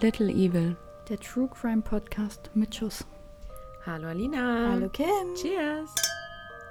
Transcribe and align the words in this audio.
Little 0.00 0.30
Evil. 0.30 0.76
Der 1.08 1.18
True 1.18 1.48
Crime 1.48 1.82
Podcast 1.82 2.50
mit 2.54 2.74
Schuss. 2.74 3.04
Hallo 3.86 4.08
Alina. 4.08 4.70
Hallo 4.72 4.88
Kim. 4.88 5.34
Cheers. 5.34 5.94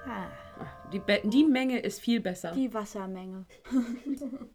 Ah, 0.08 0.28
Die, 0.92 1.00
Be 1.00 1.22
die 1.24 1.44
Menge 1.46 1.80
ist 1.80 2.00
viel 2.00 2.20
besser. 2.20 2.52
die 2.54 2.74
Wassermenge. 2.74 3.46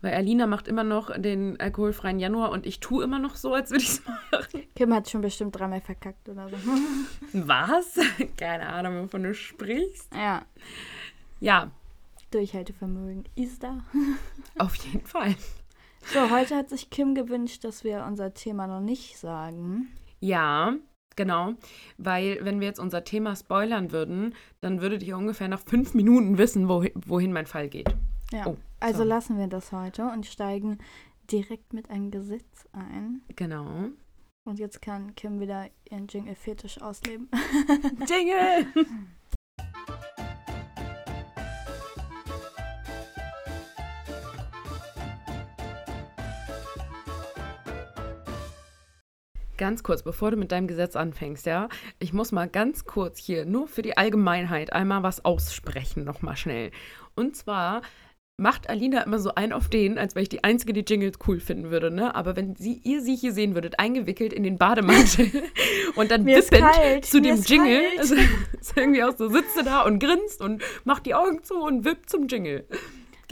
Weil 0.00 0.14
Alina 0.14 0.46
macht 0.48 0.66
immer 0.66 0.82
noch 0.82 1.16
den 1.16 1.60
alkoholfreien 1.60 2.18
Januar 2.18 2.50
und 2.50 2.66
ich 2.66 2.80
tue 2.80 3.04
immer 3.04 3.20
noch 3.20 3.36
so, 3.36 3.54
als 3.54 3.70
würde 3.70 3.84
ich 3.84 3.90
es 3.90 4.02
machen. 4.32 4.62
Kim 4.74 4.92
hat 4.92 5.08
schon 5.08 5.20
bestimmt 5.20 5.56
dreimal 5.56 5.80
verkackt 5.80 6.28
oder 6.28 6.48
so. 6.48 6.56
Was? 7.34 7.98
Keine 8.36 8.68
Ahnung, 8.68 9.04
wovon 9.04 9.22
du 9.22 9.32
sprichst. 9.34 10.12
ja, 10.14 10.42
Ja, 11.40 11.70
Durchhaltevermögen 12.32 13.24
ist 13.36 13.62
da. 13.62 13.84
auf 14.58 14.74
jeden 14.76 15.06
Fall. 15.06 15.36
So, 16.06 16.30
heute 16.30 16.56
hat 16.56 16.68
sich 16.68 16.90
Kim 16.90 17.14
gewünscht, 17.14 17.64
dass 17.64 17.84
wir 17.84 18.04
unser 18.06 18.34
Thema 18.34 18.66
noch 18.66 18.80
nicht 18.80 19.18
sagen. 19.18 19.88
Ja, 20.20 20.76
genau. 21.16 21.54
Weil, 21.98 22.38
wenn 22.42 22.60
wir 22.60 22.66
jetzt 22.66 22.80
unser 22.80 23.04
Thema 23.04 23.36
spoilern 23.36 23.92
würden, 23.92 24.34
dann 24.60 24.80
würdet 24.80 25.02
ihr 25.02 25.16
ungefähr 25.16 25.48
nach 25.48 25.60
fünf 25.60 25.94
Minuten 25.94 26.38
wissen, 26.38 26.68
wohin, 26.68 26.92
wohin 27.06 27.32
mein 27.32 27.46
Fall 27.46 27.68
geht. 27.68 27.94
Ja. 28.32 28.46
Oh, 28.46 28.56
also 28.80 29.04
lassen 29.04 29.38
wir 29.38 29.46
das 29.46 29.72
heute 29.72 30.04
und 30.06 30.26
steigen 30.26 30.78
direkt 31.30 31.72
mit 31.72 31.90
einem 31.90 32.10
Gesetz 32.10 32.68
ein. 32.72 33.22
Genau. 33.36 33.90
Und 34.44 34.58
jetzt 34.58 34.82
kann 34.82 35.14
Kim 35.14 35.38
wieder 35.38 35.68
ihren 35.88 36.08
Jingle-Fetisch 36.08 36.80
ausleben. 36.82 37.28
Jingle! 38.08 38.66
Ganz 49.62 49.84
kurz, 49.84 50.02
bevor 50.02 50.32
du 50.32 50.36
mit 50.36 50.50
deinem 50.50 50.66
Gesetz 50.66 50.96
anfängst, 50.96 51.46
ja, 51.46 51.68
ich 52.00 52.12
muss 52.12 52.32
mal 52.32 52.48
ganz 52.48 52.84
kurz 52.84 53.16
hier 53.16 53.44
nur 53.44 53.68
für 53.68 53.82
die 53.82 53.96
Allgemeinheit 53.96 54.72
einmal 54.72 55.04
was 55.04 55.24
aussprechen, 55.24 56.02
nochmal 56.02 56.36
schnell. 56.36 56.72
Und 57.14 57.36
zwar 57.36 57.82
macht 58.36 58.68
Alina 58.68 59.02
immer 59.02 59.20
so 59.20 59.36
ein 59.36 59.52
auf 59.52 59.68
den, 59.68 59.98
als 59.98 60.16
wäre 60.16 60.24
ich 60.24 60.28
die 60.28 60.42
Einzige, 60.42 60.72
die 60.72 60.80
Jingles 60.80 61.20
cool 61.28 61.38
finden 61.38 61.70
würde, 61.70 61.92
ne? 61.92 62.12
Aber 62.16 62.34
wenn 62.34 62.56
sie, 62.56 62.80
ihr 62.82 63.02
sie 63.02 63.14
hier 63.14 63.32
sehen 63.32 63.54
würdet, 63.54 63.78
eingewickelt 63.78 64.32
in 64.32 64.42
den 64.42 64.58
Bademantel 64.58 65.30
und 65.94 66.10
dann 66.10 66.26
ist 66.26 66.50
wippend 66.50 67.04
zu 67.04 67.18
mir 67.18 67.22
dem 67.22 67.38
ist 67.38 67.48
Jingle, 67.48 67.82
also, 67.98 68.16
ist 68.60 68.76
irgendwie 68.76 69.04
auch 69.04 69.16
so, 69.16 69.28
sitzt 69.28 69.56
du 69.56 69.62
da 69.62 69.82
und 69.82 70.00
grinst 70.00 70.40
und 70.40 70.60
macht 70.82 71.06
die 71.06 71.14
Augen 71.14 71.44
zu 71.44 71.54
und 71.54 71.84
wippt 71.84 72.10
zum 72.10 72.26
Jingle. 72.26 72.66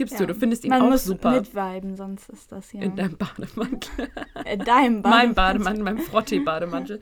Gibst 0.01 0.19
du, 0.19 0.23
Ja. 0.23 0.27
du 0.27 0.33
findest 0.35 0.63
ihn 0.65 0.69
Man 0.71 0.81
auch 0.81 0.89
muss 0.89 1.03
super. 1.05 1.31
mitviben, 1.31 1.95
sonst 1.95 2.27
ist 2.29 2.51
das 2.51 2.71
hier 2.71 2.81
In 2.81 2.95
deinem 2.95 3.17
Bademantel. 3.17 4.09
in 4.45 4.59
deinem 4.65 5.01
meinem 5.01 5.01
Bademantel. 5.03 5.33
Bademantel, 5.35 5.83
meinem 5.83 5.99
Frottee-Bademantel. 5.99 7.01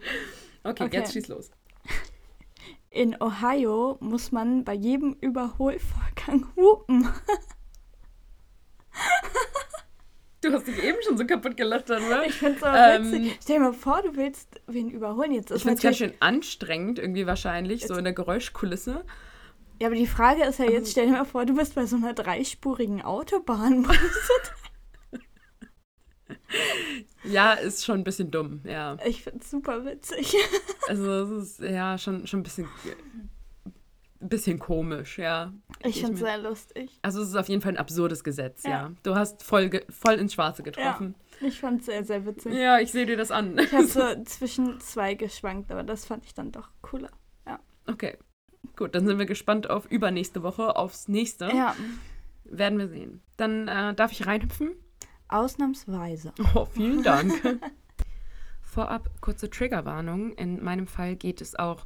Okay, 0.66 0.84
Okay. 0.84 0.98
jetzt 0.98 1.14
schieß 1.14 1.30
los. 1.30 1.50
In 2.90 3.16
Ohio 3.22 3.96
muss 4.02 4.34
man 4.34 4.66
bei 4.66 4.74
jedem 4.74 5.14
Überholvorgang 5.22 6.48
hupen. 6.58 7.08
Du 10.42 10.52
hast 10.54 10.68
dich 10.68 10.82
eben 10.84 10.98
schon 11.06 11.18
so 11.18 11.26
kaputt 11.26 11.58
gelacht, 11.58 11.90
oder? 11.90 12.26
Ich 12.26 12.34
finde 12.36 12.56
es 12.56 12.60
so 12.62 12.68
Ähm, 12.68 13.12
witzig. 13.12 13.40
Stell 13.44 13.56
dir 13.58 13.62
mal 13.62 13.74
vor, 13.74 14.02
du 14.02 14.16
willst 14.16 14.62
wen 14.68 14.90
überholen. 14.90 15.34
Jetzt 15.34 15.52
ist 15.52 15.58
Ich 15.58 15.64
finde 15.64 15.78
es 15.78 15.84
ganz 15.84 15.98
schön 15.98 16.14
anstrengend, 16.22 16.98
irgendwie 16.98 17.28
wahrscheinlich, 17.28 17.86
so 17.86 17.96
in 17.96 18.06
der 18.06 18.14
Geräuschkulisse. 18.14 19.04
Ja, 19.80 19.88
aber 19.88 19.96
die 19.96 20.08
Frage 20.08 20.44
ist 20.44 20.60
ja 20.60 20.66
jetzt, 20.70 20.92
stell 20.92 21.06
dir 21.08 21.14
mal 21.14 21.26
vor, 21.26 21.46
du 21.46 21.56
bist 21.56 21.76
bei 21.76 21.86
so 21.86 21.96
einer 21.96 22.14
dreispurigen 22.14 23.02
Autobahn. 23.02 23.88
Ja, 27.24 27.54
ist 27.54 27.86
schon 27.86 28.00
ein 28.00 28.04
bisschen 28.04 28.32
dumm, 28.32 28.62
ja. 28.64 28.98
ich 29.06 29.24
finde 29.24 29.40
es 29.40 29.52
super 29.52 29.86
witzig. 29.86 30.36
Also 30.88 31.38
es 31.38 31.60
ist 31.60 31.60
ja 31.60 31.98
schon, 31.98 32.26
schon 32.26 32.40
ein 32.40 32.44
bisschen, 32.44 32.68
ein 34.22 34.30
bisschen 34.30 34.58
komisch, 34.58 35.20
ja. 35.20 35.54
Ich 35.84 36.00
finde 36.00 36.14
es 36.14 36.20
sehr 36.22 36.38
lustig. 36.40 36.98
Also 37.02 37.22
es 37.22 37.30
ist 37.30 37.36
auf 37.36 37.48
jeden 37.50 37.62
Fall 37.62 37.74
ein 37.74 37.78
absurdes 37.78 38.24
Gesetz, 38.24 38.64
ja. 38.64 38.70
Ja. 38.70 38.92
Du 39.04 39.16
hast 39.16 39.44
voll, 39.44 39.70
voll 39.90 40.16
ins 40.16 40.34
Schwarze 40.34 40.64
getroffen. 40.64 41.14
Ich 41.42 41.60
fand 41.60 41.82
es 41.82 41.88
sehr, 41.88 42.04
sehr 42.04 42.26
witzig. 42.26 42.54
Ja, 42.54 42.80
ich 42.80 42.92
sehe 42.92 43.06
dir 43.06 43.18
das 43.18 43.32
an. 43.32 43.58
Ich 43.60 43.72
habe 43.74 43.86
so 43.86 44.02
zwischen 44.26 44.80
zwei 44.80 45.14
geschwankt, 45.14 45.72
aber 45.72 45.84
das 45.84 46.06
fand 46.06 46.26
ich 46.26 46.34
dann 46.34 46.52
doch 46.52 46.70
cooler. 46.82 47.12
Okay, 47.86 48.18
gut, 48.80 48.96
dann 48.96 49.06
sind 49.06 49.20
wir 49.20 49.26
gespannt 49.26 49.70
auf 49.70 49.86
übernächste 49.92 50.42
Woche, 50.42 50.76
aufs 50.76 51.08
nächste. 51.08 51.46
Ja, 51.54 51.76
Werden 52.46 52.80
wir 52.80 52.88
sehen. 52.88 53.22
Dann 53.38 53.68
äh, 53.68 53.94
darf 53.94 54.12
ich 54.12 54.26
reinhüpfen? 54.26 54.72
ausnahmsweise. 55.28 56.34
Oh, 56.56 56.66
vielen 56.66 57.04
Dank. 57.04 57.32
Vorab 58.62 59.10
kurze 59.22 59.50
Triggerwarnung. 59.50 60.34
In 60.34 60.64
meinem 60.64 60.88
Fall 60.88 61.16
geht 61.16 61.42
es 61.42 61.56
auch 61.56 61.86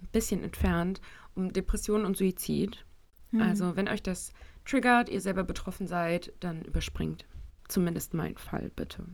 ein 0.00 0.08
bisschen 0.12 0.44
entfernt 0.44 1.00
um 1.34 1.52
Depression 1.52 2.04
und 2.04 2.16
Suizid. 2.16 2.84
Mhm. 3.32 3.42
Also, 3.42 3.74
wenn 3.74 3.88
euch 3.88 4.02
das 4.02 4.32
triggert, 4.64 5.08
ihr 5.08 5.20
selber 5.20 5.42
betroffen 5.42 5.88
seid, 5.88 6.32
dann 6.40 6.62
überspringt 6.62 7.26
zumindest 7.66 8.14
mein 8.14 8.36
Fall, 8.36 8.70
bitte. 8.74 9.04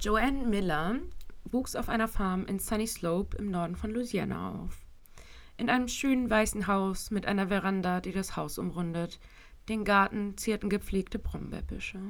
Joanne 0.00 0.46
Miller 0.46 1.00
wuchs 1.44 1.76
auf 1.76 1.88
einer 1.88 2.08
Farm 2.08 2.46
in 2.46 2.58
Sunny 2.58 2.86
Slope 2.86 3.36
im 3.36 3.50
Norden 3.50 3.76
von 3.76 3.90
Louisiana 3.90 4.52
auf. 4.52 4.85
In 5.58 5.70
einem 5.70 5.88
schönen 5.88 6.28
weißen 6.28 6.66
Haus 6.66 7.10
mit 7.10 7.26
einer 7.26 7.48
Veranda, 7.48 8.00
die 8.00 8.12
das 8.12 8.36
Haus 8.36 8.58
umrundet. 8.58 9.18
Den 9.68 9.84
Garten 9.84 10.36
zierten 10.36 10.68
gepflegte 10.68 11.18
Brombeerbüsche. 11.18 12.00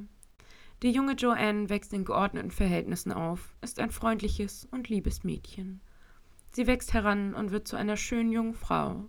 Die 0.83 0.91
junge 0.91 1.13
Joanne 1.13 1.71
wächst 1.71 1.93
in 1.93 2.05
geordneten 2.05 2.51
Verhältnissen 2.51 3.13
auf, 3.13 3.57
ist 3.63 3.79
ein 3.79 3.91
freundliches 3.91 4.67
und 4.71 4.89
liebes 4.89 5.25
Mädchen. 5.25 5.81
Sie 6.51 6.67
wächst 6.67 6.93
heran 6.93 7.35
und 7.35 7.51
wird 7.51 7.69
zu 7.69 7.77
einer 7.77 7.97
schönen 7.97 8.33
jungen 8.33 8.55
Frau. 8.55 9.09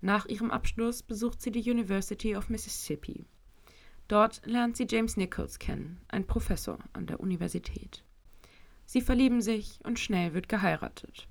Nach 0.00 0.26
ihrem 0.26 0.50
Abschluss 0.50 1.02
besucht 1.02 1.42
sie 1.42 1.50
die 1.50 1.70
University 1.70 2.36
of 2.36 2.48
Mississippi. 2.48 3.26
Dort 4.08 4.42
lernt 4.46 4.76
sie 4.76 4.86
James 4.88 5.16
Nichols 5.16 5.58
kennen, 5.58 6.00
ein 6.08 6.26
Professor 6.26 6.78
an 6.92 7.06
der 7.06 7.20
Universität. 7.20 8.04
Sie 8.84 9.00
verlieben 9.00 9.40
sich 9.40 9.80
und 9.84 9.98
schnell 9.98 10.34
wird 10.34 10.48
geheiratet. 10.48 11.28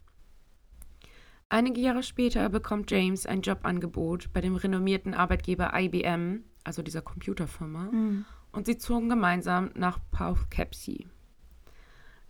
Einige 1.53 1.81
Jahre 1.81 2.01
später 2.01 2.47
bekommt 2.47 2.91
James 2.91 3.25
ein 3.25 3.41
Jobangebot 3.41 4.31
bei 4.31 4.39
dem 4.39 4.55
renommierten 4.55 5.13
Arbeitgeber 5.13 5.71
IBM, 5.77 6.45
also 6.63 6.81
dieser 6.81 7.01
Computerfirma, 7.01 7.89
Mhm. 7.91 8.23
und 8.53 8.65
sie 8.67 8.77
zogen 8.77 9.09
gemeinsam 9.09 9.69
nach 9.75 9.99
Poughkeepsie. 10.11 11.07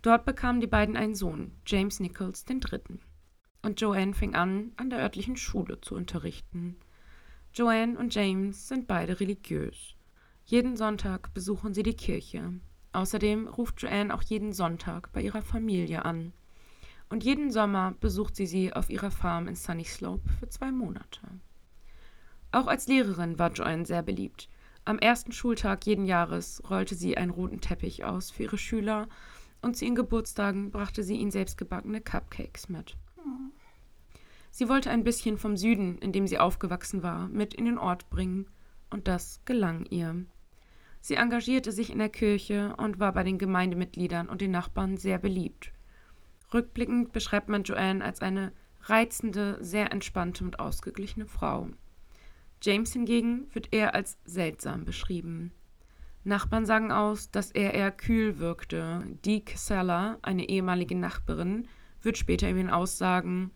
Dort 0.02 0.24
bekamen 0.24 0.60
die 0.60 0.66
beiden 0.66 0.96
einen 0.96 1.14
Sohn, 1.14 1.52
James 1.64 2.00
Nichols 2.00 2.44
III. 2.50 2.98
Und 3.62 3.80
Joanne 3.80 4.12
fing 4.12 4.34
an, 4.34 4.72
an 4.76 4.90
der 4.90 4.98
örtlichen 4.98 5.36
Schule 5.36 5.80
zu 5.80 5.94
unterrichten. 5.94 6.74
Joanne 7.54 7.96
und 7.96 8.12
James 8.12 8.66
sind 8.66 8.88
beide 8.88 9.20
religiös. 9.20 9.94
Jeden 10.46 10.76
Sonntag 10.76 11.32
besuchen 11.32 11.74
sie 11.74 11.84
die 11.84 11.94
Kirche. 11.94 12.54
Außerdem 12.92 13.46
ruft 13.46 13.80
Joanne 13.82 14.12
auch 14.12 14.22
jeden 14.24 14.52
Sonntag 14.52 15.12
bei 15.12 15.22
ihrer 15.22 15.42
Familie 15.42 16.04
an. 16.04 16.32
Und 17.12 17.24
jeden 17.24 17.50
Sommer 17.50 17.94
besucht 18.00 18.34
sie 18.36 18.46
sie 18.46 18.72
auf 18.72 18.88
ihrer 18.88 19.10
Farm 19.10 19.46
in 19.46 19.54
Sunny 19.54 19.84
Slope 19.84 20.26
für 20.40 20.48
zwei 20.48 20.72
Monate. 20.72 21.20
Auch 22.52 22.66
als 22.66 22.86
Lehrerin 22.86 23.38
war 23.38 23.52
Joanne 23.52 23.84
sehr 23.84 24.02
beliebt. 24.02 24.48
Am 24.86 24.98
ersten 24.98 25.30
Schultag 25.30 25.84
jeden 25.84 26.06
Jahres 26.06 26.62
rollte 26.70 26.94
sie 26.94 27.18
einen 27.18 27.30
roten 27.30 27.60
Teppich 27.60 28.02
aus 28.06 28.30
für 28.30 28.44
ihre 28.44 28.56
Schüler 28.56 29.10
und 29.60 29.76
zu 29.76 29.84
ihren 29.84 29.94
Geburtstagen 29.94 30.70
brachte 30.70 31.02
sie 31.02 31.16
ihnen 31.16 31.30
selbstgebackene 31.30 32.00
Cupcakes 32.00 32.70
mit. 32.70 32.96
Sie 34.50 34.70
wollte 34.70 34.88
ein 34.88 35.04
bisschen 35.04 35.36
vom 35.36 35.58
Süden, 35.58 35.98
in 35.98 36.12
dem 36.12 36.26
sie 36.26 36.38
aufgewachsen 36.38 37.02
war, 37.02 37.28
mit 37.28 37.52
in 37.52 37.66
den 37.66 37.76
Ort 37.76 38.08
bringen, 38.08 38.46
und 38.88 39.06
das 39.06 39.42
gelang 39.44 39.84
ihr. 39.90 40.24
Sie 41.02 41.16
engagierte 41.16 41.72
sich 41.72 41.90
in 41.90 41.98
der 41.98 42.08
Kirche 42.08 42.74
und 42.78 43.00
war 43.00 43.12
bei 43.12 43.22
den 43.22 43.36
Gemeindemitgliedern 43.36 44.30
und 44.30 44.40
den 44.40 44.50
Nachbarn 44.50 44.96
sehr 44.96 45.18
beliebt. 45.18 45.72
Rückblickend 46.52 47.12
beschreibt 47.12 47.48
man 47.48 47.62
Joanne 47.62 48.04
als 48.04 48.20
eine 48.20 48.52
reizende, 48.82 49.58
sehr 49.60 49.92
entspannte 49.92 50.44
und 50.44 50.58
ausgeglichene 50.58 51.26
Frau. 51.26 51.68
James 52.62 52.92
hingegen 52.92 53.46
wird 53.52 53.72
eher 53.72 53.94
als 53.94 54.18
seltsam 54.24 54.84
beschrieben. 54.84 55.52
Nachbarn 56.24 56.66
sagen 56.66 56.92
aus, 56.92 57.30
dass 57.30 57.50
er 57.50 57.74
eher 57.74 57.90
kühl 57.90 58.38
wirkte. 58.38 59.02
Dee 59.24 59.40
Casella, 59.40 60.18
eine 60.22 60.48
ehemalige 60.48 60.94
Nachbarin, 60.94 61.66
wird 62.00 62.18
später 62.18 62.50
über 62.50 62.60
ihn 62.60 62.70
aussagen, 62.70 63.50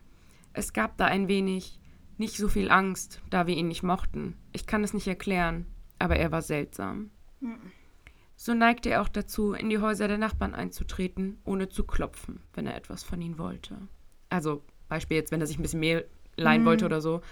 es 0.57 0.73
gab 0.73 0.97
da 0.97 1.05
ein 1.05 1.29
wenig, 1.29 1.79
nicht 2.17 2.39
so 2.39 2.49
viel 2.49 2.71
Angst, 2.71 3.21
da 3.29 3.47
wir 3.47 3.55
ihn 3.55 3.69
nicht 3.69 3.83
mochten. 3.83 4.39
Ich 4.53 4.67
kann 4.67 4.83
es 4.83 4.95
nicht 4.95 5.07
erklären, 5.07 5.67
aber 5.99 6.17
er 6.17 6.33
war 6.33 6.41
seltsam. 6.41 7.11
So 8.37 8.53
neigte 8.55 8.91
er 8.91 9.03
auch 9.03 9.09
dazu, 9.09 9.53
in 9.55 9.71
die 9.71 9.79
Häuser 9.79 10.09
der 10.09 10.19
Nachbarn 10.19 10.55
einzutreten, 10.55 11.39
ohne 11.45 11.69
zu 11.69 11.85
klopfen, 11.85 12.41
wenn 12.55 12.67
er 12.67 12.77
etwas 12.77 13.03
von 13.03 13.21
ihnen 13.23 13.39
wollte. 13.39 13.77
Also, 14.29 14.63
Beispiel 14.89 15.17
jetzt, 15.17 15.33
wenn 15.33 15.41
er 15.41 15.47
sich 15.47 15.59
ein 15.59 15.63
bisschen 15.63 15.81
Mehl 15.81 16.07
leihen 16.37 16.63
Mhm. 16.63 16.67
wollte 16.67 16.85
oder 16.85 17.01
so. 17.01 17.23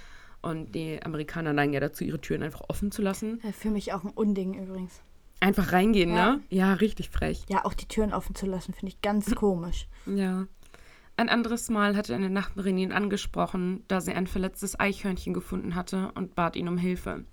Und 0.41 0.75
die 0.75 1.03
Amerikaner 1.03 1.53
neigen 1.53 1.73
ja 1.73 1.81
dazu, 1.81 2.05
ihre 2.05 2.21
Türen 2.21 2.43
einfach 2.43 2.62
offen 2.69 2.91
zu 2.91 3.03
lassen. 3.03 3.41
Für 3.53 3.71
mich 3.71 3.93
auch 3.93 4.05
ein 4.05 4.11
Unding 4.11 4.55
übrigens. 4.62 5.01
Einfach 5.41 5.73
reingehen, 5.73 6.15
Ja. 6.15 6.37
ne? 6.37 6.43
Ja, 6.49 6.73
richtig 6.75 7.11
frech. 7.11 7.45
Ja, 7.51 7.65
auch 7.65 7.75
die 7.75 7.87
Türen 7.89 8.12
offen 8.15 8.35
zu 8.35 8.47
lassen, 8.47 8.73
finde 8.73 8.93
ich 8.95 9.01
ganz 9.03 9.27
komisch. 9.35 9.89
Ja. 10.06 10.47
Ein 11.17 11.29
anderes 11.29 11.69
Mal 11.71 11.97
hatte 11.97 12.15
eine 12.15 12.29
Nachbarin 12.31 12.77
ihn 12.79 12.93
angesprochen, 12.93 13.85
da 13.89 14.01
sie 14.01 14.12
ein 14.12 14.27
verletztes 14.27 14.79
Eichhörnchen 14.81 15.33
gefunden 15.35 15.75
hatte 15.75 16.11
und 16.15 16.35
bat 16.35 16.56
ihn 16.56 16.69
um 16.69 16.77
Hilfe. 16.79 17.25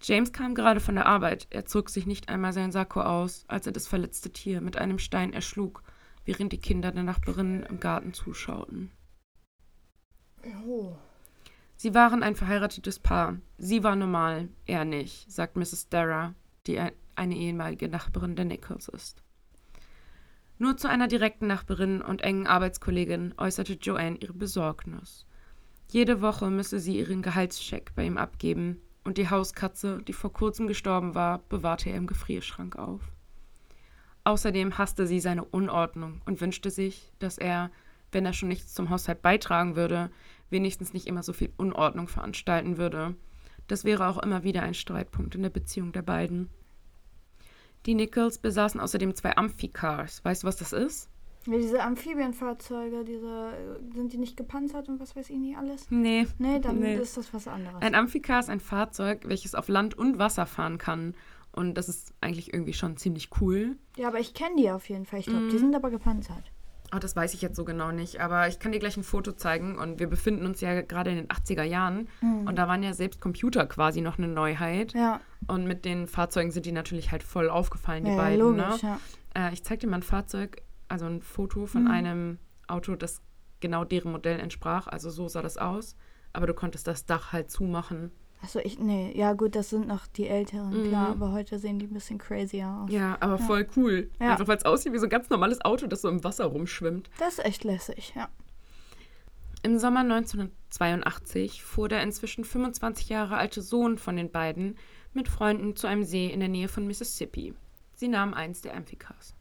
James 0.00 0.32
kam 0.32 0.54
gerade 0.54 0.80
von 0.80 0.96
der 0.96 1.06
Arbeit. 1.06 1.46
Er 1.50 1.64
zog 1.64 1.88
sich 1.88 2.06
nicht 2.06 2.28
einmal 2.28 2.52
seinen 2.52 2.72
Sakko 2.72 3.00
aus, 3.00 3.44
als 3.48 3.66
er 3.66 3.72
das 3.72 3.86
verletzte 3.86 4.30
Tier 4.30 4.60
mit 4.60 4.76
einem 4.76 4.98
Stein 4.98 5.32
erschlug, 5.32 5.82
während 6.24 6.52
die 6.52 6.58
Kinder 6.58 6.92
der 6.92 7.02
Nachbarin 7.04 7.62
im 7.62 7.80
Garten 7.80 8.12
zuschauten. 8.12 8.90
Oh. 10.66 10.94
Sie 11.76 11.94
waren 11.94 12.22
ein 12.22 12.36
verheiratetes 12.36 12.98
Paar. 12.98 13.38
Sie 13.58 13.82
war 13.82 13.96
normal, 13.96 14.48
er 14.66 14.84
nicht, 14.84 15.30
sagt 15.30 15.56
Mrs. 15.56 15.88
Darrah, 15.88 16.34
die 16.66 16.78
ein- 16.78 16.92
eine 17.16 17.36
ehemalige 17.36 17.88
Nachbarin 17.88 18.36
der 18.36 18.44
Nichols 18.44 18.88
ist. 18.88 19.22
Nur 20.58 20.76
zu 20.76 20.88
einer 20.88 21.08
direkten 21.08 21.46
Nachbarin 21.46 22.00
und 22.00 22.22
engen 22.22 22.46
Arbeitskollegin 22.46 23.34
äußerte 23.38 23.74
Joanne 23.74 24.18
ihre 24.18 24.34
Besorgnis. 24.34 25.26
Jede 25.90 26.20
Woche 26.22 26.50
müsse 26.50 26.78
sie 26.78 26.98
ihren 26.98 27.22
Gehaltscheck 27.22 27.92
bei 27.94 28.04
ihm 28.04 28.16
abgeben 28.16 28.80
und 29.04 29.18
die 29.18 29.30
Hauskatze, 29.30 30.02
die 30.02 30.12
vor 30.12 30.32
kurzem 30.32 30.66
gestorben 30.66 31.14
war, 31.14 31.38
bewahrte 31.48 31.90
er 31.90 31.96
im 31.96 32.06
Gefrierschrank 32.06 32.76
auf. 32.76 33.00
Außerdem 34.24 34.78
hasste 34.78 35.06
sie 35.06 35.20
seine 35.20 35.44
Unordnung 35.44 36.22
und 36.24 36.40
wünschte 36.40 36.70
sich, 36.70 37.12
dass 37.18 37.36
er, 37.36 37.70
wenn 38.10 38.24
er 38.24 38.32
schon 38.32 38.48
nichts 38.48 38.72
zum 38.72 38.88
Haushalt 38.88 39.20
beitragen 39.20 39.76
würde, 39.76 40.10
wenigstens 40.48 40.94
nicht 40.94 41.06
immer 41.06 41.22
so 41.22 41.34
viel 41.34 41.52
Unordnung 41.58 42.08
veranstalten 42.08 42.78
würde. 42.78 43.14
Das 43.66 43.84
wäre 43.84 44.08
auch 44.08 44.18
immer 44.18 44.42
wieder 44.42 44.62
ein 44.62 44.74
Streitpunkt 44.74 45.34
in 45.34 45.42
der 45.42 45.50
Beziehung 45.50 45.92
der 45.92 46.02
beiden. 46.02 46.48
Die 47.84 47.94
Nichols 47.94 48.38
besaßen 48.38 48.80
außerdem 48.80 49.14
zwei 49.14 49.36
Amphicars. 49.36 50.24
Weißt 50.24 50.42
du, 50.42 50.46
was 50.46 50.56
das 50.56 50.72
ist? 50.72 51.10
Ja, 51.46 51.58
diese 51.58 51.82
Amphibienfahrzeuge, 51.82 53.04
diese, 53.04 53.52
sind 53.94 54.12
die 54.12 54.16
nicht 54.18 54.36
gepanzert 54.36 54.88
und 54.88 54.98
was 55.00 55.14
weiß 55.14 55.28
ich 55.30 55.36
nicht 55.36 55.56
alles? 55.58 55.86
Nee. 55.90 56.26
Nee, 56.38 56.58
dann 56.60 56.78
Nee. 56.80 56.96
ist 56.96 57.16
das 57.16 57.32
was 57.34 57.46
anderes. 57.48 57.82
Ein 57.82 57.94
Amphicar 57.94 58.40
ist 58.40 58.48
ein 58.50 58.60
Fahrzeug, 58.60 59.22
welches 59.26 59.54
auf 59.54 59.68
Land 59.68 59.96
und 59.96 60.18
Wasser 60.18 60.46
fahren 60.46 60.78
kann. 60.78 61.14
Und 61.52 61.74
das 61.74 61.88
ist 61.88 62.14
eigentlich 62.20 62.52
irgendwie 62.52 62.72
schon 62.72 62.96
ziemlich 62.96 63.28
cool. 63.40 63.76
ja, 63.96 64.08
aber 64.08 64.18
ich 64.18 64.34
kenne 64.34 64.56
die 64.56 64.70
auf 64.70 64.88
jeden 64.88 65.06
Fall. 65.06 65.20
Ich 65.20 65.26
glaube, 65.26 65.46
die 65.48 65.54
Mhm. 65.54 65.58
sind 65.60 65.74
aber 65.76 65.90
gepanzert. 65.90 66.50
Oh, 66.94 66.98
das 66.98 67.14
weiß 67.16 67.34
ich 67.34 67.42
jetzt 67.42 67.56
so 67.56 67.64
genau 67.64 67.90
nicht, 67.92 68.20
aber 68.20 68.46
ich 68.48 68.58
kann 68.58 68.70
dir 68.72 68.78
gleich 68.78 68.96
ein 68.96 69.02
Foto 69.02 69.32
zeigen. 69.32 69.76
Und 69.78 69.98
wir 70.00 70.08
befinden 70.08 70.46
uns 70.46 70.60
ja 70.60 70.80
gerade 70.82 71.10
in 71.10 71.16
den 71.16 71.28
80er 71.28 71.62
Jahren. 71.64 72.08
Und 72.20 72.56
da 72.56 72.68
waren 72.68 72.82
ja 72.82 72.92
selbst 72.92 73.20
Computer 73.20 73.66
quasi 73.66 74.00
noch 74.00 74.16
eine 74.18 74.28
Neuheit. 74.28 74.92
Ja, 74.94 75.20
Und 75.48 75.66
mit 75.66 75.84
den 75.84 76.06
Fahrzeugen 76.06 76.50
sind 76.52 76.66
die 76.66 76.72
natürlich 76.72 77.10
halt 77.12 77.22
voll 77.22 77.50
aufgefallen, 77.50 78.04
die 78.04 78.10
ja, 78.10 78.16
ja 78.16 78.22
beiden. 78.22 78.40
logisch, 78.40 78.82
ne? 78.82 78.98
ja. 79.36 79.48
Äh, 79.48 79.52
ich 79.52 79.62
zeig 79.64 79.80
dir 79.80 79.88
mal 79.88 79.96
ein 79.96 80.02
Fahrzeug, 80.02 80.62
also 80.88 81.06
ein 81.06 81.20
Foto 81.22 81.66
von 81.66 81.84
Mhm. 81.84 81.90
einem 81.90 82.38
Auto, 82.68 82.96
das 82.96 83.20
genau 83.60 83.84
deren 83.84 84.12
Modell 84.12 84.38
entsprach. 84.40 84.86
Also 84.86 85.10
so 85.10 85.28
sah 85.28 85.42
das 85.42 85.56
aus. 85.58 85.96
Aber 86.32 86.46
du 86.46 86.54
konntest 86.54 86.86
das 86.86 87.06
Dach 87.06 87.32
halt 87.32 87.50
zumachen. 87.50 88.10
Achso, 88.42 88.58
ich, 88.58 88.78
nee, 88.78 89.12
ja 89.16 89.32
gut, 89.32 89.54
das 89.54 89.70
sind 89.70 89.86
noch 89.86 90.06
die 90.06 90.26
älteren, 90.26 90.70
klar, 90.88 91.14
Mhm. 91.14 91.22
aber 91.22 91.32
heute 91.32 91.58
sehen 91.58 91.78
die 91.78 91.86
ein 91.86 91.94
bisschen 91.94 92.18
crazier 92.18 92.68
aus. 92.68 92.90
Ja, 92.92 93.16
aber 93.20 93.38
voll 93.38 93.66
cool. 93.76 94.10
Ja. 94.20 94.32
Einfach 94.32 94.48
weil 94.48 94.58
es 94.58 94.64
aussieht 94.66 94.92
wie 94.92 94.98
so 94.98 95.06
ein 95.06 95.10
ganz 95.10 95.30
normales 95.30 95.64
Auto, 95.64 95.86
das 95.86 96.02
so 96.02 96.08
im 96.10 96.22
Wasser 96.24 96.44
rumschwimmt. 96.46 97.08
Das 97.18 97.38
ist 97.38 97.44
echt 97.44 97.64
lässig, 97.64 98.12
ja. 98.14 98.28
Im 99.62 99.78
Sommer 99.78 100.00
1982 100.00 101.62
fuhr 101.62 101.88
der 101.88 102.02
inzwischen 102.02 102.44
25 102.44 103.08
Jahre 103.08 103.36
alte 103.36 103.62
Sohn 103.62 103.96
von 103.98 104.16
den 104.16 104.30
beiden 104.30 104.76
mit 105.14 105.28
Freunden 105.28 105.74
zu 105.76 105.86
einem 105.86 106.04
See 106.04 106.26
in 106.26 106.40
der 106.40 106.48
Nähe 106.48 106.68
von 106.68 106.86
Mississippi. 106.86 107.54
Sie 107.94 108.08
nahmen 108.08 108.34
eins 108.34 108.60
der 108.60 108.76
Amphicars. 108.76 109.33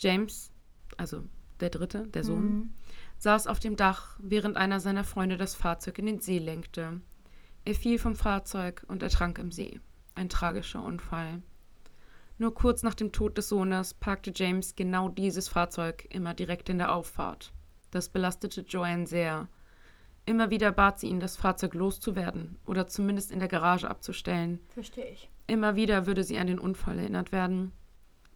James, 0.00 0.50
also 0.96 1.22
der 1.60 1.70
dritte, 1.70 2.06
der 2.08 2.24
Sohn, 2.24 2.44
Mhm. 2.44 2.74
saß 3.18 3.46
auf 3.46 3.60
dem 3.60 3.76
Dach, 3.76 4.16
während 4.18 4.56
einer 4.56 4.80
seiner 4.80 5.04
Freunde 5.04 5.36
das 5.36 5.54
Fahrzeug 5.54 5.98
in 5.98 6.06
den 6.06 6.20
See 6.20 6.38
lenkte. 6.38 7.00
Er 7.66 7.74
fiel 7.74 7.98
vom 7.98 8.16
Fahrzeug 8.16 8.84
und 8.88 9.02
ertrank 9.02 9.38
im 9.38 9.52
See. 9.52 9.78
Ein 10.14 10.30
tragischer 10.30 10.82
Unfall. 10.82 11.42
Nur 12.38 12.54
kurz 12.54 12.82
nach 12.82 12.94
dem 12.94 13.12
Tod 13.12 13.36
des 13.36 13.50
Sohnes 13.50 13.92
parkte 13.92 14.32
James 14.34 14.74
genau 14.74 15.10
dieses 15.10 15.48
Fahrzeug 15.48 16.06
immer 16.08 16.32
direkt 16.32 16.70
in 16.70 16.78
der 16.78 16.94
Auffahrt. 16.94 17.52
Das 17.90 18.08
belastete 18.08 18.62
Joanne 18.62 19.06
sehr. 19.06 19.48
Immer 20.24 20.48
wieder 20.50 20.72
bat 20.72 20.98
sie 21.00 21.08
ihn, 21.08 21.20
das 21.20 21.36
Fahrzeug 21.36 21.74
loszuwerden 21.74 22.56
oder 22.64 22.86
zumindest 22.86 23.30
in 23.30 23.40
der 23.40 23.48
Garage 23.48 23.88
abzustellen. 23.90 24.60
Verstehe 24.68 25.10
ich. 25.10 25.28
Immer 25.46 25.76
wieder 25.76 26.06
würde 26.06 26.24
sie 26.24 26.38
an 26.38 26.46
den 26.46 26.58
Unfall 26.58 26.98
erinnert 26.98 27.32
werden. 27.32 27.72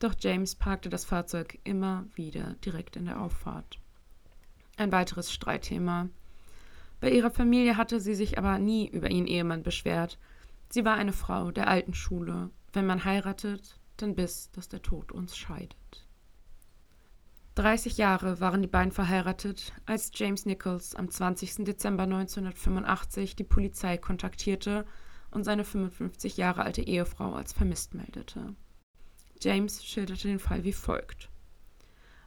Doch 0.04 0.14
James 0.20 0.54
parkte 0.54 0.90
das 0.90 1.06
Fahrzeug 1.06 1.58
immer 1.64 2.04
wieder 2.14 2.56
direkt 2.62 2.94
in 2.96 3.06
der 3.06 3.22
Auffahrt. 3.22 3.78
Ein 4.76 4.92
weiteres 4.92 5.32
Streitthema. 5.32 6.10
Bei 7.00 7.08
ihrer 7.10 7.30
Familie 7.30 7.78
hatte 7.78 8.00
sie 8.00 8.14
sich 8.14 8.36
aber 8.36 8.58
nie 8.58 8.86
über 8.86 9.10
ihren 9.10 9.26
Ehemann 9.26 9.62
beschwert. 9.62 10.18
Sie 10.68 10.84
war 10.84 10.96
eine 10.96 11.14
Frau 11.14 11.52
der 11.52 11.68
alten 11.68 11.94
Schule. 11.94 12.50
Wenn 12.74 12.84
man 12.84 13.06
heiratet, 13.06 13.80
dann 13.96 14.14
bis, 14.14 14.50
dass 14.50 14.68
der 14.68 14.82
Tod 14.82 15.10
uns 15.10 15.38
scheidet. 15.38 16.06
30 17.54 17.96
Jahre 17.96 18.40
waren 18.40 18.60
die 18.60 18.68
beiden 18.68 18.92
verheiratet, 18.92 19.72
als 19.86 20.10
James 20.12 20.44
Nichols 20.44 20.94
am 20.94 21.10
20. 21.10 21.64
Dezember 21.64 22.02
1985 22.02 23.36
die 23.36 23.44
Polizei 23.44 23.96
kontaktierte 23.96 24.84
und 25.30 25.44
seine 25.44 25.64
55 25.64 26.36
Jahre 26.36 26.62
alte 26.62 26.82
Ehefrau 26.82 27.32
als 27.32 27.54
vermisst 27.54 27.94
meldete. 27.94 28.54
James 29.44 29.84
schilderte 29.84 30.28
den 30.28 30.38
Fall 30.38 30.64
wie 30.64 30.72
folgt. 30.72 31.28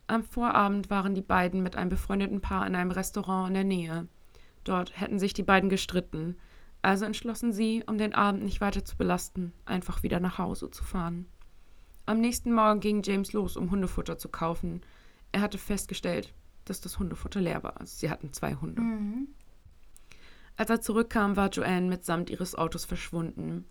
Am 0.06 0.24
Vorabend 0.24 0.90
waren 0.90 1.16
die 1.16 1.22
beiden 1.22 1.64
mit 1.64 1.76
einem 1.76 1.90
befreundeten 1.90 2.42
Paar 2.42 2.66
in 2.68 2.76
einem 2.76 2.92
Restaurant 2.92 3.50
in 3.50 3.54
der 3.56 3.64
Nähe. 3.64 4.08
Dort 4.64 5.00
hätten 5.00 5.18
sich 5.18 5.34
die 5.34 5.44
beiden 5.44 5.70
gestritten, 5.70 6.38
also 6.82 7.06
entschlossen 7.06 7.52
sie, 7.52 7.84
um 7.88 7.98
den 7.98 8.14
Abend 8.14 8.44
nicht 8.44 8.62
weiter 8.62 8.86
zu 8.86 8.96
belasten, 8.96 9.52
einfach 9.66 10.04
wieder 10.04 10.20
nach 10.20 10.38
Hause 10.38 10.70
zu 10.70 10.84
fahren. 10.84 11.26
Am 12.06 12.22
nächsten 12.22 12.54
Morgen 12.54 12.80
ging 12.80 13.02
James 13.04 13.34
los, 13.34 13.58
um 13.58 13.72
Hundefutter 13.72 14.18
zu 14.18 14.30
kaufen. 14.30 14.82
Er 15.32 15.42
hatte 15.42 15.58
festgestellt, 15.58 16.34
dass 16.66 16.82
das 16.82 17.00
Hundefutter 17.00 17.42
leer 17.42 17.64
war. 17.64 17.80
Also 17.80 17.98
sie 17.98 18.10
hatten 18.10 18.32
zwei 18.32 18.56
Hunde. 18.56 18.82
Mhm. 18.82 19.28
Als 20.56 20.70
er 20.70 20.82
zurückkam, 20.82 21.36
war 21.36 21.50
Joanne 21.50 21.88
mitsamt 21.88 22.30
ihres 22.30 22.56
Autos 22.56 22.86
verschwunden. 22.86 23.66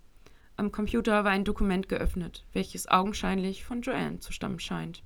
Am 0.59 0.73
Computer 0.73 1.25
war 1.25 1.33
ein 1.33 1.45
Dokument 1.45 1.89
geöffnet, 1.89 2.47
welches 2.53 2.89
augenscheinlich 2.89 3.65
von 3.65 3.83
Joanne 3.83 4.21
zu 4.21 4.33
stammen 4.33 4.59
scheint. 4.59 5.03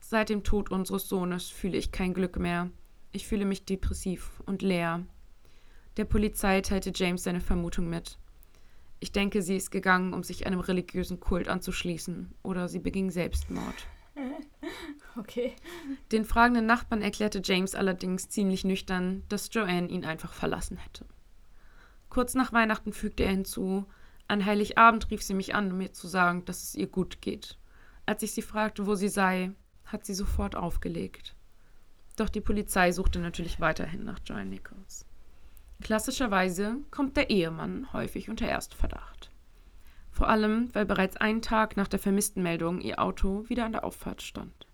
Seit 0.00 0.28
dem 0.28 0.44
Tod 0.44 0.70
unseres 0.70 1.08
Sohnes 1.08 1.48
fühle 1.48 1.78
ich 1.78 1.90
kein 1.90 2.12
Glück 2.12 2.38
mehr. 2.38 2.70
Ich 3.12 3.26
fühle 3.26 3.46
mich 3.46 3.64
depressiv 3.64 4.42
und 4.44 4.60
leer. 4.60 5.04
Der 5.96 6.04
Polizei 6.04 6.60
teilte 6.60 6.92
James 6.94 7.22
seine 7.22 7.40
Vermutung 7.40 7.88
mit. 7.88 8.18
Ich 9.00 9.12
denke, 9.12 9.40
sie 9.40 9.56
ist 9.56 9.70
gegangen, 9.70 10.12
um 10.12 10.22
sich 10.22 10.46
einem 10.46 10.60
religiösen 10.60 11.18
Kult 11.18 11.48
anzuschließen, 11.48 12.34
oder 12.42 12.68
sie 12.68 12.78
beging 12.78 13.10
Selbstmord. 13.10 13.86
Okay. 15.18 15.54
Den 16.12 16.26
fragenden 16.26 16.66
Nachbarn 16.66 17.00
erklärte 17.00 17.40
James 17.42 17.74
allerdings 17.74 18.28
ziemlich 18.28 18.64
nüchtern, 18.64 19.22
dass 19.30 19.48
Joanne 19.50 19.88
ihn 19.88 20.04
einfach 20.04 20.34
verlassen 20.34 20.76
hätte. 20.76 21.06
Kurz 22.10 22.34
nach 22.34 22.52
Weihnachten 22.52 22.92
fügte 22.92 23.24
er 23.24 23.30
hinzu, 23.30 23.86
an 24.28 24.44
Heiligabend 24.44 25.10
rief 25.10 25.22
sie 25.22 25.34
mich 25.34 25.54
an, 25.54 25.72
um 25.72 25.78
mir 25.78 25.92
zu 25.92 26.08
sagen, 26.08 26.44
dass 26.44 26.62
es 26.62 26.74
ihr 26.74 26.86
gut 26.86 27.20
geht. 27.20 27.58
Als 28.06 28.22
ich 28.22 28.32
sie 28.32 28.42
fragte, 28.42 28.86
wo 28.86 28.94
sie 28.94 29.08
sei, 29.08 29.52
hat 29.84 30.04
sie 30.04 30.14
sofort 30.14 30.56
aufgelegt. 30.56 31.34
Doch 32.16 32.28
die 32.28 32.40
Polizei 32.40 32.92
suchte 32.92 33.18
natürlich 33.18 33.60
weiterhin 33.60 34.04
nach 34.04 34.20
Joanne 34.24 34.50
Nichols. 34.50 35.04
Klassischerweise 35.82 36.78
kommt 36.90 37.16
der 37.16 37.30
Ehemann 37.30 37.92
häufig 37.92 38.30
unter 38.30 38.48
Erstverdacht. 38.48 39.30
Vor 40.10 40.28
allem, 40.28 40.74
weil 40.74 40.86
bereits 40.86 41.16
einen 41.18 41.42
Tag 41.42 41.76
nach 41.76 41.88
der 41.88 41.98
Vermisstenmeldung 41.98 42.80
ihr 42.80 43.00
Auto 43.00 43.44
wieder 43.48 43.66
an 43.66 43.72
der 43.72 43.84
Auffahrt 43.84 44.22
stand. 44.22 44.66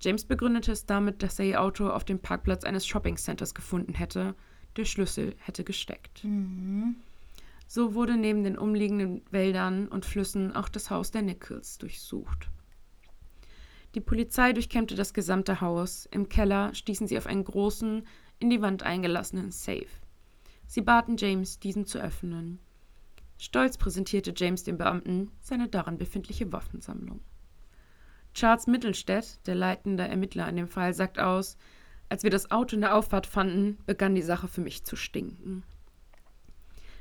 James 0.00 0.24
begründete 0.24 0.72
es 0.72 0.86
damit, 0.86 1.22
dass 1.22 1.38
er 1.38 1.46
ihr 1.46 1.60
Auto 1.62 1.88
auf 1.88 2.04
dem 2.04 2.18
Parkplatz 2.18 2.64
eines 2.64 2.86
Shoppingcenters 2.86 3.54
gefunden 3.54 3.94
hätte. 3.94 4.34
Der 4.76 4.84
Schlüssel 4.84 5.34
hätte 5.38 5.64
gesteckt. 5.64 6.24
Mhm. 6.24 6.96
So 7.74 7.94
wurde 7.94 8.16
neben 8.16 8.44
den 8.44 8.56
umliegenden 8.56 9.22
Wäldern 9.32 9.88
und 9.88 10.06
Flüssen 10.06 10.54
auch 10.54 10.68
das 10.68 10.90
Haus 10.90 11.10
der 11.10 11.22
Nichols 11.22 11.76
durchsucht. 11.76 12.48
Die 13.96 14.00
Polizei 14.00 14.52
durchkämmte 14.52 14.94
das 14.94 15.12
gesamte 15.12 15.60
Haus. 15.60 16.06
Im 16.12 16.28
Keller 16.28 16.72
stießen 16.72 17.08
sie 17.08 17.18
auf 17.18 17.26
einen 17.26 17.42
großen, 17.42 18.06
in 18.38 18.48
die 18.48 18.62
Wand 18.62 18.84
eingelassenen 18.84 19.50
Safe. 19.50 19.88
Sie 20.68 20.82
baten 20.82 21.16
James, 21.16 21.58
diesen 21.58 21.84
zu 21.84 21.98
öffnen. 21.98 22.60
Stolz 23.38 23.76
präsentierte 23.76 24.32
James 24.36 24.62
dem 24.62 24.78
Beamten 24.78 25.32
seine 25.40 25.66
darin 25.66 25.98
befindliche 25.98 26.52
Waffensammlung. 26.52 27.22
Charles 28.34 28.68
Mittelstädt, 28.68 29.44
der 29.48 29.56
leitende 29.56 30.06
Ermittler 30.06 30.48
in 30.48 30.54
dem 30.54 30.68
Fall, 30.68 30.94
sagt 30.94 31.18
aus, 31.18 31.56
als 32.08 32.22
wir 32.22 32.30
das 32.30 32.52
Auto 32.52 32.76
in 32.76 32.82
der 32.82 32.94
Auffahrt 32.94 33.26
fanden, 33.26 33.78
begann 33.84 34.14
die 34.14 34.22
Sache 34.22 34.46
für 34.46 34.60
mich 34.60 34.84
zu 34.84 34.94
stinken. 34.94 35.64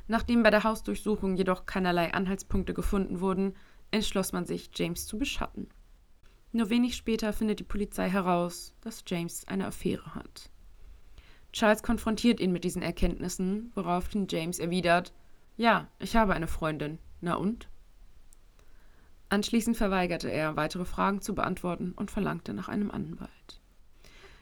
Nachdem 0.08 0.44
bei 0.44 0.50
der 0.50 0.64
Hausdurchsuchung 0.64 1.36
jedoch 1.36 1.66
keinerlei 1.66 2.14
Anhaltspunkte 2.14 2.74
gefunden 2.74 3.20
wurden, 3.20 3.56
entschloss 3.92 4.34
man 4.34 4.46
sich, 4.46 4.70
James 4.74 5.06
zu 5.06 5.18
beschatten. 5.18 5.70
Nur 6.52 6.70
wenig 6.70 6.96
später 6.96 7.34
findet 7.34 7.60
die 7.60 7.64
Polizei 7.64 8.10
heraus, 8.10 8.74
dass 8.82 9.04
James 9.08 9.48
eine 9.48 9.68
Affäre 9.68 10.14
hat. 10.16 10.50
Charles 11.52 11.84
konfrontiert 11.84 12.40
ihn 12.40 12.52
mit 12.52 12.64
diesen 12.64 12.82
Erkenntnissen, 12.82 13.72
woraufhin 13.76 14.28
James 14.30 14.60
erwidert, 14.60 15.14
ja, 15.56 15.88
ich 16.00 16.16
habe 16.16 16.34
eine 16.34 16.48
Freundin. 16.48 16.98
Na 17.22 17.36
und? 17.36 17.70
Anschließend 19.30 19.78
verweigerte 19.78 20.30
er, 20.30 20.56
weitere 20.56 20.86
Fragen 20.86 21.22
zu 21.22 21.36
beantworten 21.36 21.94
und 21.96 22.12
verlangte 22.12 22.54
nach 22.54 22.70
einem 22.70 22.92
Anwalt. 22.92 23.62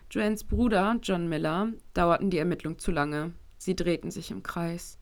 Joannes 0.09 0.43
Bruder, 0.43 0.97
John 1.01 1.27
Miller, 1.29 1.71
dauerten 1.93 2.29
die 2.29 2.37
Ermittlungen 2.37 2.79
zu 2.79 2.91
lange. 2.91 3.33
Sie 3.57 3.75
drehten 3.75 4.11
sich 4.11 4.31
im 4.31 4.43
Kreis. 4.43 4.99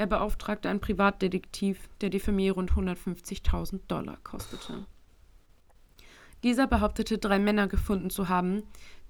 Er 0.00 0.06
beauftragte 0.06 0.70
einen 0.70 0.80
Privatdetektiv, 0.80 1.90
der 2.00 2.08
die 2.08 2.20
Familie 2.20 2.52
rund 2.52 2.72
150.000 2.72 3.80
Dollar 3.86 4.16
kostete. 4.24 4.86
Dieser 6.42 6.66
behauptete, 6.66 7.18
drei 7.18 7.38
Männer 7.38 7.68
gefunden 7.68 8.08
zu 8.08 8.30
haben, 8.30 8.62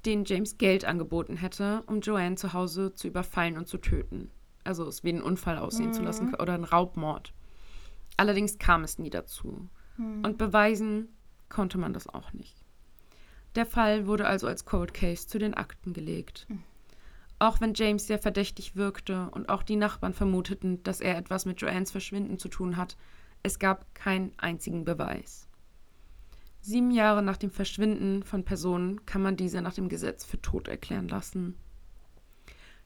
denen 0.04 0.24
James 0.24 0.58
Geld 0.58 0.84
angeboten 0.84 1.36
hätte, 1.36 1.84
um 1.86 2.00
Joanne 2.00 2.34
zu 2.34 2.54
Hause 2.54 2.92
zu 2.92 3.06
überfallen 3.06 3.56
und 3.56 3.68
zu 3.68 3.78
töten. 3.78 4.32
Also 4.64 4.84
es 4.88 5.04
wie 5.04 5.12
ein 5.12 5.22
Unfall 5.22 5.58
aussehen 5.58 5.90
mhm. 5.90 5.92
zu 5.92 6.02
lassen 6.02 6.26
mhm. 6.26 6.34
oder 6.40 6.54
ein 6.54 6.64
Raubmord. 6.64 7.34
Allerdings 8.16 8.58
kam 8.58 8.82
es 8.82 8.98
nie 8.98 9.10
dazu. 9.10 9.68
Mhm. 9.96 10.24
Und 10.24 10.38
beweisen 10.38 11.08
konnte 11.48 11.78
man 11.78 11.92
das 11.92 12.08
auch 12.08 12.32
nicht. 12.32 12.56
Der 13.54 13.64
Fall 13.64 14.08
wurde 14.08 14.26
also 14.26 14.48
als 14.48 14.64
Cold 14.64 14.92
Case 14.92 15.28
zu 15.28 15.38
den 15.38 15.54
Akten 15.54 15.92
gelegt. 15.92 16.46
Mhm. 16.48 16.64
Auch 17.40 17.58
wenn 17.62 17.72
James 17.72 18.06
sehr 18.06 18.18
verdächtig 18.18 18.76
wirkte 18.76 19.30
und 19.30 19.48
auch 19.48 19.62
die 19.62 19.76
Nachbarn 19.76 20.12
vermuteten, 20.12 20.82
dass 20.82 21.00
er 21.00 21.16
etwas 21.16 21.46
mit 21.46 21.58
Joannes 21.62 21.90
Verschwinden 21.90 22.38
zu 22.38 22.48
tun 22.48 22.76
hat, 22.76 22.98
es 23.42 23.58
gab 23.58 23.94
keinen 23.94 24.32
einzigen 24.36 24.84
Beweis. 24.84 25.48
Sieben 26.60 26.90
Jahre 26.90 27.22
nach 27.22 27.38
dem 27.38 27.50
Verschwinden 27.50 28.22
von 28.24 28.44
Personen 28.44 29.06
kann 29.06 29.22
man 29.22 29.38
diese 29.38 29.62
nach 29.62 29.72
dem 29.72 29.88
Gesetz 29.88 30.22
für 30.22 30.42
tot 30.42 30.68
erklären 30.68 31.08
lassen. 31.08 31.56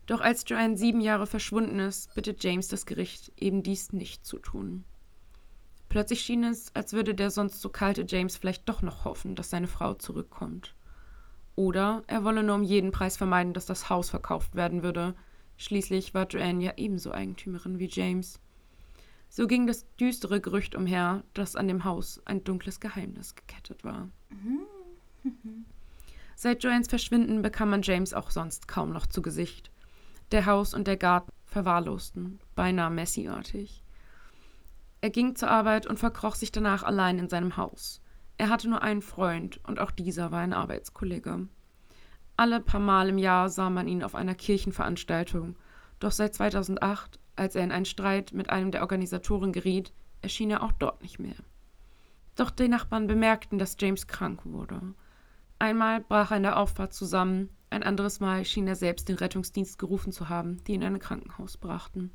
Doch 0.07 0.21
als 0.21 0.45
Joanne 0.47 0.77
sieben 0.77 1.01
Jahre 1.01 1.27
verschwunden 1.27 1.81
ist, 1.81 2.15
bittet 2.15 2.45
James 2.45 2.69
das 2.69 2.87
Gericht, 2.87 3.33
eben 3.37 3.65
dies 3.65 3.93
nicht 3.93 4.25
zu 4.25 4.39
tun. 4.39 4.85
Plötzlich 5.89 6.21
schien 6.21 6.45
es, 6.45 6.73
als 6.77 6.93
würde 6.93 7.17
der 7.17 7.33
sonst 7.33 7.61
so 7.61 7.71
kalte 7.71 8.05
James 8.07 8.37
vielleicht 8.37 8.69
doch 8.69 8.83
noch 8.83 9.05
hoffen, 9.05 9.35
dass 9.35 9.51
seine 9.51 9.67
Frau 9.67 9.95
zurückkommt. 9.95 10.77
Oder 11.57 12.03
er 12.07 12.25
wolle 12.25 12.43
nur 12.43 12.57
um 12.57 12.63
jeden 12.63 12.91
Preis 12.91 13.17
vermeiden, 13.17 13.53
dass 13.53 13.67
das 13.67 13.89
Haus 13.89 14.11
verkauft 14.11 14.55
werden 14.55 14.83
würde. 14.83 15.15
Schließlich 15.57 16.15
war 16.15 16.27
Joanne 16.27 16.65
ja 16.65 16.73
ebenso 16.77 17.13
Eigentümerin 17.13 17.79
wie 17.79 17.89
James. 17.89 18.41
So 19.29 19.47
ging 19.47 19.67
das 19.67 19.87
düstere 19.97 20.41
Gerücht 20.41 20.75
umher, 20.75 21.25
dass 21.33 21.57
an 21.57 21.69
dem 21.69 21.85
Haus 21.85 22.21
ein 22.25 22.45
dunkles 22.45 22.81
Geheimnis 22.81 23.35
gekettet 23.35 23.85
war. 23.85 24.09
Seit 26.37 26.63
Joannes 26.65 26.89
Verschwinden 26.89 27.43
bekam 27.43 27.71
man 27.71 27.83
James 27.83 28.15
auch 28.15 28.31
sonst 28.31 28.69
kaum 28.69 28.93
noch 28.93 29.07
zu 29.07 29.23
Gesicht. 29.23 29.71
Der 30.33 30.47
Haus 30.47 30.75
und 30.75 30.87
der 30.87 30.97
Garten 30.97 31.31
verwahrlosten, 31.47 32.41
beinahe 32.55 32.91
Messi-artig. 32.91 33.83
Er 35.01 35.11
ging 35.11 35.37
zur 35.37 35.51
Arbeit 35.51 35.87
und 35.87 35.99
verkroch 35.99 36.35
sich 36.35 36.51
danach 36.51 36.83
allein 36.83 37.19
in 37.19 37.29
seinem 37.29 37.57
Haus. 37.57 38.01
Er 38.37 38.49
hatte 38.49 38.69
nur 38.69 38.83
einen 38.83 39.03
Freund 39.03 39.61
und 39.65 39.79
auch 39.79 39.91
dieser 39.91 40.33
war 40.33 40.41
ein 40.41 40.53
Arbeitskollege. 40.53 41.49
Alle 42.37 42.61
paar 42.61 42.81
Mal 42.81 43.09
im 43.09 43.19
Jahr 43.19 43.49
sah 43.49 43.71
man 43.71 43.87
ihn 43.87 44.03
auf 44.03 44.15
einer 44.15 44.35
Kirchenveranstaltung, 44.35 45.57
doch 46.01 46.11
seit 46.11 46.35
2008 46.35 47.21
als 47.37 47.55
er 47.55 47.65
in 47.65 47.73
einen 47.73 47.85
Streit 47.85 48.33
mit 48.33 48.51
einem 48.51 48.71
der 48.71 48.83
Organisatoren 48.83 49.53
geriet, 49.53 49.93
erschien 50.23 50.51
er 50.51 50.63
auch 50.63 50.73
dort 50.73 51.03
nicht 51.03 51.19
mehr. 51.19 51.37
Doch 52.37 52.51
die 52.51 52.69
Nachbarn 52.69 53.07
bemerkten, 53.07 53.59
dass 53.59 53.77
James 53.79 54.07
krank 54.07 54.41
wurde. 54.45 54.81
Einmal 55.59 56.01
brach 56.01 56.31
er 56.31 56.39
in 56.39 56.43
der 56.43 56.59
Auffahrt 56.59 56.93
zusammen, 56.93 57.51
ein 57.71 57.83
anderes 57.83 58.21
Mal 58.21 58.45
schien 58.45 58.69
er 58.69 58.77
selbst 58.77 59.09
den 59.09 59.17
Rettungsdienst 59.17 59.79
gerufen 59.79 60.13
zu 60.13 60.29
haben, 60.29 60.63
die 60.65 60.75
ihn 60.75 60.83
in 60.83 60.95
ein 60.95 61.01
Krankenhaus 61.01 61.57
brachten. 61.57 62.13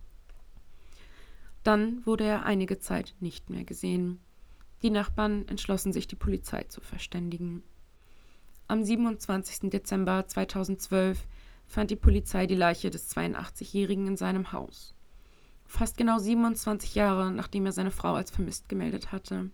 Dann 1.63 2.05
wurde 2.05 2.23
er 2.23 2.45
einige 2.45 2.79
Zeit 2.79 3.15
nicht 3.19 3.49
mehr 3.49 3.65
gesehen. 3.65 4.21
Die 4.81 4.89
Nachbarn 4.89 5.47
entschlossen 5.47 5.93
sich, 5.93 6.07
die 6.07 6.15
Polizei 6.15 6.63
zu 6.63 6.81
verständigen. 6.81 7.63
Am 8.67 8.83
27. 8.83 9.69
Dezember 9.69 10.27
2012 10.27 11.25
fand 11.67 11.91
die 11.91 11.95
Polizei 11.95 12.47
die 12.47 12.55
Leiche 12.55 12.89
des 12.89 13.15
82-Jährigen 13.15 14.07
in 14.07 14.17
seinem 14.17 14.51
Haus 14.51 14.95
fast 15.69 15.97
genau 15.97 16.17
27 16.17 16.95
Jahre 16.95 17.31
nachdem 17.31 17.65
er 17.65 17.71
seine 17.71 17.91
Frau 17.91 18.15
als 18.15 18.31
vermisst 18.31 18.67
gemeldet 18.67 19.11
hatte. 19.11 19.51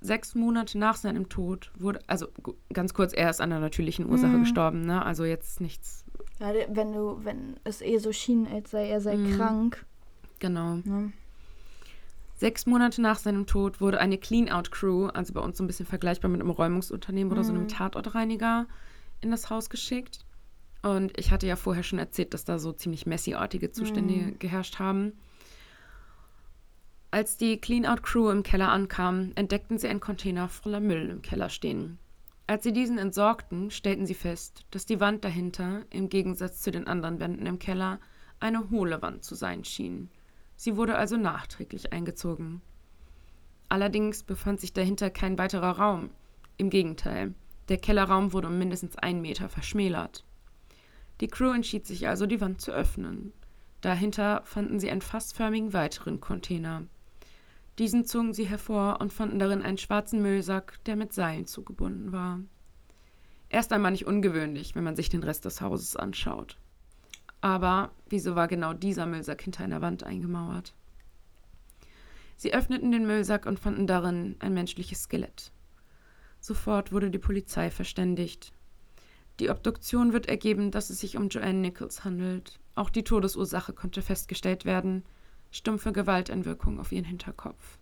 Sechs 0.00 0.34
Monate 0.34 0.78
nach 0.78 0.96
seinem 0.96 1.28
Tod 1.28 1.70
wurde, 1.78 2.00
also 2.06 2.26
ganz 2.72 2.92
kurz, 2.92 3.14
er 3.14 3.30
ist 3.30 3.40
an 3.40 3.50
einer 3.50 3.60
natürlichen 3.60 4.10
Ursache 4.10 4.32
mhm. 4.32 4.40
gestorben, 4.40 4.80
ne? 4.82 5.04
Also 5.04 5.24
jetzt 5.24 5.60
nichts. 5.60 6.04
Ja, 6.38 6.52
wenn 6.68 6.92
du, 6.92 7.24
wenn 7.24 7.58
es 7.64 7.80
eh 7.80 7.96
so 7.96 8.12
schien, 8.12 8.46
als 8.46 8.72
sei 8.72 8.88
er 8.88 9.00
sei 9.00 9.16
mhm. 9.16 9.36
krank. 9.36 9.86
Genau. 10.38 10.80
Ja. 10.84 11.08
Sechs 12.36 12.66
Monate 12.66 13.00
nach 13.00 13.18
seinem 13.18 13.46
Tod 13.46 13.80
wurde 13.80 13.98
eine 13.98 14.18
Clean-Out-Crew, 14.18 15.06
also 15.06 15.32
bei 15.32 15.40
uns 15.40 15.56
so 15.56 15.64
ein 15.64 15.66
bisschen 15.66 15.86
vergleichbar 15.86 16.30
mit 16.30 16.42
einem 16.42 16.50
Räumungsunternehmen 16.50 17.28
mhm. 17.28 17.32
oder 17.32 17.44
so 17.44 17.52
einem 17.52 17.62
mhm. 17.62 17.68
Tatortreiniger, 17.68 18.66
in 19.22 19.30
das 19.30 19.48
Haus 19.48 19.70
geschickt. 19.70 20.26
Und 20.82 21.18
ich 21.18 21.30
hatte 21.30 21.46
ja 21.46 21.56
vorher 21.56 21.82
schon 21.82 21.98
erzählt, 21.98 22.34
dass 22.34 22.44
da 22.44 22.58
so 22.58 22.72
ziemlich 22.72 23.06
messy-artige 23.06 23.70
Zustände 23.70 24.14
mhm. 24.14 24.38
geherrscht 24.38 24.78
haben. 24.78 25.14
Als 27.10 27.38
die 27.38 27.58
Clean-Out-Crew 27.58 28.28
im 28.28 28.42
Keller 28.42 28.68
ankam, 28.68 29.32
entdeckten 29.34 29.78
sie 29.78 29.88
einen 29.88 30.00
Container 30.00 30.48
voller 30.50 30.80
Müll 30.80 31.08
im 31.08 31.22
Keller 31.22 31.48
stehen. 31.48 31.98
Als 32.46 32.64
sie 32.64 32.72
diesen 32.72 32.98
entsorgten, 32.98 33.70
stellten 33.70 34.04
sie 34.04 34.14
fest, 34.14 34.66
dass 34.70 34.84
die 34.84 35.00
Wand 35.00 35.24
dahinter, 35.24 35.86
im 35.88 36.10
Gegensatz 36.10 36.60
zu 36.60 36.70
den 36.70 36.86
anderen 36.86 37.18
Wänden 37.18 37.46
im 37.46 37.58
Keller, 37.58 37.98
eine 38.38 38.68
hohle 38.70 39.00
Wand 39.00 39.24
zu 39.24 39.34
sein 39.34 39.64
schien. 39.64 40.10
Sie 40.56 40.76
wurde 40.76 40.96
also 40.96 41.16
nachträglich 41.16 41.92
eingezogen. 41.92 42.62
Allerdings 43.68 44.22
befand 44.22 44.60
sich 44.60 44.72
dahinter 44.72 45.10
kein 45.10 45.38
weiterer 45.38 45.78
Raum. 45.78 46.10
Im 46.56 46.70
Gegenteil, 46.70 47.34
der 47.68 47.78
Kellerraum 47.78 48.32
wurde 48.32 48.48
um 48.48 48.58
mindestens 48.58 48.96
einen 48.96 49.20
Meter 49.20 49.48
verschmälert. 49.48 50.24
Die 51.20 51.28
Crew 51.28 51.52
entschied 51.52 51.86
sich 51.86 52.08
also, 52.08 52.26
die 52.26 52.40
Wand 52.40 52.60
zu 52.60 52.72
öffnen. 52.72 53.32
Dahinter 53.80 54.42
fanden 54.44 54.80
sie 54.80 54.90
einen 54.90 55.02
fassförmigen 55.02 55.72
weiteren 55.72 56.20
Container. 56.20 56.84
Diesen 57.78 58.06
zogen 58.06 58.32
sie 58.32 58.46
hervor 58.46 59.00
und 59.00 59.12
fanden 59.12 59.38
darin 59.38 59.62
einen 59.62 59.78
schwarzen 59.78 60.22
Müllsack, 60.22 60.82
der 60.86 60.96
mit 60.96 61.12
Seilen 61.12 61.46
zugebunden 61.46 62.12
war. 62.12 62.40
Erst 63.48 63.72
einmal 63.72 63.92
nicht 63.92 64.06
ungewöhnlich, 64.06 64.74
wenn 64.74 64.84
man 64.84 64.96
sich 64.96 65.08
den 65.08 65.22
Rest 65.22 65.44
des 65.44 65.60
Hauses 65.60 65.96
anschaut. 65.96 66.58
Aber 67.40 67.92
wieso 68.08 68.34
war 68.34 68.48
genau 68.48 68.72
dieser 68.72 69.06
Müllsack 69.06 69.42
hinter 69.42 69.64
einer 69.64 69.82
Wand 69.82 70.04
eingemauert? 70.04 70.74
Sie 72.36 72.52
öffneten 72.52 72.92
den 72.92 73.06
Müllsack 73.06 73.46
und 73.46 73.58
fanden 73.58 73.86
darin 73.86 74.36
ein 74.40 74.52
menschliches 74.54 75.04
Skelett. 75.04 75.52
Sofort 76.40 76.92
wurde 76.92 77.10
die 77.10 77.18
Polizei 77.18 77.70
verständigt. 77.70 78.52
Die 79.40 79.50
Obduktion 79.50 80.12
wird 80.12 80.26
ergeben, 80.26 80.70
dass 80.70 80.90
es 80.90 81.00
sich 81.00 81.16
um 81.16 81.28
Joanne 81.28 81.60
Nichols 81.60 82.04
handelt. 82.04 82.58
Auch 82.74 82.90
die 82.90 83.04
Todesursache 83.04 83.72
konnte 83.72 84.02
festgestellt 84.02 84.64
werden. 84.64 85.04
Stumpfe 85.50 85.92
Gewalteinwirkung 85.92 86.78
auf 86.78 86.92
ihren 86.92 87.04
Hinterkopf. 87.04 87.78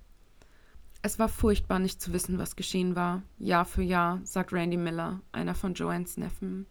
Es 1.02 1.18
war 1.18 1.28
furchtbar, 1.28 1.80
nicht 1.80 2.00
zu 2.00 2.12
wissen, 2.12 2.38
was 2.38 2.56
geschehen 2.56 2.96
war. 2.96 3.22
Jahr 3.38 3.64
für 3.64 3.82
Jahr, 3.82 4.20
sagt 4.24 4.52
Randy 4.52 4.76
Miller, 4.76 5.20
einer 5.32 5.54
von 5.54 5.74
Joannes 5.74 6.16
Neffen. 6.16 6.66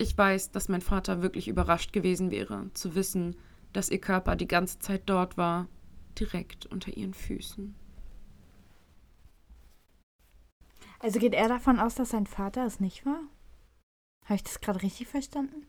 Ich 0.00 0.16
weiß, 0.16 0.50
dass 0.50 0.70
mein 0.70 0.80
Vater 0.80 1.20
wirklich 1.20 1.46
überrascht 1.46 1.92
gewesen 1.92 2.30
wäre, 2.30 2.70
zu 2.72 2.94
wissen, 2.94 3.36
dass 3.74 3.90
ihr 3.90 4.00
Körper 4.00 4.34
die 4.34 4.48
ganze 4.48 4.78
Zeit 4.78 5.02
dort 5.04 5.36
war, 5.36 5.68
direkt 6.18 6.64
unter 6.64 6.96
ihren 6.96 7.12
Füßen. 7.12 7.74
Also 11.00 11.18
geht 11.18 11.34
er 11.34 11.48
davon 11.48 11.78
aus, 11.78 11.96
dass 11.96 12.08
sein 12.08 12.26
Vater 12.26 12.64
es 12.64 12.80
nicht 12.80 13.04
war? 13.04 13.20
Habe 14.24 14.36
ich 14.36 14.42
das 14.42 14.62
gerade 14.62 14.80
richtig 14.80 15.06
verstanden? 15.08 15.66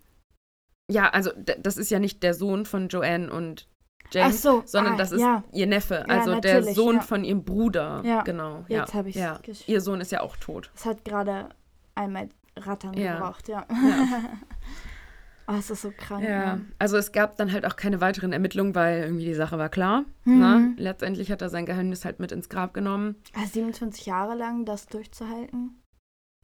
Ja, 0.89 1.09
also 1.09 1.31
das 1.35 1.75
ist 1.75 1.91
ja 1.91 2.00
nicht 2.00 2.23
der 2.23 2.33
Sohn 2.33 2.65
von 2.65 2.88
Joanne 2.88 3.29
und 3.29 3.67
James, 4.11 4.41
so, 4.41 4.63
sondern 4.65 4.93
ah, 4.93 4.97
das 4.97 5.11
ist 5.11 5.19
ja. 5.19 5.43
ihr 5.51 5.67
Neffe, 5.67 6.07
also 6.09 6.31
ja, 6.31 6.39
der 6.39 6.63
Sohn 6.73 6.95
ja. 6.95 7.01
von 7.01 7.25
ihrem 7.25 7.43
Bruder. 7.43 8.01
Ja. 8.05 8.21
Genau. 8.21 8.63
Jetzt 8.69 8.93
habe 8.93 9.09
ich 9.09 9.15
ja. 9.15 9.41
Ihr 9.67 9.81
Sohn 9.81 10.00
ist 10.00 10.13
ja 10.13 10.21
auch 10.21 10.38
tot. 10.38 10.71
Es 10.73 10.85
hat 10.85 11.03
gerade 11.03 11.50
einmal 11.95 12.29
Rattern 12.58 12.93
gebraucht, 12.93 13.48
ja. 13.48 13.65
oh, 15.48 15.53
es 15.58 15.70
ist 15.70 15.81
so 15.81 15.91
krank. 15.96 16.24
Ja, 16.24 16.55
ne? 16.55 16.65
also 16.79 16.98
es 16.98 17.12
gab 17.12 17.38
dann 17.38 17.51
halt 17.51 17.65
auch 17.65 17.75
keine 17.75 18.01
weiteren 18.01 18.34
Ermittlungen, 18.34 18.75
weil 18.75 19.01
irgendwie 19.03 19.25
die 19.25 19.34
Sache 19.34 19.58
war 19.58 19.70
klar. 19.70 20.03
Mhm. 20.25 20.39
Ne? 20.39 20.74
Letztendlich 20.77 21.31
hat 21.31 21.41
er 21.41 21.50
sein 21.50 21.65
Geheimnis 21.65 22.05
halt 22.05 22.20
mit 22.20 22.31
ins 22.31 22.50
Grab 22.50 22.74
genommen. 22.74 23.15
Also 23.36 23.53
27 23.53 24.05
Jahre 24.05 24.36
lang 24.36 24.65
das 24.65 24.88
durchzuhalten? 24.88 25.81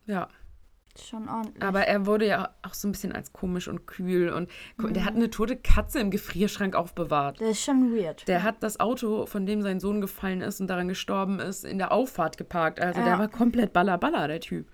Ja. 0.06 0.28
Schon 1.00 1.30
ordentlich. 1.30 1.62
Aber 1.62 1.82
er 1.86 2.08
wurde 2.08 2.26
ja 2.26 2.56
auch 2.64 2.74
so 2.74 2.88
ein 2.88 2.92
bisschen 2.92 3.12
als 3.12 3.32
komisch 3.32 3.68
und 3.68 3.86
kühl 3.86 4.30
und 4.30 4.50
guck, 4.80 4.96
der 4.96 5.06
hat 5.06 5.14
Mhm. 5.14 5.20
eine 5.20 5.30
tote 5.30 5.56
Katze 5.56 6.00
im 6.00 6.10
Gefrierschrank 6.10 6.74
aufbewahrt. 6.76 7.40
das 7.40 7.50
ist 7.50 7.64
schon 7.64 7.96
weird. 7.96 8.28
Der 8.28 8.42
hat 8.42 8.64
das 8.64 8.80
Auto, 8.80 9.28
von 9.28 9.46
dem 9.46 9.62
sein 9.62 9.80
Sohn 9.80 10.02
gefallen 10.02 10.42
ist 10.42 10.60
und 10.60 10.66
daran 10.68 10.88
gestorben 10.88 11.40
ist, 11.40 11.66
in 11.66 11.78
der 11.78 11.92
Auffahrt 11.92 12.38
geparkt. 12.40 12.80
Also 12.80 13.00
der 13.02 13.10
Ja. 13.12 13.20
war 13.20 13.28
komplett 13.28 13.74
ballerballer, 13.74 14.28
der 14.28 14.40
Typ. 14.40 14.68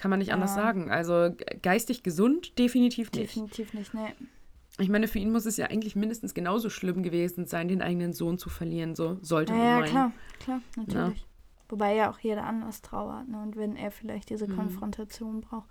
Kann 0.00 0.08
man 0.10 0.18
nicht 0.18 0.32
anders 0.32 0.56
Ja. 0.56 0.62
sagen. 0.62 0.90
Also 0.90 1.30
ge- 1.36 1.58
geistig 1.62 2.02
gesund, 2.02 2.58
definitiv 2.58 3.12
nicht. 3.12 3.22
Definitiv 3.22 3.74
nicht, 3.74 3.92
ne. 3.92 4.06
Ich 4.78 4.88
meine, 4.88 5.08
für 5.08 5.18
ihn 5.18 5.30
muss 5.30 5.44
es 5.44 5.58
ja 5.58 5.66
eigentlich 5.66 5.94
mindestens 5.94 6.32
genauso 6.32 6.70
schlimm 6.70 7.02
gewesen 7.02 7.44
sein, 7.44 7.68
den 7.68 7.82
eigenen 7.82 8.14
Sohn 8.14 8.38
zu 8.38 8.48
verlieren. 8.48 8.94
So 8.94 9.18
sollte 9.20 9.52
Ja, 9.52 9.58
man 9.58 9.68
ja, 9.68 9.74
meinen. 9.80 9.90
klar, 9.90 10.12
klar, 10.42 10.60
natürlich. 10.76 11.26
Wobei 11.68 11.94
ja 11.96 12.10
auch 12.10 12.18
jeder 12.18 12.44
anders 12.44 12.80
trauert, 12.80 13.28
ne? 13.28 13.42
Und 13.42 13.56
wenn 13.56 13.76
er 13.76 13.90
vielleicht 13.90 14.30
diese 14.30 14.48
Mhm. 14.48 14.56
Konfrontation 14.56 15.42
braucht, 15.42 15.68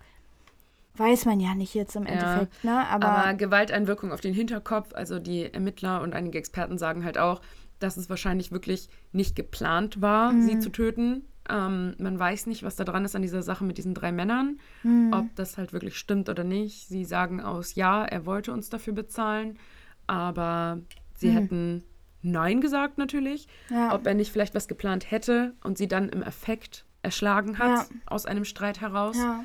weiß 0.94 1.24
man 1.24 1.40
ja 1.40 1.54
nicht 1.56 1.74
jetzt 1.74 1.96
im 1.96 2.04
Ja, 2.04 2.10
Endeffekt, 2.12 2.62
ne? 2.64 2.86
Aber, 2.88 3.08
Aber 3.08 3.34
Gewalteinwirkung 3.34 4.12
auf 4.12 4.20
den 4.20 4.32
Hinterkopf, 4.32 4.94
also 4.94 5.18
die 5.18 5.52
Ermittler 5.52 6.02
und 6.02 6.14
einige 6.14 6.38
Experten 6.38 6.78
sagen 6.78 7.04
halt 7.04 7.18
auch, 7.18 7.40
dass 7.80 7.96
es 7.96 8.08
wahrscheinlich 8.08 8.52
wirklich 8.52 8.88
nicht 9.12 9.34
geplant 9.34 10.00
war, 10.00 10.32
Mhm. 10.32 10.42
sie 10.42 10.58
zu 10.60 10.70
töten. 10.70 11.24
Ähm, 11.50 11.94
man 11.98 12.18
weiß 12.18 12.46
nicht, 12.46 12.62
was 12.62 12.76
da 12.76 12.84
dran 12.84 13.04
ist 13.04 13.16
an 13.16 13.22
dieser 13.22 13.42
Sache 13.42 13.64
mit 13.64 13.76
diesen 13.78 13.92
drei 13.94 14.12
Männern, 14.12 14.60
hm, 14.82 15.12
ob 15.12 15.34
das 15.34 15.58
halt 15.58 15.72
wirklich 15.72 15.98
stimmt 15.98 16.28
oder 16.28 16.44
nicht. 16.44 16.86
Sie 16.88 17.04
sagen 17.04 17.40
aus, 17.40 17.74
ja, 17.74 18.04
er 18.04 18.24
wollte 18.26 18.52
uns 18.52 18.68
dafür 18.70 18.92
bezahlen, 18.92 19.58
aber 20.06 20.80
sie 21.14 21.30
Mhm. 21.30 21.34
hätten 21.34 21.84
Nein 22.22 22.60
gesagt 22.60 22.98
natürlich. 22.98 23.48
ja, 23.70 23.94
Ob 23.94 24.06
er 24.06 24.12
nicht 24.14 24.30
vielleicht 24.30 24.54
was 24.54 24.68
geplant 24.68 25.10
hätte 25.10 25.54
und 25.64 25.78
sie 25.78 25.88
dann 25.88 26.08
im 26.10 26.22
Effekt 26.22 26.84
erschlagen 27.02 27.58
hat 27.58 27.70
Ja. 27.70 27.86
aus 28.06 28.26
einem 28.26 28.44
Streit 28.44 28.80
heraus. 28.82 29.16
ja, 29.16 29.44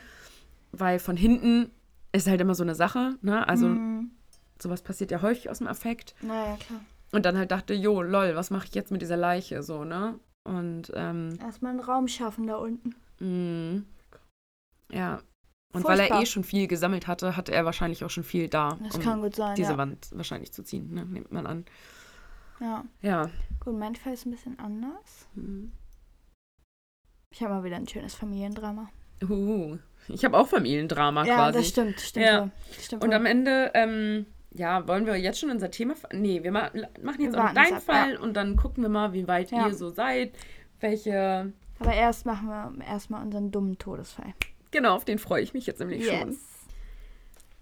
Weil 0.74 1.00
von 1.00 1.15
hinten 1.15 1.71
ist 2.12 2.27
halt 2.27 2.41
immer 2.41 2.53
so 2.55 2.63
eine 2.63 2.75
Sache, 2.75 3.15
ne? 3.21 3.47
Also 3.47 3.67
hm, 3.67 4.12
sowas 4.62 4.81
passiert 4.81 5.12
ja 5.12 5.21
häufig 5.21 5.50
aus 5.50 5.59
dem 5.59 5.67
Affekt. 5.67 6.15
naja, 6.21 6.57
klar. 6.57 6.81
Und 7.13 7.25
dann 7.25 7.38
halt 7.38 7.51
dachte, 7.51 7.74
jo, 7.74 8.01
lol, 8.01 8.35
was 8.35 8.50
mache 8.50 8.65
ich 8.65 8.75
jetzt 8.75 8.91
mit 8.91 9.01
dieser 9.01 9.15
Leiche, 9.15 9.63
so, 9.63 9.85
ne? 9.85 10.19
Und, 10.46 10.92
ähm, 10.94 11.38
Erstmal 11.42 11.72
einen 11.72 11.80
Raum 11.82 12.08
schaffen 12.08 12.48
da 12.48 12.56
unten. 12.58 12.96
mh, 13.20 13.84
ja. 14.92 15.20
Und 15.74 15.84
weil 15.84 16.00
er 16.00 16.06
Furchtbar. 16.08 16.22
eh 16.22 16.25
schon 16.25 16.44
viel 16.46 16.68
gesammelt 16.68 17.06
hatte, 17.08 17.36
hatte 17.36 17.52
er 17.52 17.66
wahrscheinlich 17.66 18.06
auch 18.06 18.10
schon 18.10 18.24
viel 18.24 18.48
da, 18.48 18.78
Das 18.82 18.96
um 18.96 19.02
kann 19.02 19.22
gut 19.22 19.36
sein, 19.36 19.56
diese 19.56 19.72
ja. 19.74 19.78
Wand 19.78 20.08
wahrscheinlich 20.14 20.54
zu 20.54 20.64
ziehen, 20.64 20.94
ne? 20.94 21.04
Nimmt 21.06 21.34
man 21.34 21.46
an. 21.46 21.66
ja. 22.62 22.86
Ja. 23.02 23.30
Gut, 23.60 23.78
mein 23.78 23.96
Fall 23.96 24.14
ist 24.14 24.25
ein 24.25 24.32
bisschen 24.32 24.58
anders. 24.60 25.28
Mhm. 25.34 25.74
Ich 27.32 27.44
habe 27.44 27.54
mal 27.56 27.64
wieder 27.66 27.75
ein 27.75 27.88
schönes 27.88 28.14
Familiendrama. 28.16 28.88
Uh, 29.24 29.78
ich 30.08 30.24
habe 30.24 30.38
auch 30.38 30.48
Familiendrama 30.48 31.25
ja, 31.25 31.36
quasi. 31.36 31.58
das 31.58 31.68
stimmt, 31.68 32.00
stimmt. 32.00 32.25
Ja. 32.25 32.42
wohl. 32.44 32.52
Stimmt 32.80 33.04
Und 33.04 33.10
wohl. 33.10 33.16
am 33.16 33.25
Ende, 33.25 33.72
ähm, 33.74 34.25
ja, 34.55 34.88
wollen 34.88 35.05
wir 35.05 35.15
jetzt 35.15 35.39
schon 35.39 35.50
unser 35.51 35.69
Thema. 35.71 35.95
Nee, 36.13 36.43
wir 36.43 36.51
ma 36.51 36.71
machen 37.01 37.21
jetzt 37.21 37.35
Wir 37.35 37.43
auch 37.45 37.53
deinen 37.53 37.81
Fall 37.81 38.17
und 38.17 38.33
dann 38.35 38.55
gucken 38.55 38.83
wir 38.83 38.89
mal, 38.89 39.13
wie 39.13 39.27
weit 39.27 39.51
Ja. 39.51 39.67
ihr 39.67 39.74
so 39.74 39.89
seid. 39.89 40.33
Welche. 40.79 41.51
Aber 41.79 41.93
erst 41.93 42.25
machen 42.25 42.47
wir 42.47 42.85
erstmal 42.85 43.24
unseren 43.24 43.51
dummen 43.51 43.77
Todesfall. 43.77 44.33
Genau, 44.71 44.95
auf 44.95 45.05
den 45.05 45.19
freue 45.19 45.41
ich 45.41 45.53
mich 45.53 45.65
jetzt 45.65 45.79
nämlich 45.79 46.05
schon. 46.07 46.38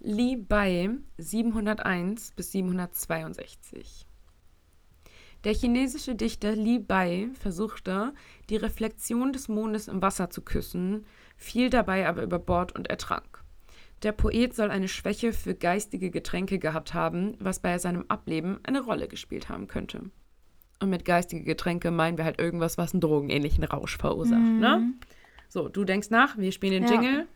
Li 0.00 0.36
Bai 0.36 0.90
701 1.18 2.32
bis 2.32 2.52
762. 2.52 4.06
Der 5.44 5.54
chinesische 5.54 6.14
Dichter 6.14 6.56
Li 6.56 6.78
Bai 6.78 7.28
versuchte, 7.34 8.14
die 8.50 8.56
Reflexion 8.56 9.32
des 9.32 9.48
Mondes 9.48 9.88
im 9.88 10.00
Wasser 10.00 10.30
zu 10.30 10.42
küssen, 10.42 11.04
fiel 11.36 11.70
dabei 11.70 12.08
aber 12.08 12.22
über 12.22 12.38
Bord 12.38 12.74
und 12.74 12.88
ertrank. 12.88 13.43
Der 14.04 14.12
Poet 14.12 14.54
soll 14.54 14.70
eine 14.70 14.86
Schwäche 14.88 15.32
für 15.32 15.54
geistige 15.54 16.10
Getränke 16.10 16.58
gehabt 16.58 16.92
haben, 16.92 17.36
was 17.40 17.60
bei 17.60 17.78
seinem 17.78 18.04
Ableben 18.08 18.60
eine 18.62 18.82
Rolle 18.82 19.08
gespielt 19.08 19.48
haben 19.48 19.66
könnte. 19.66 20.02
Und 20.80 20.90
mit 20.90 21.06
geistige 21.06 21.42
Getränke 21.42 21.90
meinen 21.90 22.18
wir 22.18 22.26
halt 22.26 22.38
irgendwas, 22.38 22.76
was 22.76 22.92
einen 22.92 23.00
drogenähnlichen 23.00 23.64
Rausch 23.64 23.96
verursacht, 23.96 24.40
ne? 24.40 24.78
Mhm. 24.78 24.94
So, 25.48 25.68
du 25.68 25.84
denkst 25.84 26.10
nach, 26.10 26.36
wir 26.36 26.52
spielen 26.52 26.72
den 26.72 26.84
Ja. 26.84 26.90
Jingle. 26.90 27.26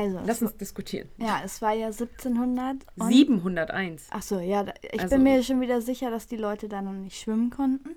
Also, 0.00 0.20
lass 0.24 0.42
uns 0.42 0.56
diskutieren. 0.56 1.08
ja, 1.18 1.40
es 1.44 1.60
war 1.62 1.72
ja 1.72 1.92
1700. 1.92 2.76
und- 2.96 3.08
701. 3.08 4.08
Ach 4.10 4.22
so, 4.22 4.38
ja, 4.40 4.64
ich 4.92 5.00
Also- 5.00 5.16
bin 5.16 5.22
mir 5.24 5.42
schon 5.42 5.60
wieder 5.60 5.80
sicher, 5.80 6.10
dass 6.10 6.26
die 6.26 6.36
Leute 6.36 6.68
da 6.68 6.82
noch 6.82 6.92
nicht 6.92 7.20
schwimmen 7.20 7.50
konnten. 7.50 7.96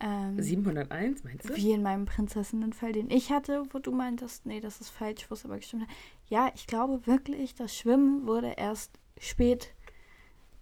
Ähm, 0.00 0.40
701, 0.42 1.22
meinst 1.24 1.48
du? 1.48 1.56
Wie 1.56 1.70
in 1.72 1.82
meinem 1.82 2.04
Prinzessinnenfall, 2.04 2.92
den 2.92 3.10
ich 3.10 3.30
hatte, 3.30 3.62
wo 3.70 3.78
du 3.78 3.92
meintest, 3.92 4.44
nee, 4.44 4.60
das 4.60 4.80
ist 4.80 4.90
falsch, 4.90 5.26
wo 5.30 5.34
es 5.34 5.44
aber 5.44 5.56
gestimmt 5.56 5.82
hat. 5.82 5.88
Ja, 6.28 6.50
ich 6.54 6.66
glaube 6.66 7.06
wirklich, 7.06 7.54
das 7.54 7.74
Schwimmen 7.74 8.26
wurde 8.26 8.54
erst 8.56 8.98
spät 9.18 9.72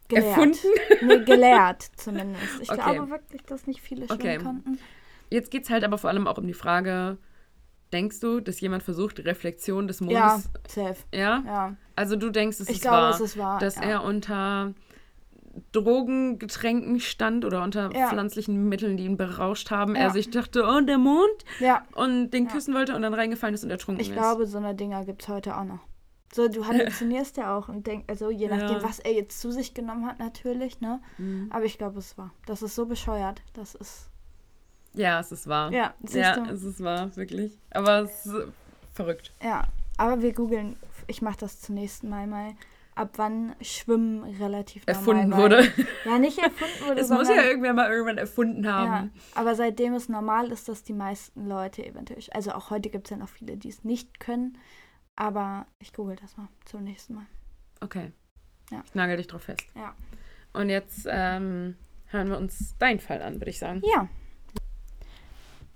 gelehrt. 0.09 0.27
Erfunden? 0.37 0.59
Nee, 1.03 1.25
gelehrt 1.25 1.90
zumindest. 1.96 2.61
Ich 2.61 2.70
Okay. 2.70 2.94
glaube 2.94 3.11
wirklich, 3.11 3.42
dass 3.42 3.66
nicht 3.66 3.81
viele 3.81 4.07
schwimmen 4.07 4.20
Okay. 4.20 4.38
konnten. 4.38 4.79
Jetzt 5.31 5.51
geht 5.51 5.64
es 5.64 5.70
halt 5.70 5.83
aber 5.83 5.96
vor 5.98 6.11
allem 6.11 6.27
auch 6.29 6.37
um 6.38 6.46
die 6.46 6.53
Frage, 6.53 7.16
denkst 7.92 8.20
du, 8.20 8.40
dass 8.40 8.61
jemand 8.61 8.83
versucht, 8.83 9.18
die 9.18 9.22
Reflexion 9.22 9.87
des 9.88 10.00
Ja, 10.00 10.07
Mondes... 10.07 10.50
safe. 10.68 10.96
Ja? 11.14 11.42
Ja, 11.46 11.76
Also 11.96 12.16
du 12.16 12.31
denkst, 12.31 12.61
es 12.61 12.68
ich 12.68 12.76
ist 12.76 12.83
glaube, 12.83 12.96
wahr, 12.98 13.11
es 13.11 13.20
ist 13.20 13.37
wahr. 13.38 13.59
dass 13.59 13.76
ja. 13.76 13.83
er 13.83 14.05
unter 14.05 14.74
Drogengetränken 15.72 17.00
stand 17.00 17.44
oder 17.44 17.62
unter 17.62 17.94
Ja. 17.94 18.09
pflanzlichen 18.09 18.68
Mitteln, 18.68 18.96
die 18.96 19.05
ihn 19.05 19.16
berauscht 19.16 19.70
haben. 19.70 19.94
Ja. 19.94 20.02
Er 20.02 20.11
sich 20.11 20.31
dachte, 20.31 20.64
oh, 20.64 20.81
der 20.81 20.98
Mond 20.98 21.44
Ja, 21.61 21.85
und 21.94 22.31
den 22.31 22.46
Ja. 22.46 22.50
küssen 22.52 22.74
wollte 22.74 22.94
und 22.96 23.02
dann 23.02 23.14
reingefallen 23.14 23.55
ist 23.55 23.64
und 23.64 23.70
ertrunken 23.70 24.00
ich 24.02 24.09
ist. 24.11 24.14
glaube, 24.14 24.46
so 24.46 24.59
eine 24.59 24.74
Dinger 24.74 25.05
gibt 25.05 25.22
es 25.22 25.28
heute 25.28 25.57
auch 25.57 25.64
noch. 25.64 25.81
So, 26.35 26.48
du 26.48 26.66
halluzinierst 26.66 27.37
ja 27.37 27.55
auch 27.57 27.68
und 27.68 27.87
denkst, 27.87 28.07
also 28.09 28.31
je 28.31 28.46
Ja. 28.48 28.57
nachdem, 28.57 28.83
was 28.83 28.98
er 28.98 29.12
jetzt 29.12 29.38
zu 29.40 29.50
sich 29.52 29.74
genommen 29.74 30.07
hat, 30.07 30.18
natürlich, 30.18 30.81
ne? 30.81 31.00
Mhm. 31.18 31.48
Aber 31.52 31.66
ich 31.66 31.76
glaube, 31.76 31.98
es 31.98 32.16
war. 32.16 32.33
Das 32.46 32.62
ist 32.62 32.74
so 32.74 32.87
bescheuert. 32.87 33.42
Das 33.52 33.74
ist. 33.74 34.09
Ja, 34.94 35.20
es 35.20 35.33
ist 35.33 35.46
wahr. 35.46 35.72
Ja, 35.72 35.94
ja 36.11 36.37
du? 36.37 36.50
es 36.50 36.62
ist 36.62 36.83
wahr, 36.83 37.14
wirklich. 37.16 37.59
Aber 37.70 38.00
es 38.00 38.26
ist 38.26 38.35
verrückt. 38.92 39.33
Ja, 39.42 39.64
aber 39.96 40.22
wir 40.22 40.33
googeln, 40.33 40.76
ich 41.07 41.22
mache 41.22 41.38
das 41.38 41.61
zum 41.61 41.74
nächsten 41.74 42.09
Mal 42.09 42.26
mal, 42.26 42.55
ab 42.94 43.12
wann 43.16 43.55
Schwimmen 43.62 44.22
relativ 44.22 44.87
normal 44.87 44.98
Erfunden 44.98 45.31
war. 45.31 45.38
wurde. 45.38 45.72
Ja, 46.05 46.18
nicht 46.18 46.38
erfunden 46.38 46.74
wurde, 46.88 47.00
Es 47.00 47.09
muss 47.09 47.28
ja 47.28 47.42
irgendwer 47.42 47.72
mal 47.72 47.90
irgendwann 47.90 48.18
erfunden 48.18 48.70
haben. 48.70 48.87
ja, 48.87 49.09
aber 49.35 49.55
seitdem 49.55 49.94
es 49.94 50.09
normal 50.09 50.52
ist, 50.52 50.68
dass 50.68 50.83
die 50.83 50.92
meisten 50.92 51.48
Leute 51.48 51.87
eventuell, 51.87 52.22
also 52.33 52.52
auch 52.52 52.70
heute 52.70 52.90
gibt 52.90 53.07
es 53.07 53.11
ja 53.11 53.16
noch 53.16 53.28
viele, 53.28 53.57
die 53.57 53.68
es 53.68 53.85
nicht 53.85 54.20
können, 54.20 54.59
aber 55.16 55.66
ich 55.78 55.92
google 55.92 56.16
das 56.16 56.37
mal 56.37 56.48
zum 56.64 56.85
nächsten 56.85 57.14
Mal. 57.14 57.26
Okay. 57.81 58.12
Ja. 58.70 58.83
Ich 58.85 58.94
nagel 58.94 59.16
dich 59.16 59.26
drauf 59.26 59.42
fest. 59.42 59.64
Ja. 59.74 59.94
Und 60.52 60.68
jetzt 60.68 61.07
ähm, 61.11 61.76
hören 62.07 62.28
wir 62.28 62.37
uns 62.37 62.76
deinen 62.78 63.00
Fall 63.00 63.22
an, 63.22 63.35
würde 63.35 63.50
ich 63.50 63.59
sagen. 63.59 63.83
Ja. 63.85 64.09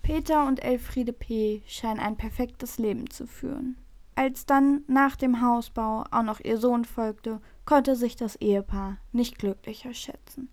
Peter 0.06 0.46
und 0.46 0.62
Elfriede 0.62 1.12
P. 1.12 1.62
scheinen 1.66 1.98
ein 1.98 2.16
perfektes 2.16 2.78
Leben 2.78 3.10
zu 3.10 3.26
führen. 3.26 3.76
Als 4.14 4.46
dann 4.46 4.84
nach 4.86 5.16
dem 5.16 5.40
Hausbau 5.40 6.04
auch 6.12 6.22
noch 6.22 6.38
ihr 6.38 6.58
Sohn 6.58 6.84
folgte, 6.84 7.40
konnte 7.64 7.96
sich 7.96 8.14
das 8.14 8.36
Ehepaar 8.36 8.98
nicht 9.10 9.36
glücklicher 9.36 9.92
schätzen. 9.94 10.48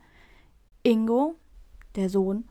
Ingo, 0.82 1.36
der 1.96 2.10
Sohn, 2.10 2.46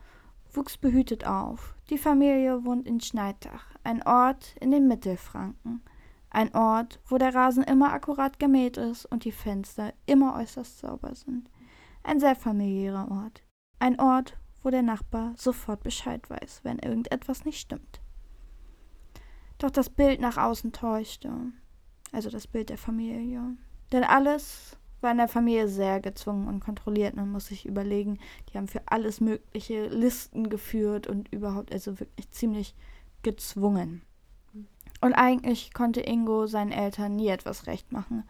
wuchs 0.53 0.79
behütet 0.79 1.27
auf. 1.27 1.75
Die 1.91 1.99
Familie 1.99 2.65
wohnt 2.65 2.87
in 2.87 3.01
Schneidach, 3.01 3.67
ein 3.83 4.05
Ort 4.05 4.55
in 4.61 4.71
den 4.71 4.87
Mittelfranken. 4.87 5.83
Ein 6.31 6.55
Ort, 6.55 7.01
wo 7.09 7.19
der 7.19 7.35
Rasen 7.35 7.65
immer 7.65 7.93
akkurat 7.93 8.39
gemäht 8.39 8.77
ist 8.77 9.07
und 9.07 9.25
die 9.25 9.33
Fenster 9.33 9.93
immer 10.07 10.37
äußerst 10.37 10.79
sauber 10.79 11.17
sind. 11.17 11.51
Ein 12.05 12.21
sehr 12.21 12.37
familiärer 12.37 13.11
Ort. 13.11 13.43
Ein 13.81 13.99
Ort, 13.99 14.39
wo 14.63 14.71
der 14.71 14.83
Nachbar 14.83 15.35
sofort 15.37 15.83
Bescheid 15.83 16.29
weiß, 16.29 16.61
wenn 16.63 16.79
irgendetwas 16.79 17.45
nicht 17.45 17.61
stimmt. 17.61 18.01
Doch 19.59 19.71
das 19.71 19.91
Bild 19.91 20.21
nach 20.21 20.37
außen 20.37 20.73
täuschte, 20.73 21.31
also 22.11 22.31
das 22.31 22.47
Bild 22.47 22.69
der 22.69 22.79
Familie. 22.79 23.57
Denn 23.93 24.05
alles 24.05 24.77
war 25.01 25.11
in 25.11 25.19
der 25.19 25.29
Familie 25.29 25.69
sehr 25.69 26.01
gezwungen 26.01 26.49
und 26.49 26.61
kontrolliert. 26.61 27.17
Man 27.17 27.31
muss 27.31 27.47
sich 27.47 27.67
überlegen, 27.67 28.19
die 28.49 28.59
haben 28.59 28.69
für 28.69 28.83
alles 28.87 29.21
mögliche 29.21 29.87
Listen 29.87 30.49
geführt 30.49 31.07
und 31.07 31.33
überhaupt 31.33 31.73
also 31.73 31.99
wirklich 31.99 32.31
ziemlich 32.31 32.75
gezwungen. 33.23 34.03
Und 35.01 35.15
eigentlich 35.15 35.75
konnte 35.75 36.01
Ingo 36.01 36.47
seinen 36.47 36.71
Eltern 36.71 37.17
nie 37.17 37.29
etwas 37.29 37.67
recht 37.67 37.91
machen. 37.91 38.23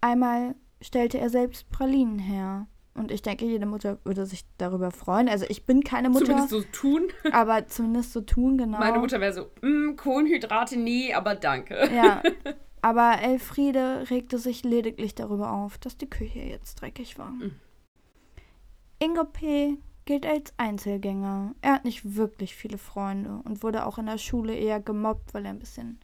Einmal 0.00 0.54
stellte 0.80 1.18
er 1.18 1.28
selbst 1.28 1.68
Pralinen 1.70 2.18
her. 2.18 2.66
Und 2.98 3.10
ich 3.10 3.22
denke, 3.22 3.44
jede 3.44 3.66
Mutter 3.66 3.98
würde 4.04 4.26
sich 4.26 4.44
darüber 4.58 4.90
freuen. 4.90 5.28
Also 5.28 5.46
ich 5.48 5.64
bin 5.64 5.82
keine 5.82 6.10
Mutter, 6.10 6.26
Zumindest 6.26 6.50
so 6.50 6.62
tun. 6.72 7.08
aber 7.32 7.66
zumindest 7.66 8.12
so 8.12 8.20
tun, 8.20 8.58
genau. 8.58 8.78
Meine 8.78 8.98
Mutter 8.98 9.20
wäre 9.20 9.32
so, 9.32 9.50
mm, 9.62 9.96
Kohlenhydrate, 9.96 10.76
nee, 10.76 11.14
aber 11.14 11.34
danke. 11.34 11.88
Ja, 11.94 12.22
Aber 12.82 13.20
Elfriede 13.20 14.08
regte 14.10 14.38
sich 14.38 14.64
lediglich 14.64 15.14
darüber 15.14 15.52
auf, 15.52 15.78
dass 15.78 15.96
die 15.96 16.08
Küche 16.08 16.40
jetzt 16.40 16.80
dreckig 16.80 17.18
war. 17.18 17.30
Mhm. 17.30 17.54
Ingo 19.00 19.24
P. 19.24 19.78
gilt 20.04 20.26
als 20.26 20.52
Einzelgänger. 20.56 21.54
Er 21.60 21.74
hat 21.74 21.84
nicht 21.84 22.16
wirklich 22.16 22.54
viele 22.54 22.78
Freunde 22.78 23.40
und 23.44 23.62
wurde 23.62 23.86
auch 23.86 23.98
in 23.98 24.06
der 24.06 24.18
Schule 24.18 24.54
eher 24.54 24.80
gemobbt, 24.80 25.34
weil 25.34 25.44
er 25.44 25.50
ein 25.50 25.58
bisschen 25.58 26.00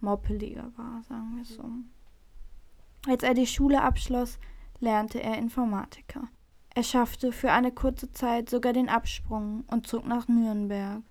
moppeliger 0.00 0.70
war, 0.76 1.02
sagen 1.08 1.36
wir 1.36 1.44
so. 1.44 1.64
Als 3.08 3.22
er 3.22 3.34
die 3.34 3.46
Schule 3.46 3.82
abschloss, 3.82 4.38
lernte 4.80 5.22
er 5.22 5.38
Informatiker. 5.38 6.28
Er 6.74 6.82
schaffte 6.82 7.32
für 7.32 7.52
eine 7.52 7.72
kurze 7.72 8.12
Zeit 8.12 8.50
sogar 8.50 8.72
den 8.72 8.88
Absprung 8.88 9.64
und 9.70 9.86
zog 9.86 10.06
nach 10.06 10.28
Nürnberg. 10.28 11.02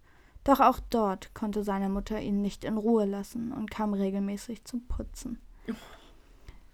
Doch 0.43 0.59
auch 0.59 0.79
dort 0.91 1.33
konnte 1.33 1.63
seine 1.63 1.89
Mutter 1.89 2.21
ihn 2.21 2.41
nicht 2.41 2.63
in 2.63 2.77
Ruhe 2.77 3.05
lassen 3.05 3.51
und 3.51 3.71
kam 3.71 3.93
regelmäßig 3.93 4.63
zum 4.63 4.85
Putzen. 4.87 5.39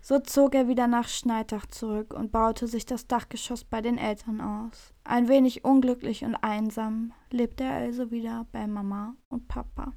So 0.02 0.20
zog 0.20 0.56
er 0.56 0.68
wieder 0.68 0.88
nach 0.88 1.08
Schneidach 1.08 1.68
zurück 1.68 2.14
und 2.14 2.32
baute 2.32 2.68
sich 2.68 2.86
das 2.86 3.08
Dachgeschoss 3.08 3.64
bei 3.64 3.82
den 3.82 3.98
Eltern 3.98 4.42
aus. 4.42 4.94
Ein 5.04 5.30
wenig 5.30 5.64
unglücklich 5.64 6.26
und 6.26 6.36
einsam 6.36 7.14
lebte 7.30 7.64
er 7.64 7.76
also 7.76 8.10
wieder 8.10 8.48
bei 8.52 8.66
Mama 8.66 9.16
und 9.30 9.48
Papa. 9.48 9.94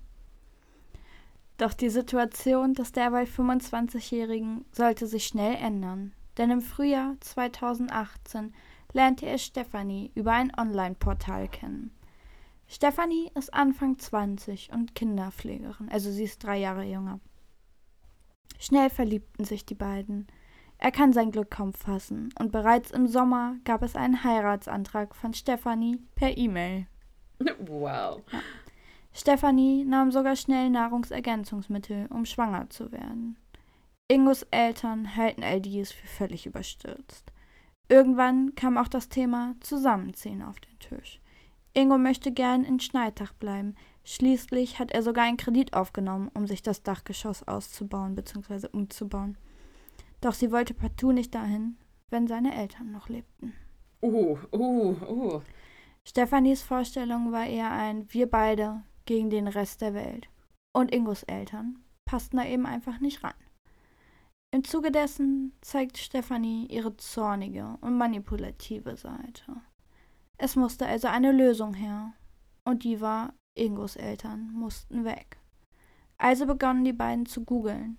Doch 1.56 1.72
die 1.72 1.88
Situation 1.88 2.74
des 2.74 2.92
derweil 2.92 3.24
25-Jährigen 3.24 4.64
sollte 4.72 5.06
sich 5.06 5.26
schnell 5.26 5.56
ändern, 5.56 6.12
denn 6.36 6.50
im 6.50 6.60
Frühjahr 6.60 7.16
2018 7.20 8.54
lernte 8.92 9.26
er 9.26 9.38
Stefanie 9.38 10.12
über 10.14 10.32
ein 10.32 10.52
Online-Portal 10.56 11.48
kennen. 11.48 11.90
Stefanie 12.66 13.30
ist 13.34 13.52
Anfang 13.52 13.98
20 13.98 14.72
und 14.72 14.94
Kinderpflegerin, 14.94 15.88
also 15.90 16.10
sie 16.10 16.24
ist 16.24 16.42
drei 16.42 16.58
Jahre 16.58 16.84
jünger. 16.84 17.20
Schnell 18.58 18.88
verliebten 18.88 19.44
sich 19.44 19.66
die 19.66 19.74
beiden. 19.74 20.26
Er 20.78 20.90
kann 20.90 21.12
sein 21.12 21.30
Glück 21.30 21.50
kaum 21.50 21.72
fassen, 21.72 22.32
und 22.38 22.52
bereits 22.52 22.90
im 22.90 23.06
Sommer 23.06 23.56
gab 23.64 23.82
es 23.82 23.96
einen 23.96 24.24
Heiratsantrag 24.24 25.14
von 25.14 25.34
Stefanie 25.34 25.98
per 26.14 26.36
E-Mail. 26.36 26.86
Wow. 27.58 28.22
Ja. 28.32 28.40
Stefanie 29.12 29.84
nahm 29.84 30.10
sogar 30.10 30.34
schnell 30.34 30.70
Nahrungsergänzungsmittel, 30.70 32.06
um 32.10 32.24
schwanger 32.24 32.68
zu 32.70 32.90
werden. 32.90 33.36
Ingos 34.06 34.42
Eltern 34.50 35.16
halten 35.16 35.42
all 35.42 35.62
dies 35.62 35.90
für 35.90 36.06
völlig 36.06 36.44
überstürzt. 36.44 37.32
Irgendwann 37.88 38.54
kam 38.54 38.76
auch 38.76 38.88
das 38.88 39.08
Thema 39.08 39.54
Zusammenziehen 39.60 40.42
auf 40.42 40.60
den 40.60 40.78
Tisch. 40.78 41.20
Ingo 41.72 41.96
möchte 41.96 42.30
gern 42.30 42.64
in 42.64 42.80
Schneidach 42.80 43.32
bleiben. 43.32 43.74
Schließlich 44.04 44.78
hat 44.78 44.92
er 44.92 45.02
sogar 45.02 45.24
einen 45.24 45.38
Kredit 45.38 45.72
aufgenommen, 45.72 46.30
um 46.34 46.46
sich 46.46 46.62
das 46.62 46.82
Dachgeschoss 46.82 47.48
auszubauen 47.48 48.14
bzw. 48.14 48.68
umzubauen. 48.72 49.38
Doch 50.20 50.34
sie 50.34 50.52
wollte 50.52 50.74
partout 50.74 51.12
nicht 51.12 51.34
dahin, 51.34 51.78
wenn 52.10 52.26
seine 52.26 52.54
Eltern 52.54 52.92
noch 52.92 53.08
lebten. 53.08 53.54
Uh, 54.02 54.38
uh, 54.52 54.96
uh. 55.08 55.42
Stephanies 56.06 56.60
Vorstellung 56.62 57.32
war 57.32 57.46
eher 57.46 57.70
ein 57.70 58.06
Wir 58.12 58.30
beide, 58.30 58.82
gegen 59.06 59.30
den 59.30 59.48
Rest 59.48 59.80
der 59.80 59.94
Welt. 59.94 60.28
Und 60.74 60.94
Ingos 60.94 61.22
Eltern 61.22 61.78
passten 62.04 62.36
da 62.36 62.44
eben 62.44 62.66
einfach 62.66 63.00
nicht 63.00 63.24
ran. 63.24 63.34
Im 64.54 64.62
Zuge 64.62 64.92
dessen 64.92 65.52
zeigt 65.62 65.98
Stefanie 65.98 66.68
ihre 66.70 66.96
zornige 66.96 67.76
und 67.80 67.98
manipulative 67.98 68.96
Seite. 68.96 69.56
Es 70.38 70.54
musste 70.54 70.86
also 70.86 71.08
eine 71.08 71.32
Lösung 71.32 71.74
her. 71.74 72.12
Und 72.64 72.84
die 72.84 73.00
war, 73.00 73.34
Ingos 73.56 73.96
Eltern 73.96 74.52
mussten 74.52 75.04
weg. 75.04 75.38
Also 76.18 76.46
begannen 76.46 76.84
die 76.84 76.92
beiden 76.92 77.26
zu 77.26 77.44
googeln. 77.44 77.98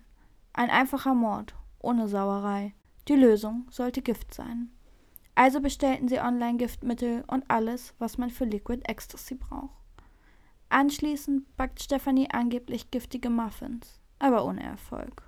Ein 0.54 0.70
einfacher 0.70 1.14
Mord, 1.14 1.54
ohne 1.78 2.08
Sauerei. 2.08 2.74
Die 3.06 3.16
Lösung 3.16 3.66
sollte 3.70 4.00
Gift 4.00 4.32
sein. 4.32 4.70
Also 5.34 5.60
bestellten 5.60 6.08
sie 6.08 6.20
online 6.20 6.56
Giftmittel 6.56 7.22
und 7.26 7.44
alles, 7.50 7.94
was 7.98 8.16
man 8.16 8.30
für 8.30 8.46
Liquid 8.46 8.80
Ecstasy 8.88 9.34
braucht. 9.34 9.76
Anschließend 10.70 11.54
backt 11.58 11.82
Stephanie 11.82 12.30
angeblich 12.30 12.90
giftige 12.90 13.28
Muffins, 13.28 14.00
aber 14.18 14.46
ohne 14.46 14.62
Erfolg. 14.62 15.25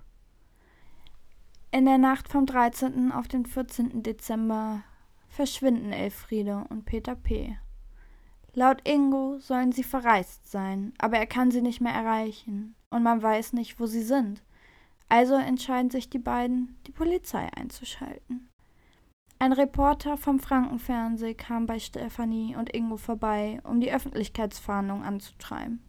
In 1.71 1.85
der 1.85 1.99
Nacht 1.99 2.29
vom 2.29 2.47
13. 2.47 3.13
auf 3.13 3.29
den 3.29 3.45
14. 3.45 4.03
Dezember 4.03 4.83
verschwinden 5.29 5.93
Elfriede 5.93 6.65
und 6.71 6.87
Peter 6.87 7.15
P. 7.15 7.59
Laut 8.55 8.89
Ingo 8.89 9.39
sollen 9.39 9.73
sie 9.73 9.83
verreist 9.83 10.51
sein, 10.51 10.95
aber 10.97 11.19
er 11.19 11.27
kann 11.27 11.51
sie 11.51 11.61
nicht 11.61 11.83
mehr 11.83 11.93
erreichen 11.93 12.75
und 12.89 13.03
man 13.03 13.23
weiß 13.23 13.53
nicht, 13.53 13.79
wo 13.79 13.85
sie 13.85 14.03
sind. 14.03 14.43
Also 15.11 15.35
entscheiden 15.35 15.91
sich 15.91 16.09
die 16.09 16.19
beiden, 16.19 16.79
die 16.87 16.93
Polizei 16.93 17.51
einzuschalten. 17.55 18.49
Ein 19.39 19.53
Reporter 19.53 20.17
vom 20.17 20.41
Frankenfernseh 20.41 21.35
kam 21.35 21.67
bei 21.67 21.79
Stefanie 21.79 22.57
und 22.57 22.75
Ingo 22.75 22.97
vorbei, 22.97 23.61
um 23.63 23.81
die 23.81 23.93
Öffentlichkeitsfahndung 23.93 25.05
anzutreiben. 25.05 25.83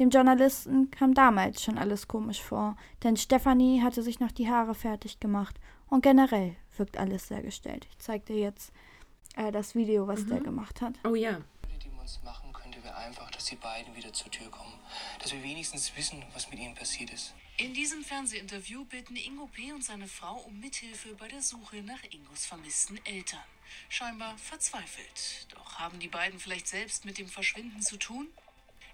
Dem 0.00 0.08
Journalisten 0.08 0.90
kam 0.90 1.12
damals 1.12 1.62
schon 1.62 1.76
alles 1.76 2.08
komisch 2.08 2.40
vor, 2.40 2.74
denn 3.02 3.18
Stefanie 3.18 3.82
hatte 3.82 4.02
sich 4.02 4.18
noch 4.18 4.32
die 4.32 4.48
Haare 4.48 4.74
fertig 4.74 5.20
gemacht 5.20 5.60
und 5.90 6.02
generell 6.02 6.56
wirkt 6.78 6.96
alles 6.96 7.28
sehr 7.28 7.42
gestellt. 7.42 7.86
Ich 7.90 7.98
zeig 7.98 8.24
dir 8.24 8.38
jetzt 8.38 8.72
äh, 9.36 9.52
das 9.52 9.74
Video, 9.74 10.08
was 10.08 10.20
mhm. 10.20 10.28
der 10.30 10.40
gemacht 10.40 10.80
hat. 10.80 10.94
Oh 11.04 11.14
ja. 11.14 11.42
Die 11.84 11.92
wir 11.92 12.00
uns 12.00 12.18
machen 12.24 12.50
könnte, 12.54 12.82
wäre 12.82 12.96
einfach, 12.96 13.30
dass 13.30 13.44
die 13.44 13.56
beiden 13.56 13.94
wieder 13.94 14.10
zur 14.14 14.30
Tür 14.30 14.50
kommen. 14.50 14.72
Dass 15.18 15.34
wir 15.34 15.42
wenigstens 15.42 15.94
wissen, 15.94 16.24
was 16.32 16.50
mit 16.50 16.58
ihnen 16.60 16.74
passiert 16.74 17.10
ist. 17.12 17.34
In 17.58 17.74
diesem 17.74 18.02
Fernsehinterview 18.02 18.86
bitten 18.86 19.16
Ingo 19.16 19.48
P. 19.48 19.70
und 19.70 19.84
seine 19.84 20.08
Frau 20.08 20.36
um 20.46 20.58
Mithilfe 20.60 21.14
bei 21.14 21.28
der 21.28 21.42
Suche 21.42 21.82
nach 21.82 22.02
Ingos 22.10 22.46
vermissten 22.46 22.98
Eltern. 23.04 23.44
Scheinbar 23.90 24.38
verzweifelt. 24.38 25.46
Doch 25.54 25.78
haben 25.78 25.98
die 25.98 26.08
beiden 26.08 26.38
vielleicht 26.38 26.68
selbst 26.68 27.04
mit 27.04 27.18
dem 27.18 27.28
Verschwinden 27.28 27.82
zu 27.82 27.98
tun? 27.98 28.28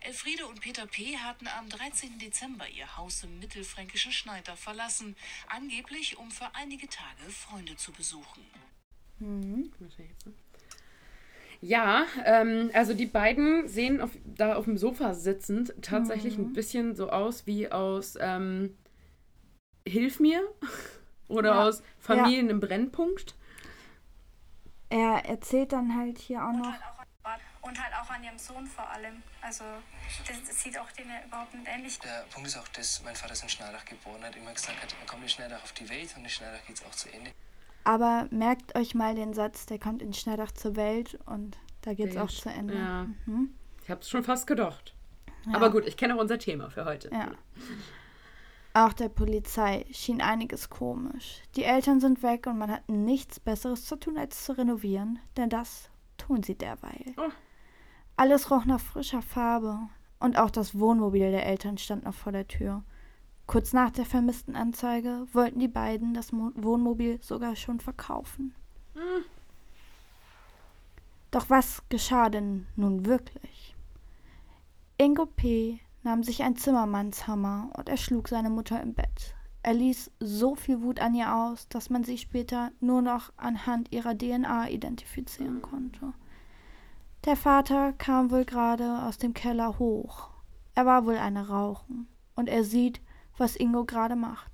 Elfriede 0.01 0.47
und 0.47 0.61
Peter 0.61 0.87
P. 0.87 1.17
hatten 1.19 1.47
am 1.59 1.69
13. 1.69 2.19
Dezember 2.19 2.69
ihr 2.69 2.97
Haus 2.97 3.25
im 3.25 3.39
mittelfränkischen 3.39 4.13
Schneider 4.13 4.57
verlassen, 4.57 5.17
angeblich 5.49 6.19
um 6.19 6.31
für 6.31 6.49
einige 6.55 6.89
Tage 6.89 7.31
Freunde 7.31 7.77
zu 7.77 7.93
besuchen. 7.93 8.45
Mhm. 9.19 9.73
Ja, 11.61 12.05
ähm, 12.25 12.71
also 12.75 12.95
die 12.95 13.07
beiden 13.07 13.69
sehen 13.69 14.01
auf, 14.01 14.11
da 14.25 14.55
auf 14.57 14.65
dem 14.65 14.77
Sofa 14.77 15.15
sitzend 15.15 15.75
tatsächlich 15.83 16.39
mhm. 16.39 16.47
ein 16.47 16.53
bisschen 16.53 16.95
so 16.95 17.11
aus 17.11 17.47
wie 17.47 17.71
aus 17.71 18.17
ähm, 18.21 18.77
Hilf 19.87 20.21
mir 20.21 20.41
oder 21.29 21.51
ja. 21.51 21.65
aus 21.65 21.83
Familien 21.99 22.47
ja. 22.47 22.53
im 22.53 22.61
Brennpunkt. 22.61 23.35
Er 24.89 25.25
erzählt 25.25 25.73
dann 25.73 25.97
halt 25.97 26.19
hier 26.19 26.45
auch 26.45 26.53
noch. 26.53 26.75
Und 27.67 27.83
halt 27.83 27.93
auch 27.95 28.09
an 28.11 28.23
ihrem 28.23 28.39
Sohn 28.39 28.67
vor 28.67 28.89
allem. 28.89 29.23
Also 29.43 29.65
das, 30.27 30.37
das 30.47 30.63
sieht 30.63 30.79
auch 30.79 30.91
denen 30.93 31.11
überhaupt 31.27 31.53
nicht 31.53 31.67
ähnlich. 31.67 31.99
Der 31.99 32.25
Punkt 32.33 32.49
ist 32.49 32.57
auch, 32.57 32.69
dass 32.69 33.03
mein 33.03 33.17
Vater 33.17 33.33
ist 33.33 33.43
in 33.43 33.49
Schneidach 33.49 33.85
geboren 33.85 34.23
hat, 34.23 34.37
immer 34.37 34.53
gesagt 34.53 34.81
hat, 34.81 34.95
er 35.01 35.07
kommt 35.07 35.23
in 35.23 35.29
Schneidach 35.29 35.63
auf 35.63 35.73
die 35.73 35.89
Welt 35.89 36.15
und 36.17 36.23
in 36.23 36.31
Schneidach 36.31 36.65
geht 36.67 36.77
es 36.77 36.85
auch 36.85 36.93
zu 36.93 37.13
Ende. 37.13 37.33
Aber 37.83 38.29
merkt 38.31 38.77
euch 38.77 38.95
mal 38.95 39.15
den 39.15 39.35
Satz, 39.35 39.67
der 39.67 39.79
kommt 39.79 40.03
in 40.03 40.13
Schneidach 40.13 40.53
zur 40.53 40.77
Welt 40.77 41.19
und 41.27 41.57
da 41.83 41.95
geht 41.95 42.11
es 42.11 42.17
auch 42.17 42.31
zu 42.31 42.49
Ende. 42.49 42.75
Ja. 42.75 43.07
Mhm. 43.27 43.55
Ich 43.83 43.91
habe 43.91 44.01
es 44.01 44.09
schon 44.09 44.25
fast 44.25 44.47
gedacht. 44.47 44.95
Ja. 45.47 45.55
Aber 45.55 45.71
gut, 45.71 45.87
ich 45.87 45.97
kenne 45.97 46.17
auch 46.17 46.21
unser 46.21 46.39
Thema 46.39 46.71
für 46.71 46.85
heute. 46.85 47.11
Ja. 47.13 47.31
Auch 48.75 48.93
der 48.93 49.09
Polizei 49.09 49.87
schien 49.93 50.21
einiges 50.21 50.69
komisch. 50.69 51.43
Die 51.55 51.63
Eltern 51.63 52.01
sind 52.01 52.23
weg 52.23 52.47
und 52.47 52.59
man 52.59 52.71
hat 52.71 52.89
nichts 52.89 53.41
Besseres 53.41 53.87
zu 53.87 53.97
tun, 53.97 54.19
als 54.19 54.45
zu 54.45 54.53
renovieren, 54.53 55.19
denn 55.37 55.49
das 55.49 55.89
tun 56.19 56.43
sie 56.43 56.57
derweil. 56.57 57.15
Oh. 57.17 57.31
Alles 58.17 58.51
roch 58.51 58.65
nach 58.65 58.81
frischer 58.81 59.21
Farbe 59.21 59.79
und 60.21 60.39
auch 60.39 60.51
das 60.51 60.79
Wohnmobil 60.79 61.31
der 61.31 61.45
Eltern 61.47 61.77
stand 61.77 62.05
noch 62.05 62.15
vor 62.15 62.33
der 62.33 62.49
Tür. 62.49 62.83
Kurz 63.47 63.73
nach 63.73 63.91
der 63.91 64.07
vermissten 64.07 64.57
Anzeige 64.57 65.27
wollten 65.33 65.61
die 65.61 65.69
beiden 65.69 66.15
das 66.15 66.33
Mo 66.33 66.51
Wohnmobil 66.55 67.23
sogar 67.23 67.55
schon 67.55 67.79
verkaufen. 67.79 68.55
Hm. 68.95 69.25
Doch 71.31 71.51
was 71.51 71.83
geschah 71.91 72.31
denn 72.31 72.67
nun 72.75 73.05
wirklich? 73.05 73.77
Ingo 74.97 75.27
P. 75.27 75.81
nahm 76.03 76.23
sich 76.23 76.43
ein 76.43 76.57
Zimmermannshammer 76.57 77.71
und 77.77 77.91
erschlug 77.91 78.29
seine 78.29 78.49
Mutter 78.49 78.81
im 78.81 78.95
Bett. 78.95 79.35
Er 79.63 79.75
ließ 79.75 80.11
so 80.21 80.55
viel 80.55 80.81
Wut 80.81 81.01
an 81.01 81.15
ihr 81.15 81.35
aus, 81.35 81.69
dass 81.69 81.91
man 81.91 82.05
sie 82.05 82.17
später 82.17 82.71
nur 82.81 83.03
noch 83.03 83.33
anhand 83.37 83.93
ihrer 83.93 84.17
DNA 84.17 84.71
identifizieren 84.71 85.61
konnte. 85.61 86.15
Der 87.27 87.37
Vater 87.37 87.93
kam 87.93 88.31
wohl 88.31 88.45
gerade 88.45 89.03
aus 89.03 89.19
dem 89.19 89.35
Keller 89.35 89.81
hoch. 89.81 90.31
Er 90.77 90.87
war 90.87 91.07
wohl 91.07 91.17
eine 91.17 91.49
Rauchen 91.49 92.07
und 92.37 92.49
er 92.49 92.63
sieht, 92.63 93.01
was 93.37 93.57
Ingo 93.57 93.85
gerade 93.85 94.15
macht. 94.15 94.53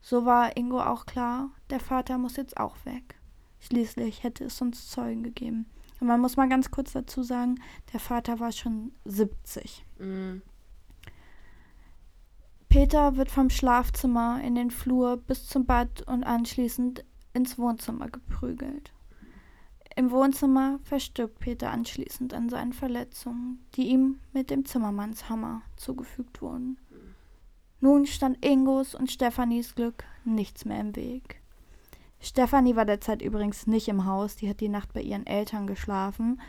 So 0.00 0.24
war 0.24 0.56
Ingo 0.56 0.80
auch 0.80 1.06
klar, 1.06 1.50
der 1.70 1.78
Vater 1.78 2.18
muss 2.18 2.34
jetzt 2.36 2.56
auch 2.56 2.74
weg. 2.84 3.14
Schließlich 3.60 4.24
hätte 4.24 4.46
es 4.46 4.58
sonst 4.58 4.90
Zeugen 4.90 5.22
gegeben. 5.22 5.66
Und 6.00 6.08
man 6.08 6.20
muss 6.20 6.36
mal 6.36 6.48
ganz 6.48 6.72
kurz 6.72 6.90
dazu 6.90 7.22
sagen, 7.22 7.60
der 7.92 8.00
Vater 8.00 8.40
war 8.40 8.50
schon 8.50 8.90
70. 9.04 9.86
Mhm. 10.00 10.42
Peter 12.68 13.14
wird 13.14 13.30
vom 13.30 13.48
Schlafzimmer 13.48 14.40
in 14.42 14.56
den 14.56 14.72
Flur 14.72 15.18
bis 15.18 15.46
zum 15.46 15.66
Bad 15.66 16.02
und 16.08 16.24
anschließend 16.24 17.04
ins 17.32 17.58
Wohnzimmer 17.58 18.08
geprügelt. 18.08 18.92
Im 19.94 20.10
Wohnzimmer 20.10 20.78
verstirbt 20.84 21.38
Peter 21.40 21.70
anschließend 21.70 22.32
an 22.32 22.48
seinen 22.48 22.72
Verletzungen, 22.72 23.64
die 23.74 23.88
ihm 23.88 24.18
mit 24.32 24.50
dem 24.50 24.64
Zimmermannshammer 24.64 25.62
zugefügt 25.76 26.40
wurden. 26.40 26.78
Nun 27.80 28.06
stand 28.06 28.44
Ingos 28.44 28.94
und 28.94 29.10
Stefanis 29.10 29.74
Glück 29.74 30.04
nichts 30.24 30.64
mehr 30.64 30.80
im 30.80 30.96
Weg. 30.96 31.40
Stefanie 32.20 32.76
war 32.76 32.84
derzeit 32.84 33.20
übrigens 33.20 33.66
nicht 33.66 33.88
im 33.88 34.06
Haus, 34.06 34.36
die 34.36 34.48
hat 34.48 34.60
die 34.60 34.68
Nacht 34.68 34.92
bei 34.92 35.02
ihren 35.02 35.26
Eltern 35.26 35.66
geschlafen, 35.66 36.40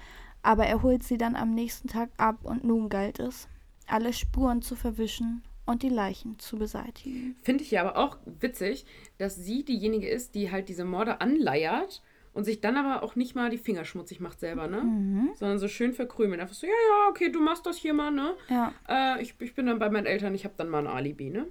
aber 0.44 0.68
er 0.68 0.84
holt 0.84 1.04
sie 1.04 1.18
dann 1.18 1.36
am 1.36 1.56
nächsten 1.56 1.88
Tag 1.88 2.12
ab 2.18 2.38
und 2.44 2.64
nun 2.64 2.90
galt 2.90 3.20
es, 3.20 3.48
alle 3.88 4.14
Spuren 4.14 4.62
zu 4.62 4.76
verwischen 4.76 5.42
und 5.66 5.82
die 5.82 5.90
Leichen 5.90 6.38
zu 6.38 6.58
beseitigen. 6.58 7.36
Finde 7.42 7.64
ich 7.64 7.72
ja 7.72 7.82
aber 7.82 7.98
auch 7.98 8.18
witzig, 8.40 8.86
dass 9.18 9.36
sie 9.36 9.64
diejenige 9.66 10.08
ist, 10.08 10.36
die 10.36 10.52
halt 10.52 10.70
diese 10.70 10.86
Morde 10.86 11.20
anleiert 11.22 12.04
und 12.34 12.44
sich 12.46 12.62
dann 12.62 12.76
aber 12.78 13.04
auch 13.04 13.16
nicht 13.16 13.36
mal 13.36 13.50
die 13.50 13.58
Finger 13.58 13.86
schmutzig 13.86 14.20
macht 14.20 14.40
selber, 14.40 14.68
ne? 14.68 14.82
Mhm. 14.82 15.30
Sondern 15.36 15.60
so 15.60 15.68
schön 15.68 15.94
verkrümeln. 15.94 16.42
Einfach 16.42 16.56
so, 16.56 16.66
ja, 16.68 16.74
ja, 16.74 17.10
okay, 17.10 17.32
du 17.32 17.40
machst 17.42 17.66
das 17.66 17.78
hier 17.78 17.94
mal, 17.94 18.12
ne? 18.12 18.34
Ja, 18.50 18.74
Äh, 18.88 19.22
ich, 19.22 19.36
ich 19.40 19.54
bin 19.56 19.66
dann 19.68 19.80
bei 19.80 19.90
meinen 19.90 20.06
Eltern, 20.08 20.34
ich 20.36 20.44
habe 20.46 20.56
dann 20.58 20.70
mal 20.70 20.80
ein 20.80 20.88
Alibi, 20.88 21.30
ne? 21.30 21.48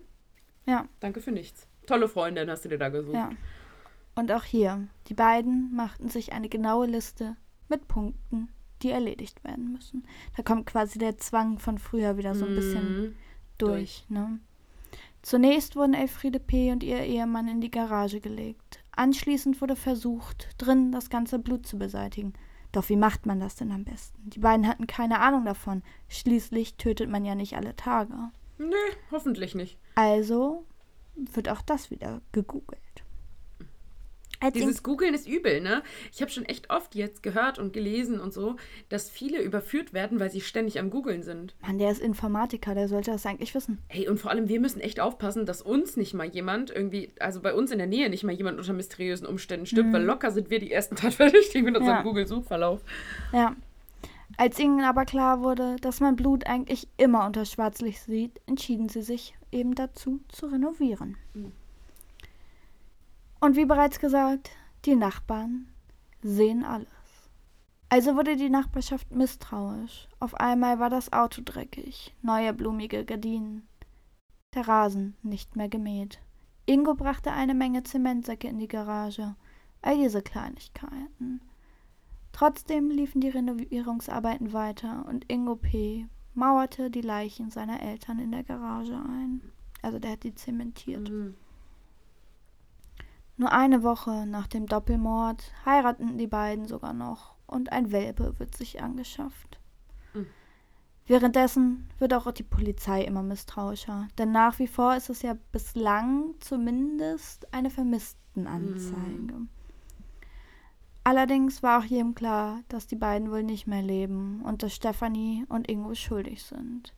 ja, 0.67 0.87
Danke 1.01 1.21
für 1.21 1.33
nichts. 1.33 1.67
Tolle 1.87 2.09
Freundin 2.09 2.49
hast 2.51 2.65
du 2.65 2.69
dir 2.69 2.79
da 2.79 2.89
gesucht. 2.89 3.15
ja. 3.15 3.31
Und 4.15 4.31
auch 4.31 4.45
hier, 4.45 4.89
die 5.09 5.15
beiden 5.15 5.75
machten 5.75 6.09
sich 6.11 6.33
eine 6.35 6.49
genaue 6.51 6.87
Liste 6.87 7.37
mit 7.69 7.89
Punkten, 7.89 8.49
die 8.83 8.91
erledigt 8.91 9.43
werden 9.43 9.73
müssen. 9.73 10.07
Da 10.37 10.43
kommt 10.43 10.67
quasi 10.67 10.99
der 10.99 11.17
Zwang 11.17 11.59
von 11.59 11.79
früher 11.79 12.19
wieder 12.19 12.35
so 12.35 12.45
ein 12.45 12.55
bisschen 12.55 13.03
Mhm. 13.07 13.15
durch. 13.59 14.05
Ne? 14.11 14.39
Zunächst 15.23 15.77
wurden 15.77 15.95
Elfriede 15.95 16.41
P. 16.41 16.73
und 16.73 16.83
ihr 16.83 16.99
Ehemann 17.01 17.49
in 17.49 17.61
die 17.61 17.71
Garage 17.71 18.21
gelegt. 18.21 18.82
Anschließend 18.95 19.61
wurde 19.61 19.77
versucht, 19.77 20.51
drin 20.59 20.93
das 20.93 21.11
ganze 21.11 21.39
Blut 21.39 21.67
zu 21.67 21.79
beseitigen. 21.79 22.35
Doch 22.73 22.89
wie 22.89 22.97
macht 22.97 23.27
man 23.27 23.41
das 23.41 23.57
denn 23.57 23.73
am 23.73 23.85
besten? 23.85 24.31
Die 24.31 24.39
beiden 24.39 24.67
hatten 24.67 24.87
keine 24.87 25.21
Ahnung 25.21 25.45
davon. 25.45 25.83
Schließlich 26.09 26.77
tötet 26.77 27.11
man 27.11 27.25
ja 27.25 27.35
nicht 27.35 27.57
alle 27.57 27.77
Tage. 27.77 28.15
Nee, 28.59 28.75
hoffentlich 29.11 29.55
nicht. 29.55 29.79
Also 29.95 30.65
wird 31.15 31.49
auch 31.49 31.63
das 31.63 31.91
wieder 31.91 32.21
gegoogelt. 32.33 32.82
Dieses 34.51 34.83
Googeln 34.83 35.15
ist 35.15 35.29
übel, 35.29 35.61
ne? 35.61 35.83
Ich 36.13 36.21
habe 36.21 36.31
schon 36.31 36.45
echt 36.45 36.71
oft 36.71 36.95
jetzt 36.95 37.23
gehört 37.23 37.59
und 37.59 37.73
gelesen 37.73 38.21
und 38.21 38.33
so, 38.33 38.57
dass 38.89 39.09
viele 39.09 39.41
überführt 39.41 39.93
werden, 39.93 40.21
weil 40.21 40.31
sie 40.31 40.41
ständig 40.41 40.79
am 40.79 40.91
Googeln 40.91 41.23
sind. 41.23 41.55
Mann, 41.61 41.79
der 41.79 41.91
ist 41.91 42.01
Informatiker, 42.01 42.75
der 42.75 42.89
sollte 42.89 43.11
das 43.11 43.25
eigentlich 43.27 43.55
wissen. 43.55 43.79
Hey, 43.89 44.09
und 44.09 44.19
vor 44.19 44.31
allem, 44.31 44.49
wir 44.49 44.61
müssen 44.61 44.81
echt 44.81 45.01
aufpassen, 45.01 45.47
dass 45.47 45.63
uns 45.63 45.97
nicht 45.97 46.15
mal 46.15 46.27
jemand 46.27 46.71
irgendwie, 46.71 47.11
also 47.21 47.41
bei 47.41 47.55
uns 47.55 47.71
in 47.71 47.79
der 47.79 47.87
Nähe 47.87 48.11
nicht 48.11 48.25
mal 48.25 48.33
jemand 48.33 48.59
unter 48.59 48.73
mysteriösen 48.73 49.27
Umständen 49.27 49.67
stirbt, 49.67 49.93
weil 49.93 50.03
locker 50.03 50.31
sind 50.31 50.51
wir 50.51 50.59
die 50.59 50.73
ersten 50.73 50.97
Tatverdächtigen 50.97 51.65
mit 51.65 51.77
unserem 51.77 51.99
Ja. 51.99 52.03
Google-Suchverlauf. 52.03 52.81
Ja. 53.33 53.55
Als 54.39 54.59
ihnen 54.59 54.81
aber 54.81 55.05
klar 55.05 55.43
wurde, 55.43 55.77
dass 55.83 56.01
man 56.01 56.17
Blut 56.17 56.47
eigentlich 56.47 56.89
immer 56.97 57.27
unter 57.27 57.45
Schwarzlicht 57.45 58.03
sieht, 58.03 58.41
entschieden 58.47 58.89
sie 58.89 59.03
sich 59.03 59.35
eben 59.51 59.75
dazu 59.75 60.21
zu 60.29 60.47
renovieren. 60.47 61.17
Und 63.43 63.57
wie 63.57 63.65
bereits 63.65 63.99
gesagt, 63.99 64.51
die 64.85 64.95
Nachbarn 64.95 65.67
sehen 66.23 66.63
alles. 66.63 66.87
Also 67.89 68.15
wurde 68.15 68.37
die 68.37 68.49
Nachbarschaft 68.49 69.11
misstrauisch. 69.11 70.07
Auf 70.21 70.37
einmal 70.37 70.79
war 70.79 70.91
das 70.91 71.13
Auto 71.13 71.43
dreckig, 71.45 72.15
neue 72.23 72.53
blumige 72.53 73.05
Gardinen, 73.05 73.67
der 74.55 74.69
Rasen 74.69 75.17
nicht 75.25 75.57
mehr 75.57 75.69
gemäht. 75.69 76.21
Ingo 76.67 76.95
brachte 76.95 77.33
eine 77.33 77.55
Menge 77.55 77.83
Zementsäcke 77.83 78.47
in 78.47 78.61
die 78.61 78.69
Garage. 78.69 79.35
All 79.81 79.99
diese 79.99 80.23
Kleinigkeiten. 80.23 81.41
Trotzdem 82.31 82.91
liefen 82.91 83.21
die 83.21 83.31
Renovierungsarbeiten 83.31 84.53
weiter 84.53 85.05
und 85.09 85.25
Ingo 85.29 85.57
P. 85.57 86.07
mauerte 86.35 86.93
die 86.93 87.01
Leichen 87.01 87.51
seiner 87.51 87.83
Eltern 87.83 88.21
in 88.21 88.31
der 88.31 88.45
Garage 88.45 88.95
ein. 88.95 89.43
Also 89.83 89.99
der 89.99 90.13
hat 90.13 90.23
die 90.23 90.37
zementiert. 90.37 91.11
Mhm. 91.11 91.35
Nur 93.37 93.53
eine 93.53 93.83
Woche 93.83 94.27
nach 94.27 94.47
dem 94.47 94.67
Doppelmord 94.67 95.43
heiraten 95.65 96.19
die 96.19 96.27
beiden 96.27 96.67
sogar 96.67 96.93
noch 96.93 97.35
und 97.47 97.73
ein 97.73 97.93
Welpe 97.93 98.39
wird 98.39 98.57
sich 98.57 98.83
angeschafft. 98.83 99.59
Mhm. 100.15 100.27
Währenddessen 101.07 101.89
wird 101.99 102.15
auch 102.15 102.31
die 102.33 102.43
Polizei 102.43 103.03
immer 103.03 103.23
misstrauischer, 103.23 104.09
denn 104.19 104.33
nach 104.33 104.59
wie 104.59 104.69
vor 104.69 104.97
ist 104.97 105.11
es 105.11 105.23
ja 105.23 105.37
bislang 105.51 106.35
zumindest 106.41 107.53
eine 107.53 107.71
Vermisstenanzeige. 107.71 109.47
Allerdings 111.05 111.63
war 111.65 111.81
auch 111.81 111.85
jedem 111.85 112.15
klar, 112.15 112.61
dass 112.69 112.87
die 112.87 112.97
beiden 112.97 113.33
wohl 113.33 113.43
nicht 113.43 113.67
mehr 113.67 113.83
leben 113.83 114.41
und 114.43 114.63
dass 114.63 114.75
Stefanie 114.75 115.45
und 115.49 115.69
Ingo 115.69 115.95
schuldig 115.95 116.45
sind. 116.45 116.95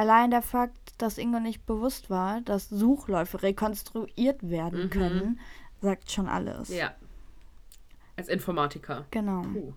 Allein 0.00 0.30
der 0.30 0.40
Fakt, 0.40 0.94
dass 0.96 1.18
Ingo 1.18 1.40
nicht 1.40 1.66
bewusst 1.66 2.08
war, 2.08 2.40
dass 2.40 2.70
Suchläufe 2.70 3.42
rekonstruiert 3.42 4.48
werden 4.48 4.84
Mhm. 4.84 4.90
können, 4.90 5.40
sagt 5.82 6.10
schon 6.10 6.26
alles. 6.26 6.70
Ja. 6.70 6.94
Als 8.16 8.28
Informatiker. 8.28 9.04
Genau. 9.10 9.42
Puh. 9.42 9.74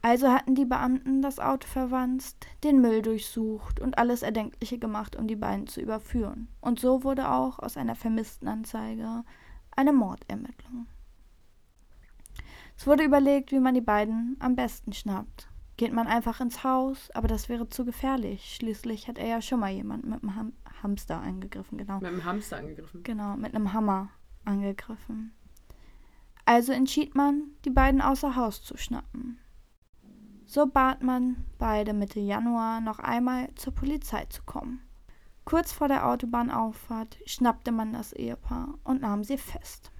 Also 0.00 0.28
hatten 0.28 0.54
die 0.54 0.64
Beamten 0.64 1.22
das 1.22 1.40
Auto 1.40 1.66
verwanzt, 1.66 2.46
den 2.62 2.80
Müll 2.80 3.02
durchsucht 3.02 3.80
und 3.80 3.98
alles 3.98 4.22
Erdenkliche 4.22 4.78
gemacht, 4.78 5.16
um 5.16 5.26
die 5.26 5.34
beiden 5.34 5.66
zu 5.66 5.80
überführen. 5.80 6.46
Und 6.60 6.78
so 6.78 7.02
wurde 7.02 7.28
auch 7.28 7.58
aus 7.58 7.76
einer 7.76 7.96
Vermisstenanzeige 7.96 9.24
eine 9.74 9.92
Mordermittlung. 9.92 10.86
Es 12.76 12.86
wurde 12.86 13.02
überlegt, 13.02 13.50
wie 13.50 13.58
man 13.58 13.74
die 13.74 13.80
beiden 13.80 14.36
am 14.38 14.54
besten 14.54 14.92
schnappt. 14.92 15.48
Geht 15.78 15.92
man 15.92 16.08
einfach 16.08 16.40
ins 16.40 16.64
Haus, 16.64 17.08
aber 17.12 17.28
das 17.28 17.48
wäre 17.48 17.68
zu 17.68 17.84
gefährlich. 17.84 18.56
Schließlich 18.56 19.06
hat 19.06 19.16
er 19.16 19.28
ja 19.28 19.40
schon 19.40 19.60
mal 19.60 19.70
jemanden 19.70 20.10
mit 20.10 20.22
einem 20.22 20.34
Ham 20.34 20.52
Hamster 20.82 21.20
angegriffen, 21.20 21.78
genau. 21.78 22.00
Mit 22.00 22.10
dem 22.10 22.24
Hamster 22.24 22.58
angegriffen. 22.58 23.04
Genau, 23.04 23.36
mit 23.36 23.54
einem 23.54 23.72
Hammer 23.72 24.10
angegriffen. 24.44 25.32
Also 26.44 26.72
entschied 26.72 27.14
man, 27.14 27.44
die 27.64 27.70
beiden 27.70 28.00
außer 28.00 28.34
Haus 28.34 28.62
zu 28.62 28.76
schnappen. 28.76 29.38
So 30.46 30.66
bat 30.66 31.02
man 31.02 31.44
beide 31.58 31.92
Mitte 31.92 32.20
Januar 32.20 32.80
noch 32.80 32.98
einmal 32.98 33.54
zur 33.54 33.72
Polizei 33.72 34.24
zu 34.26 34.42
kommen. 34.42 34.80
Kurz 35.44 35.72
vor 35.72 35.86
der 35.86 36.08
Autobahnauffahrt 36.08 37.18
schnappte 37.24 37.70
man 37.70 37.92
das 37.92 38.12
Ehepaar 38.12 38.78
und 38.82 39.02
nahm 39.02 39.22
sie 39.22 39.38
fest. 39.38 39.92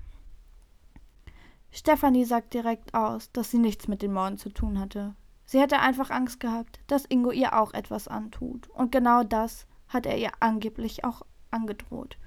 Stefanie 1.71 2.25
sagt 2.25 2.53
direkt 2.53 2.95
aus, 2.95 3.31
dass 3.31 3.53
sie 3.53 3.59
nichts 3.59 3.87
mit 3.87 4.03
den 4.03 4.13
Morden 4.13 4.39
zu 4.39 4.49
tun 4.49 4.81
hatte. 4.81 5.15
Sie 5.51 5.59
hätte 5.59 5.79
einfach 5.79 6.11
Angst 6.11 6.41
gehabt, 6.41 6.79
dass 6.89 7.07
Ingo 7.07 7.31
ihr 7.31 7.59
auch 7.59 7.73
etwas 7.73 8.07
antut. 8.07 8.69
Und 8.69 8.93
genau 8.93 9.25
das 9.25 9.67
hat 9.89 10.05
er 10.05 10.19
ihr 10.19 10.31
angeblich 10.41 11.05
auch 11.05 11.23
angedroht. 11.51 12.19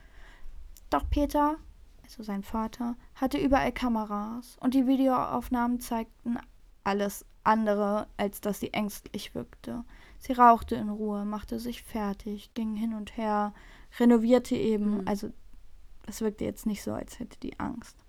Doch 0.90 1.08
Peter, 1.08 1.58
also 2.02 2.24
sein 2.24 2.42
Vater, 2.42 2.96
hatte 3.14 3.38
überall 3.38 3.72
Kameras 3.74 4.58
und 4.60 4.74
die 4.74 4.88
Videoaufnahmen 4.88 5.80
zeigten 5.80 6.40
alles 6.84 7.24
andere, 7.44 8.08
als 8.18 8.42
dass 8.42 8.60
sie 8.60 8.74
ängstlich 8.74 9.36
wirkte. 9.36 9.84
Sie 10.18 10.34
rauchte 10.34 10.74
in 10.74 10.90
Ruhe, 10.90 11.24
machte 11.24 11.60
sich 11.60 11.84
fertig, 11.84 12.56
ging 12.56 12.76
hin 12.76 12.96
und 12.96 13.18
her, 13.18 13.54
renovierte 14.00 14.56
eben, 14.56 15.02
Mhm. 15.02 15.08
also 15.08 15.30
es 16.08 16.22
wirkte 16.22 16.44
jetzt 16.44 16.66
nicht 16.66 16.82
so, 16.82 16.92
als 16.92 17.20
hätte 17.20 17.40
die 17.40 17.60
Angst. 17.60 18.04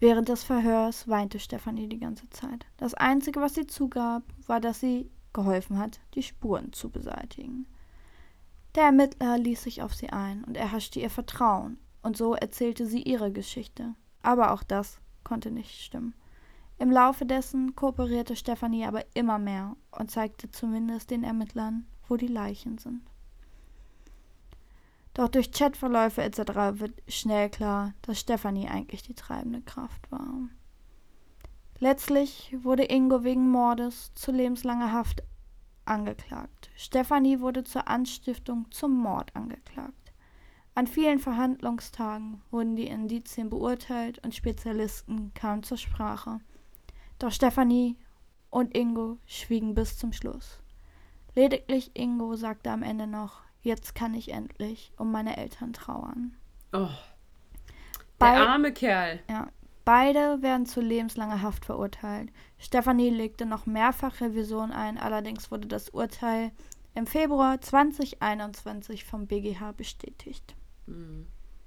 Während 0.00 0.28
des 0.28 0.44
Verhörs 0.44 1.08
weinte 1.08 1.38
Stefanie 1.38 1.88
die 1.88 2.00
ganze 2.00 2.28
Zeit. 2.30 2.66
Das 2.76 2.94
Einzige, 2.94 3.40
was 3.40 3.54
sie 3.54 3.66
zugab, 3.66 4.22
war, 4.46 4.60
dass 4.60 4.80
sie 4.80 5.10
geholfen 5.32 5.78
hat, 5.78 6.00
die 6.14 6.22
Spuren 6.22 6.72
zu 6.72 6.90
beseitigen. 6.90 7.66
Der 8.74 8.84
Ermittler 8.84 9.38
ließ 9.38 9.62
sich 9.62 9.82
auf 9.82 9.94
sie 9.94 10.10
ein 10.10 10.44
und 10.44 10.56
erhaschte 10.56 11.00
ihr 11.00 11.10
Vertrauen, 11.10 11.78
und 12.02 12.16
so 12.16 12.34
erzählte 12.34 12.86
sie 12.86 13.02
ihre 13.02 13.32
Geschichte. 13.32 13.94
Aber 14.22 14.52
auch 14.52 14.62
das 14.62 15.00
konnte 15.22 15.50
nicht 15.50 15.80
stimmen. 15.80 16.14
Im 16.78 16.90
Laufe 16.90 17.24
dessen 17.24 17.76
kooperierte 17.76 18.34
Stefanie 18.34 18.84
aber 18.84 19.04
immer 19.14 19.38
mehr 19.38 19.76
und 19.92 20.10
zeigte 20.10 20.50
zumindest 20.50 21.10
den 21.10 21.22
Ermittlern, 21.22 21.86
wo 22.08 22.16
die 22.16 22.26
Leichen 22.26 22.78
sind. 22.78 23.02
Doch 25.14 25.28
durch 25.28 25.52
Chatverläufe 25.52 26.22
etc. 26.22 26.38
wird 26.80 27.02
schnell 27.08 27.48
klar, 27.48 27.94
dass 28.02 28.18
Stefanie 28.18 28.68
eigentlich 28.68 29.02
die 29.02 29.14
treibende 29.14 29.62
Kraft 29.62 30.10
war. 30.10 30.48
Letztlich 31.78 32.56
wurde 32.62 32.84
Ingo 32.84 33.22
wegen 33.22 33.48
Mordes 33.48 34.12
zu 34.14 34.32
lebenslanger 34.32 34.92
Haft 34.92 35.22
angeklagt. 35.84 36.70
Stefanie 36.76 37.40
wurde 37.40 37.62
zur 37.62 37.88
Anstiftung 37.88 38.66
zum 38.70 38.96
Mord 38.96 39.34
angeklagt. 39.36 40.12
An 40.74 40.88
vielen 40.88 41.20
Verhandlungstagen 41.20 42.42
wurden 42.50 42.74
die 42.74 42.88
Indizien 42.88 43.48
beurteilt 43.48 44.18
und 44.24 44.34
Spezialisten 44.34 45.32
kamen 45.34 45.62
zur 45.62 45.76
Sprache. 45.76 46.40
Doch 47.20 47.30
Stefanie 47.30 47.96
und 48.50 48.76
Ingo 48.76 49.18
schwiegen 49.26 49.74
bis 49.74 49.96
zum 49.96 50.12
Schluss. 50.12 50.58
Lediglich 51.36 51.92
Ingo 51.94 52.34
sagte 52.34 52.72
am 52.72 52.82
Ende 52.82 53.06
noch, 53.06 53.43
jetzt 53.64 53.94
kann 53.94 54.14
ich 54.14 54.30
endlich 54.30 54.92
um 54.96 55.10
meine 55.10 55.36
Eltern 55.36 55.72
trauern. 55.72 56.36
Oh, 56.72 56.88
der 58.20 58.48
arme 58.48 58.72
Kerl. 58.72 59.20
Ja, 59.28 59.48
beide 59.84 60.42
werden 60.42 60.66
zu 60.66 60.80
lebenslanger 60.80 61.42
Haft 61.42 61.64
verurteilt. 61.64 62.30
Stefanie 62.58 63.10
legte 63.10 63.46
noch 63.46 63.66
mehrfach 63.66 64.20
Revision 64.20 64.72
ein, 64.72 64.98
allerdings 64.98 65.50
wurde 65.50 65.68
das 65.68 65.90
Urteil 65.90 66.52
im 66.94 67.06
Februar 67.06 67.60
2021 67.60 69.04
vom 69.04 69.26
BGH 69.26 69.72
bestätigt. 69.72 70.54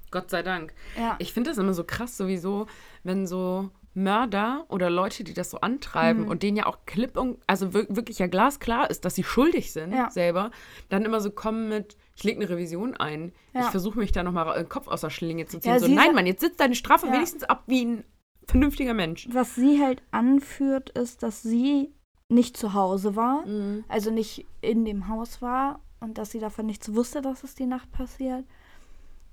Gott 0.10 0.30
sei 0.30 0.42
Dank. 0.42 0.74
Ja, 0.98 1.16
Ich 1.20 1.34
finde 1.34 1.50
das 1.50 1.58
immer 1.58 1.74
so 1.74 1.84
krass 1.84 2.16
sowieso, 2.16 2.68
wenn 3.04 3.28
so 3.28 3.72
Mörder 3.98 4.66
oder 4.70 4.90
Leute, 4.90 5.24
die 5.24 5.34
das 5.34 5.50
so 5.50 5.60
antreiben 5.62 6.24
Mhm. 6.24 6.28
und 6.30 6.44
denen 6.44 6.56
ja 6.58 6.68
auch 6.68 6.78
klipp 6.86 7.18
und, 7.18 7.40
also 7.48 7.74
wir- 7.74 7.88
wirklich 7.90 8.20
ja 8.20 8.28
glasklar 8.28 8.90
ist, 8.92 9.06
dass 9.06 9.16
sie 9.16 9.24
schuldig 9.24 9.74
sind 9.74 9.92
Ja. 9.92 10.10
selber, 10.12 10.52
dann 10.90 11.04
immer 11.04 11.20
so 11.20 11.32
kommen 11.32 11.68
mit, 11.68 11.98
ich 12.16 12.24
lege 12.24 12.40
eine 12.42 12.50
Revision 12.50 12.96
ein. 12.96 13.34
Ja. 13.54 13.62
Ich 13.62 13.68
versuche 13.68 13.98
mich 13.98 14.12
da 14.12 14.22
nochmal 14.24 14.54
den 14.56 14.70
Kopf 14.70 14.88
aus 14.88 15.02
der 15.02 15.10
Schlinge 15.10 15.46
zu 15.48 15.60
ziehen. 15.60 15.72
Ja, 15.74 15.80
so, 15.80 15.88
nein, 15.88 16.14
Mann, 16.14 16.28
jetzt 16.28 16.42
sitzt 16.42 16.60
deine 16.60 16.76
Strafe 16.76 17.08
wenigstens 17.12 17.44
ab 17.44 17.64
wie 17.68 17.86
ein 17.86 18.04
vernünftiger 18.48 18.94
Mensch. 18.94 19.28
was 19.32 19.56
sie 19.56 19.82
halt 19.84 20.02
anführt, 20.12 20.92
ist, 20.92 21.24
dass 21.24 21.42
sie 21.42 21.92
nicht 22.30 22.56
zu 22.56 22.74
Hause 22.74 23.16
war, 23.16 23.46
Mhm. 23.48 23.84
also 23.88 24.12
nicht 24.12 24.46
in 24.62 24.86
dem 24.86 25.08
Haus 25.08 25.42
war 25.42 25.80
und 26.00 26.18
dass 26.18 26.32
sie 26.32 26.40
davon 26.40 26.66
nichts 26.68 26.94
wusste, 26.94 27.22
dass 27.22 27.44
es 27.44 27.56
die 27.56 27.66
Nacht 27.66 27.92
passiert. 27.92 28.46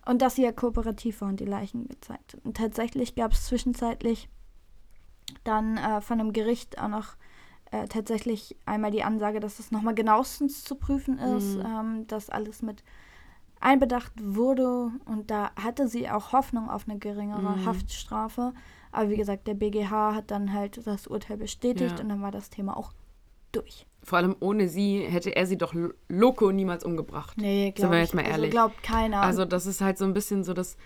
Und 0.06 0.20
dass 0.20 0.34
sie 0.36 0.42
ja 0.42 0.52
kooperativ 0.52 1.20
war 1.22 1.28
und 1.28 1.40
die 1.40 1.44
Leichen 1.46 1.88
gezeigt 1.88 2.34
hat. 2.34 2.44
Und 2.44 2.56
tatsächlich 2.58 3.14
gab 3.14 3.32
es 3.32 3.46
zwischenzeitlich 3.46 4.28
dann 5.44 5.76
äh, 5.76 6.00
von 6.00 6.18
dem 6.18 6.32
Gericht 6.32 6.78
auch 6.78 6.88
noch 6.88 7.14
äh, 7.70 7.86
tatsächlich 7.88 8.56
einmal 8.66 8.90
die 8.90 9.02
Ansage, 9.04 9.40
dass 9.40 9.58
es 9.58 9.70
nochmal 9.70 9.94
genauestens 9.94 10.64
zu 10.64 10.74
prüfen 10.76 11.18
ist, 11.18 11.56
ähm, 11.56 12.06
dass 12.06 12.30
alles 12.30 12.62
mit 12.62 12.82
einbedacht 13.60 14.12
wurde. 14.22 14.90
Und 15.06 15.30
da 15.30 15.50
hatte 15.60 15.88
sie 15.88 16.08
auch 16.10 16.32
Hoffnung 16.32 16.68
auf 16.70 16.88
eine 16.88 16.98
geringere 16.98 17.64
Haftstrafe. 17.64 18.52
Aber 18.92 19.10
wie 19.10 19.16
gesagt, 19.16 19.46
der 19.46 19.54
BGH 19.54 20.14
hat 20.14 20.30
dann 20.30 20.52
halt 20.52 20.86
das 20.86 21.06
Urteil 21.06 21.36
bestätigt 21.38 21.96
Ja. 21.96 22.02
und 22.02 22.08
dann 22.10 22.22
war 22.22 22.30
das 22.30 22.50
Thema 22.50 22.76
auch 22.76 22.92
durch. 23.52 23.86
Vor 24.02 24.18
allem 24.18 24.36
ohne 24.40 24.68
sie 24.68 25.00
hätte 25.00 25.34
er 25.34 25.46
sie 25.46 25.56
doch 25.56 25.72
lo- 25.72 25.92
loco 26.08 26.52
niemals 26.52 26.84
umgebracht. 26.84 27.36
Nee, 27.38 27.66
Sind 27.66 27.76
glaube 27.76 27.94
wir 27.94 27.98
ich. 28.02 28.08
jetzt 28.08 28.14
mal 28.14 28.22
Also 28.22 28.32
ehrlich. 28.32 28.50
glaubt 28.50 28.82
keiner. 28.82 29.22
Also 29.22 29.44
das 29.46 29.66
ist 29.66 29.80
halt 29.80 29.96
so 29.96 30.04
ein 30.04 30.12
bisschen 30.12 30.44
so 30.44 30.52
das, 30.52 30.76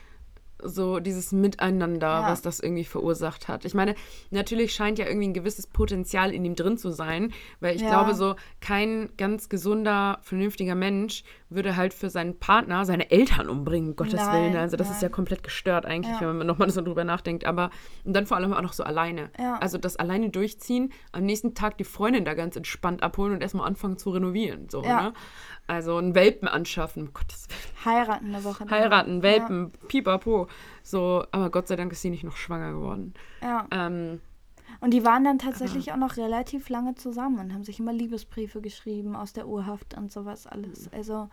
so 0.63 0.99
dieses 1.01 1.33
Miteinander, 1.33 2.07
Ja. 2.09 2.31
was 2.31 2.43
das 2.43 2.61
irgendwie 2.61 2.85
verursacht 2.85 3.49
hat. 3.49 3.65
Ich 3.65 3.75
meine, 3.75 3.95
natürlich 4.31 4.73
scheint 4.75 4.99
ja 4.99 5.07
irgendwie 5.07 5.29
ein 5.29 5.35
gewisses 5.35 5.67
Potenzial 5.67 6.33
in 6.35 6.45
ihm 6.45 6.55
drin 6.57 6.77
zu 6.79 6.91
sein, 6.91 7.33
weil 7.61 7.77
ich 7.77 7.83
Ja. 7.83 7.91
glaube, 7.91 8.15
so 8.15 8.35
kein 8.61 9.11
ganz 9.17 9.49
gesunder, 9.49 10.19
vernünftiger 10.23 10.75
Mensch 10.75 11.23
würde 11.51 11.77
halt 11.77 11.95
für 11.95 12.11
seinen 12.11 12.39
Partner 12.39 12.85
seine 12.85 13.11
Eltern 13.11 13.49
umbringen, 13.49 13.91
um 13.91 13.97
Gottes 13.97 14.15
Nein, 14.15 14.43
Willen. 14.53 14.57
Also 14.57 14.77
das 14.77 14.89
ist 14.89 14.95
nein. 15.01 15.03
ja 15.05 15.09
komplett 15.09 15.43
gestört 15.43 15.87
eigentlich, 15.87 16.21
Ja. 16.21 16.29
wenn 16.29 16.39
man 16.39 16.47
nochmal 16.47 16.71
so 16.71 16.83
drüber 16.83 17.05
nachdenkt. 17.05 17.45
Aber 17.45 17.71
und 18.05 18.15
dann 18.15 18.27
vor 18.27 18.37
allem 18.37 18.53
auch 18.53 18.61
noch 18.63 18.73
so 18.75 18.83
alleine. 18.85 19.31
Ja. 19.39 19.59
Also 19.59 19.79
das 19.79 19.97
alleine 19.97 20.31
durchziehen, 20.31 20.93
am 21.13 21.25
nächsten 21.25 21.55
Tag 21.55 21.79
die 21.79 21.85
Freundin 21.85 22.25
da 22.25 22.35
ganz 22.35 22.57
entspannt 22.57 23.03
abholen 23.03 23.33
und 23.35 23.43
erstmal 23.43 23.67
anfangen 23.67 23.97
zu 23.97 24.11
renovieren. 24.11 24.69
So, 24.69 24.83
Ja. 24.83 25.03
ne? 25.03 25.13
Also 25.69 25.97
einen 25.99 26.15
Welpen 26.17 26.49
anschaffen, 26.49 27.13
Willen 27.15 27.85
heiraten 27.85 28.35
eine 28.35 28.43
Woche. 28.43 28.65
heiraten, 28.71 29.23
Welpen, 29.23 29.71
pipapo. 29.87 30.49
So, 30.83 31.25
aber 31.31 31.51
Gott 31.51 31.69
sei 31.69 31.77
Dank 31.77 31.93
ist 31.93 32.03
sie 32.03 32.11
nicht 32.11 32.25
noch 32.25 32.37
schwanger 32.37 32.73
geworden. 32.73 33.15
Ja. 33.43 33.67
Ähm, 33.71 34.21
Und 34.81 34.93
die 34.95 35.05
waren 35.05 35.25
dann 35.25 35.39
tatsächlich 35.39 35.93
auch 35.93 35.97
noch 35.97 36.17
relativ 36.17 36.69
lange 36.71 36.95
zusammen 36.95 37.39
und 37.39 37.53
haben 37.53 37.65
sich 37.65 37.79
immer 37.81 37.93
Liebesbriefe 37.93 38.61
geschrieben 38.61 39.15
aus 39.15 39.33
der 39.35 39.47
Urhaft 39.47 39.95
und 39.95 40.11
sowas 40.11 40.47
alles. 40.47 40.87
Mhm. 40.87 40.97
Also 40.97 41.29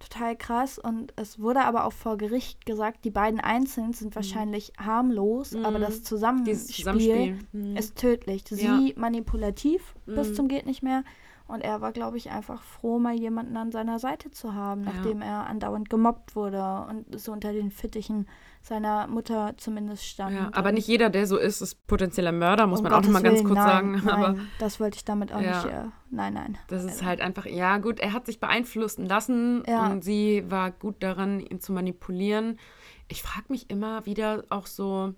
total 0.00 0.36
krass. 0.36 0.78
Und 0.78 1.12
es 1.16 1.38
wurde 1.38 1.60
aber 1.64 1.84
auch 1.84 1.92
vor 1.92 2.16
Gericht 2.18 2.66
gesagt, 2.66 3.04
die 3.04 3.10
beiden 3.10 3.38
einzeln 3.40 3.92
sind 3.92 4.14
wahrscheinlich 4.16 4.72
harmlos, 4.78 5.54
aber 5.54 5.78
das 5.78 6.00
Mhm. 6.00 6.04
Zusammenspiel 6.04 6.56
Zusammenspiel. 6.56 7.38
Mhm. 7.52 7.76
ist 7.76 7.96
tödlich. 7.96 8.44
Sie 8.48 8.64
Ja. 8.64 8.80
manipulativ 8.96 9.94
bis 10.06 10.30
Mhm. 10.30 10.34
zum 10.34 10.48
geht 10.48 10.66
nicht 10.66 10.82
mehr. 10.82 11.04
Und 11.48 11.60
er 11.60 11.80
war, 11.80 11.92
glaube 11.92 12.16
ich, 12.16 12.30
einfach 12.32 12.62
froh, 12.62 12.98
mal 12.98 13.14
jemanden 13.14 13.56
an 13.56 13.70
seiner 13.70 13.98
Seite 14.00 14.32
zu 14.32 14.54
haben, 14.54 14.82
Ja. 14.84 14.92
nachdem 14.92 15.22
er 15.22 15.46
andauernd 15.46 15.88
gemobbt 15.88 16.34
wurde 16.34 16.86
und 16.90 17.20
so 17.20 17.30
unter 17.32 17.52
den 17.52 17.70
Fittichen 17.70 18.26
seiner 18.62 19.06
Mutter 19.06 19.54
zumindest 19.56 20.04
stand. 20.04 20.34
Ja, 20.34 20.48
aber 20.52 20.72
nicht 20.72 20.88
jeder, 20.88 21.08
der 21.08 21.28
so 21.28 21.36
ist, 21.36 21.60
ist 21.60 21.86
potenzieller 21.86 22.32
Mörder, 22.32 22.66
muss 22.66 22.80
um 22.80 22.84
man 22.84 22.94
auch 22.94 23.02
noch 23.02 23.10
mal 23.10 23.22
Gottes 23.22 23.22
ganz 23.22 23.34
Willen, 23.38 23.46
kurz 23.46 23.58
nein, 23.58 23.66
sagen. 23.68 23.92
Nein, 24.04 24.08
Aber 24.24 24.36
das 24.58 24.80
wollte 24.80 24.96
ich 24.96 25.04
damit 25.04 25.32
auch 25.32 25.40
Ja. 25.40 25.62
nicht. 25.62 25.72
Äh, 25.72 25.84
nein, 26.10 26.34
nein. 26.34 26.58
das 26.66 26.82
ist 26.84 27.04
halt 27.04 27.20
einfach, 27.20 27.46
ja 27.46 27.78
gut, 27.78 28.00
er 28.00 28.12
hat 28.12 28.26
sich 28.26 28.40
beeinflussen 28.40 29.06
lassen 29.06 29.62
Ja. 29.68 29.86
und 29.86 30.02
sie 30.02 30.44
war 30.50 30.72
gut 30.72 30.96
daran, 31.00 31.38
ihn 31.38 31.60
zu 31.60 31.72
manipulieren. 31.72 32.58
Ich 33.06 33.22
frage 33.22 33.46
mich 33.50 33.70
immer 33.70 34.04
wieder 34.04 34.42
auch 34.50 34.66
so, 34.66 35.14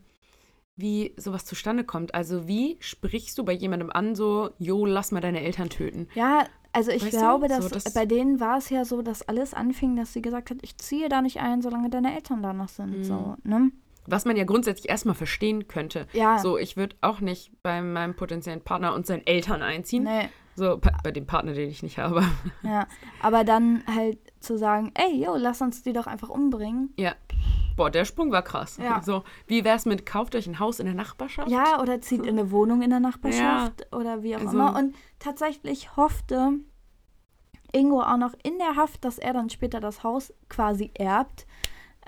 wie 0.79 1.13
sowas 1.17 1.45
zustande 1.45 1.85
kommt. 1.85 2.15
Also 2.15 2.47
wie 2.49 2.77
sprichst 2.81 3.37
du 3.37 3.45
bei 3.45 3.53
jemandem 3.53 3.91
an, 3.91 4.15
so, 4.15 4.51
jo, 4.59 4.87
lass 4.87 5.11
mal 5.13 5.21
deine 5.21 5.43
Eltern 5.43 5.69
töten? 5.69 6.09
Ja, 6.15 6.45
also 6.73 6.91
ich 6.93 7.03
Weißt 7.03 7.15
du, 7.15 7.19
glaube, 7.19 7.49
dass 7.49 7.65
so, 7.65 7.69
das- 7.69 7.93
bei 7.93 8.07
denen 8.07 8.39
war 8.41 8.59
es 8.59 8.71
ja 8.71 8.85
so, 8.85 9.03
dass 9.03 9.27
alles 9.29 9.55
anfing, 9.55 9.97
dass 9.97 10.13
sie 10.13 10.23
gesagt 10.23 10.51
hat, 10.51 10.59
ich 10.63 10.79
ziehe 10.79 11.09
da 11.09 11.21
nicht 11.21 11.41
ein, 11.41 11.63
solange 11.63 11.91
deine 11.91 12.15
Eltern 12.15 12.43
da 12.43 12.53
noch 12.53 12.69
sind. 12.69 12.99
Mhm. 12.99 13.05
So, 13.05 13.37
ne? 13.43 13.71
Was 14.11 14.25
man 14.25 14.37
ja 14.37 14.45
grundsätzlich 14.45 14.89
erstmal 14.89 15.15
verstehen 15.15 15.69
könnte. 15.69 16.07
Ja. 16.13 16.39
So, 16.39 16.57
ich 16.59 16.77
würde 16.77 16.97
auch 17.03 17.21
nicht 17.21 17.53
bei 17.63 17.83
meinem 17.83 18.15
potenziellen 18.17 18.63
Partner 18.63 18.95
und 18.95 19.07
seinen 19.07 19.27
Eltern 19.27 19.63
einziehen. 19.63 20.05
Nee, 20.05 20.29
So, 20.55 20.79
bei, 20.79 21.11
dem 21.11 21.27
Partner, 21.27 21.53
den 21.53 21.69
ich 21.69 21.83
nicht 21.83 21.99
habe. 21.99 22.25
ja. 22.63 22.87
Aber 23.23 23.45
dann 23.45 23.83
halt 23.87 24.19
zu 24.41 24.57
sagen, 24.57 24.93
ey, 24.95 25.25
yo, 25.25 25.37
lass 25.37 25.61
uns 25.61 25.83
die 25.83 25.93
doch 25.93 26.07
einfach 26.07 26.29
umbringen. 26.31 26.93
ja. 26.97 27.15
Boah, 27.77 27.91
der 27.93 28.05
Sprung 28.05 28.33
war 28.33 28.43
krass. 28.43 28.77
Ja. 28.83 29.01
So, 29.05 29.23
wie 29.47 29.63
wär's 29.65 29.87
mit, 29.87 30.05
kauft 30.05 30.35
euch 30.35 30.49
ein 30.49 30.59
Haus 30.59 30.81
in 30.81 30.87
der 30.87 30.97
Nachbarschaft? 30.97 31.49
Ja, 31.49 31.81
oder 31.81 32.01
zieht 32.01 32.27
in 32.27 32.37
eine 32.37 32.51
Wohnung 32.51 32.83
in 32.83 32.91
der 32.91 32.99
Nachbarschaft 32.99 33.87
oder 33.95 34.25
wie 34.25 34.35
auch 34.35 34.41
Also- 34.41 34.51
immer. 34.53 34.77
Und 34.77 34.97
tatsächlich 35.21 35.97
hoffte 35.97 36.55
Ingo 37.73 38.01
auch 38.03 38.17
noch 38.17 38.33
in 38.43 38.59
der 38.59 38.75
Haft, 38.75 39.05
dass 39.05 39.19
er 39.19 39.33
dann 39.33 39.49
später 39.51 39.79
das 39.79 40.03
Haus 40.03 40.33
quasi 40.49 40.91
erbt. 40.95 41.47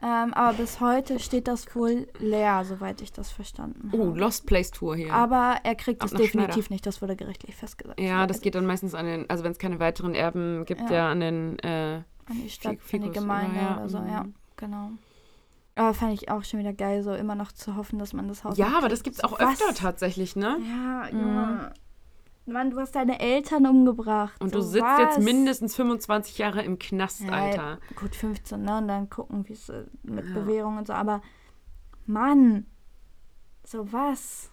Ähm, 0.02 0.32
aber 0.32 0.56
bis 0.56 0.80
heute 0.80 1.18
steht 1.18 1.46
das 1.46 1.74
wohl 1.76 2.08
leer, 2.20 2.64
soweit 2.64 3.02
ich 3.02 3.12
das 3.12 3.30
verstanden 3.30 3.90
habe. 3.92 4.02
Oh, 4.02 4.14
Lost 4.14 4.46
Place 4.46 4.70
Tour 4.70 4.96
hier. 4.96 5.12
Aber 5.12 5.56
er 5.62 5.74
kriegt 5.74 6.02
es 6.02 6.10
definitiv 6.12 6.54
Schneider. 6.66 6.72
nicht, 6.74 6.86
das 6.86 7.02
wurde 7.02 7.16
gerichtlich 7.16 7.54
festgesagt. 7.54 8.00
ja, 8.00 8.26
das 8.26 8.40
geht 8.40 8.54
dann 8.54 8.64
meistens 8.66 8.94
an 8.94 9.04
den, 9.04 9.28
also 9.28 9.44
wenn 9.44 9.52
es 9.52 9.58
keine 9.58 9.78
weiteren 9.78 10.14
Erben 10.14 10.64
gibt, 10.64 10.80
Ja. 10.88 10.92
ja, 10.96 11.10
an 11.10 11.20
den, 11.20 11.58
äh, 11.58 11.96
An 11.96 12.04
die 12.42 12.48
Stadt, 12.48 12.78
Fi- 12.80 12.96
an 12.96 13.02
die 13.02 13.08
Fikus, 13.08 13.14
Gemeinde 13.22 13.56
oder? 13.60 13.62
Ja, 13.68 13.76
oder 13.78 13.88
so, 13.90 13.98
mhm. 13.98 14.08
ja, 14.08 14.24
genau. 14.56 14.90
Aber 15.76 15.94
fand 15.94 16.12
ich 16.14 16.30
auch 16.30 16.44
schon 16.44 16.60
wieder 16.60 16.72
geil, 16.72 17.02
so 17.02 17.12
immer 17.14 17.34
noch 17.34 17.52
zu 17.52 17.76
hoffen, 17.76 17.98
dass 17.98 18.12
man 18.12 18.26
das 18.28 18.42
Haus 18.44 18.56
ja, 18.58 18.68
aber 18.76 18.88
das 18.88 19.02
gibt's 19.02 19.20
So, 19.20 19.28
auch 19.28 19.38
was? 19.38 19.60
öfter 19.60 19.74
tatsächlich, 19.74 20.34
ne? 20.34 20.58
Ja, 20.66 21.08
Junge. 21.10 21.72
Mann, 22.52 22.70
du 22.70 22.78
hast 22.78 22.94
deine 22.94 23.20
Eltern 23.20 23.66
umgebracht. 23.66 24.40
Und 24.40 24.52
so, 24.52 24.58
du 24.60 24.64
sitzt 24.64 24.84
was? 24.84 24.98
jetzt 25.00 25.18
mindestens 25.20 25.74
25 25.76 26.38
Jahre 26.38 26.62
im 26.62 26.78
Knast, 26.78 27.22
Ja, 27.22 27.32
Alter. 27.32 27.78
Gut, 27.96 28.14
15, 28.16 28.62
ne? 28.62 28.78
Und 28.78 28.88
dann 28.88 29.08
gucken, 29.10 29.48
wie 29.48 29.52
es 29.54 29.68
äh, 29.68 29.84
mit 30.02 30.26
Ja. 30.26 30.34
Bewährung 30.34 30.78
und 30.78 30.86
so. 30.86 30.92
Aber, 30.92 31.22
Mann, 32.06 32.66
so 33.64 33.92
was. 33.92 34.50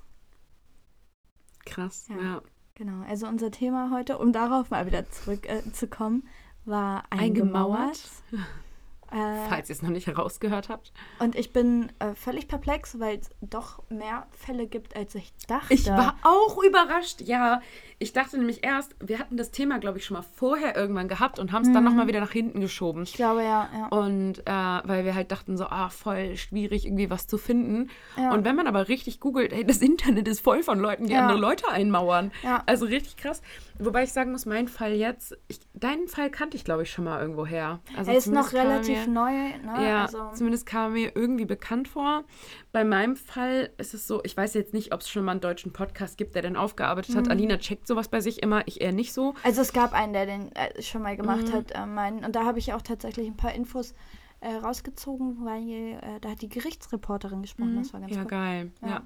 Krass, 1.66 2.08
Ja. 2.10 2.22
ja. 2.22 2.42
Genau, 2.76 3.04
also 3.10 3.26
unser 3.28 3.50
Thema 3.50 3.90
heute, 3.92 4.20
um 4.20 4.32
darauf 4.32 4.70
mal 4.70 4.86
wieder 4.86 5.10
zurückzukommen, 5.10 6.24
äh, 6.66 6.70
war 6.70 7.04
Eingemauert. 7.10 7.82
eingemauert. 7.90 8.10
Äh, 9.12 9.50
Falls 9.50 9.70
ihr 9.70 9.76
es 9.76 9.82
noch 9.82 9.90
nicht 9.90 10.08
herausgehört 10.08 10.70
habt. 10.70 10.92
und 11.20 11.36
ich 11.36 11.54
bin 11.54 11.92
äh, 12.00 12.14
völlig 12.14 12.48
perplex, 12.48 13.00
weil 13.00 13.18
es 13.20 13.30
doch 13.42 13.82
mehr 13.90 14.28
Fälle 14.32 14.68
gibt, 14.68 14.96
als 14.96 15.16
ich 15.16 15.34
dachte. 15.48 15.74
Ich 15.74 15.88
war 15.88 16.16
auch 16.24 16.62
überrascht, 16.64 17.22
ja. 17.22 17.62
Ich 18.00 18.14
dachte 18.14 18.38
nämlich 18.38 18.64
erst, 18.64 18.96
wir 19.00 19.18
hatten 19.18 19.38
das 19.38 19.50
Thema, 19.52 19.80
glaube 19.80 19.98
ich, 19.98 20.06
schon 20.06 20.18
mal 20.18 20.26
vorher 20.36 20.76
irgendwann 20.76 21.08
gehabt 21.08 21.40
und 21.40 21.52
haben 21.52 21.64
es 21.64 21.72
dann 21.72 21.84
Mhm. 21.84 21.90
nochmal 21.90 22.08
wieder 22.08 22.20
nach 22.20 22.32
hinten 22.32 22.60
geschoben. 22.62 23.04
Ich 23.04 23.14
glaube, 23.14 23.44
ja, 23.44 23.70
ja. 23.74 23.88
Und 23.88 24.40
äh, 24.46 24.52
weil 24.88 25.06
wir 25.06 25.16
halt 25.16 25.32
dachten 25.32 25.58
so, 25.58 25.66
ah, 25.66 25.90
voll 25.90 26.36
schwierig, 26.38 26.86
irgendwie 26.86 27.10
was 27.10 27.28
zu 27.28 27.38
finden. 27.38 27.90
Ja. 28.18 28.34
Und 28.34 28.44
wenn 28.46 28.56
man 28.56 28.68
aber 28.68 28.88
richtig 28.88 29.20
googelt, 29.20 29.52
ey, 29.54 29.66
das 29.66 29.78
Internet 29.78 30.28
ist 30.28 30.42
voll 30.42 30.64
von 30.64 30.80
Leuten, 30.80 31.06
die 31.08 31.14
Ja. 31.14 31.22
andere 31.22 31.40
Leute 31.40 31.68
einmauern. 31.70 32.32
Ja. 32.44 32.62
Also 32.66 32.86
richtig 32.86 33.18
krass. 33.18 33.42
Wobei 33.80 34.04
ich 34.04 34.12
sagen 34.14 34.32
muss, 34.32 34.46
mein 34.46 34.68
Fall 34.68 34.94
jetzt, 34.94 35.38
ich, 35.48 35.60
deinen 35.74 36.08
Fall 36.08 36.30
kannte 36.32 36.58
ich, 36.58 36.64
glaube 36.64 36.84
ich, 36.84 36.92
schon 36.92 37.06
mal 37.06 37.22
irgendwo 37.22 37.46
her. 37.46 37.80
Also 37.96 38.12
er 38.12 38.18
ist 38.18 38.28
noch 38.28 38.54
relativ 38.54 39.08
mir, 39.08 39.14
neu, 39.14 39.32
ne? 39.32 39.88
Ja, 39.88 40.02
also, 40.06 40.32
zumindest 40.34 40.66
kam 40.66 40.84
er 40.84 40.90
mir 40.90 41.12
irgendwie 41.16 41.46
bekannt 41.46 41.88
vor. 41.88 42.24
Bei 42.72 42.84
meinem 42.84 43.16
Fall 43.16 43.70
ist 43.78 43.94
es 43.94 44.08
so, 44.08 44.22
ich 44.24 44.36
weiß 44.36 44.54
jetzt 44.56 44.74
nicht, 44.74 44.94
ob 44.94 45.02
es 45.02 45.10
schon 45.10 45.24
mal 45.26 45.32
einen 45.32 45.42
deutschen 45.42 45.74
Podcast 45.74 46.18
gibt, 46.18 46.36
der 46.36 46.42
den 46.42 46.56
aufgearbeitet 46.58 47.14
Mhm. 47.16 47.20
hat. 47.20 47.30
Alina 47.30 47.58
checkt 47.58 47.88
sowas 47.88 48.08
bei 48.08 48.20
sich 48.22 48.42
immer, 48.44 48.64
ich 48.68 48.82
eher 48.82 48.92
nicht 48.92 49.14
so. 49.14 49.34
Also 49.44 49.62
es 49.62 49.74
gab 49.74 49.94
einen, 49.94 50.14
der 50.14 50.26
den 50.26 50.52
äh, 50.56 50.82
schon 50.82 51.02
mal 51.02 51.16
gemacht 51.16 51.48
Mhm. 51.50 51.54
hat, 51.54 51.72
äh, 51.72 51.86
meinen. 51.86 52.26
Und 52.26 52.36
da 52.36 52.46
habe 52.46 52.60
ich 52.60 52.74
auch 52.74 52.82
tatsächlich 52.82 53.28
ein 53.28 53.38
paar 53.38 53.54
Infos 53.54 53.94
äh, 54.40 54.54
rausgezogen, 54.54 55.44
weil 55.46 56.00
äh, 56.00 56.20
da 56.22 56.30
hat 56.30 56.42
die 56.44 56.50
Gerichtsreporterin 56.50 57.42
gesprochen. 57.42 57.78
Das 57.78 57.92
war 57.94 58.00
ganz 58.02 58.12
Mhm. 58.12 58.18
ja, 58.18 58.24
cool. 58.24 58.30
geil. 58.30 58.72
Ja. 58.82 58.88
Ja. 58.88 59.04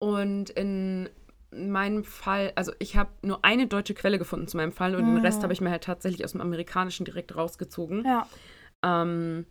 Und 0.00 0.50
in 0.50 1.08
in 1.54 1.70
meinem 1.70 2.04
Fall, 2.04 2.52
also 2.56 2.72
ich 2.78 2.96
habe 2.96 3.10
nur 3.22 3.44
eine 3.44 3.66
deutsche 3.66 3.94
Quelle 3.94 4.18
gefunden 4.18 4.48
zu 4.48 4.56
meinem 4.56 4.72
Fall 4.72 4.94
und 4.94 5.04
den 5.06 5.16
Rest 5.16 5.42
habe 5.42 5.52
ich 5.52 5.60
mir 5.60 5.70
halt 5.70 5.84
tatsächlich 5.84 6.24
aus 6.24 6.32
dem 6.32 6.40
Amerikanischen 6.40 7.04
direkt 7.04 7.36
rausgezogen. 7.36 8.04
Ja. 8.04 8.26
Ähm, 8.82 9.46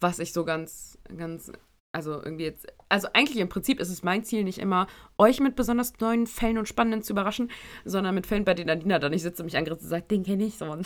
was 0.00 0.18
ich 0.18 0.32
so 0.32 0.44
ganz, 0.44 0.98
ganz, 1.16 1.50
also 1.96 2.12
irgendwie 2.22 2.44
jetzt, 2.44 2.66
also 2.88 3.08
eigentlich 3.14 3.38
im 3.38 3.48
Prinzip 3.48 3.80
ist 3.80 3.88
es 3.90 4.02
mein 4.04 4.22
Ziel 4.22 4.44
nicht 4.44 4.58
immer, 4.58 4.86
euch 5.18 5.40
mit 5.40 5.56
besonders 5.56 5.98
neuen 5.98 6.26
Fällen 6.26 6.58
und 6.58 6.68
Spannenden 6.68 7.02
zu 7.02 7.12
überraschen, 7.14 7.50
sondern 7.84 8.14
mit 8.14 8.26
Fällen, 8.26 8.44
bei 8.44 8.54
denen 8.54 8.70
Adina 8.70 8.98
dann 9.00 9.10
nicht 9.10 9.22
sitzt 9.22 9.40
und 9.40 9.46
mich 9.46 9.56
angreift 9.56 9.80
und 9.82 9.88
sagt, 9.88 10.10
den 10.10 10.22
kenne 10.22 10.44
ich 10.44 10.56
so. 10.58 10.66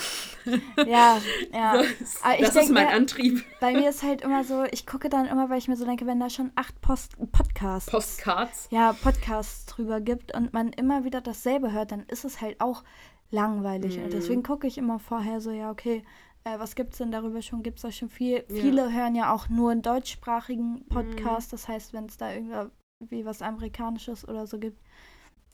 Ja, 0.87 1.21
ja. 1.53 1.83
Das, 1.99 2.23
Aber 2.23 2.35
ich 2.35 2.41
das 2.41 2.55
denk 2.55 2.67
ist 2.67 2.73
mein 2.73 2.87
mir- 2.87 2.93
Antrieb. 2.95 3.45
Bei 3.61 3.73
mir 3.73 3.91
ist 3.91 4.03
halt 4.03 4.23
immer 4.23 4.45
so, 4.45 4.65
ich 4.71 4.87
gucke 4.87 5.09
dann 5.11 5.27
immer, 5.27 5.51
weil 5.51 5.59
ich 5.59 5.69
mir 5.69 5.77
so 5.77 5.85
denke, 5.85 6.07
wenn 6.07 6.21
da 6.21 6.31
schon 6.31 6.51
acht 6.55 6.81
Post 6.81 7.17
Podcasts, 7.33 7.91
Postcards. 7.91 8.69
ja, 8.71 8.93
Podcasts 8.95 9.67
drüber 9.67 10.01
gibt 10.01 10.35
und 10.35 10.53
man 10.53 10.73
immer 10.73 11.05
wieder 11.05 11.21
dasselbe 11.21 11.73
hört, 11.73 11.93
dann 11.93 12.05
ist 12.09 12.25
es 12.25 12.41
halt 12.41 12.61
auch 12.61 12.83
langweilig. 13.31 13.99
Mhm. 13.99 14.05
Und 14.05 14.13
deswegen 14.13 14.43
gucke 14.43 14.67
ich 14.67 14.79
immer 14.79 14.99
vorher 14.99 15.41
so, 15.41 15.51
ja, 15.51 15.71
okay, 15.71 16.03
äh, 16.45 16.59
was 16.59 16.75
gibt's 16.75 16.99
denn 16.99 17.13
darüber 17.13 17.43
schon? 17.43 17.63
Gibt's 17.63 17.83
da 17.83 17.93
schon 17.93 18.09
viel? 18.09 18.45
Viele 18.49 18.93
hören 18.93 19.15
ja 19.15 19.33
auch 19.33 19.49
nur 19.49 19.71
einen 19.71 19.83
deutschsprachigen 19.83 20.87
Podcast. 20.89 21.53
Das 21.53 21.69
heißt, 21.69 21.93
wenn 21.93 22.07
es 22.07 22.17
da 22.17 22.33
irgendwie 22.33 23.25
was 23.25 23.43
Amerikanisches 23.43 24.27
oder 24.27 24.47
so 24.47 24.59
gibt, 24.59 24.81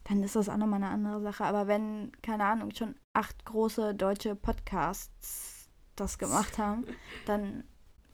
dann 0.04 0.22
ist 0.22 0.36
das 0.36 0.48
auch 0.48 0.56
nochmal 0.56 0.82
eine 0.82 0.92
andere 0.92 1.20
Sache. 1.20 1.44
Aber 1.44 1.66
wenn, 1.66 2.12
keine 2.22 2.44
Ahnung, 2.44 2.70
schon 2.74 2.94
acht 3.12 3.44
große 3.44 3.94
deutsche 3.94 4.36
Podcasts 4.36 5.68
das 5.96 6.18
gemacht 6.18 6.58
haben, 6.58 6.84
dann 7.26 7.64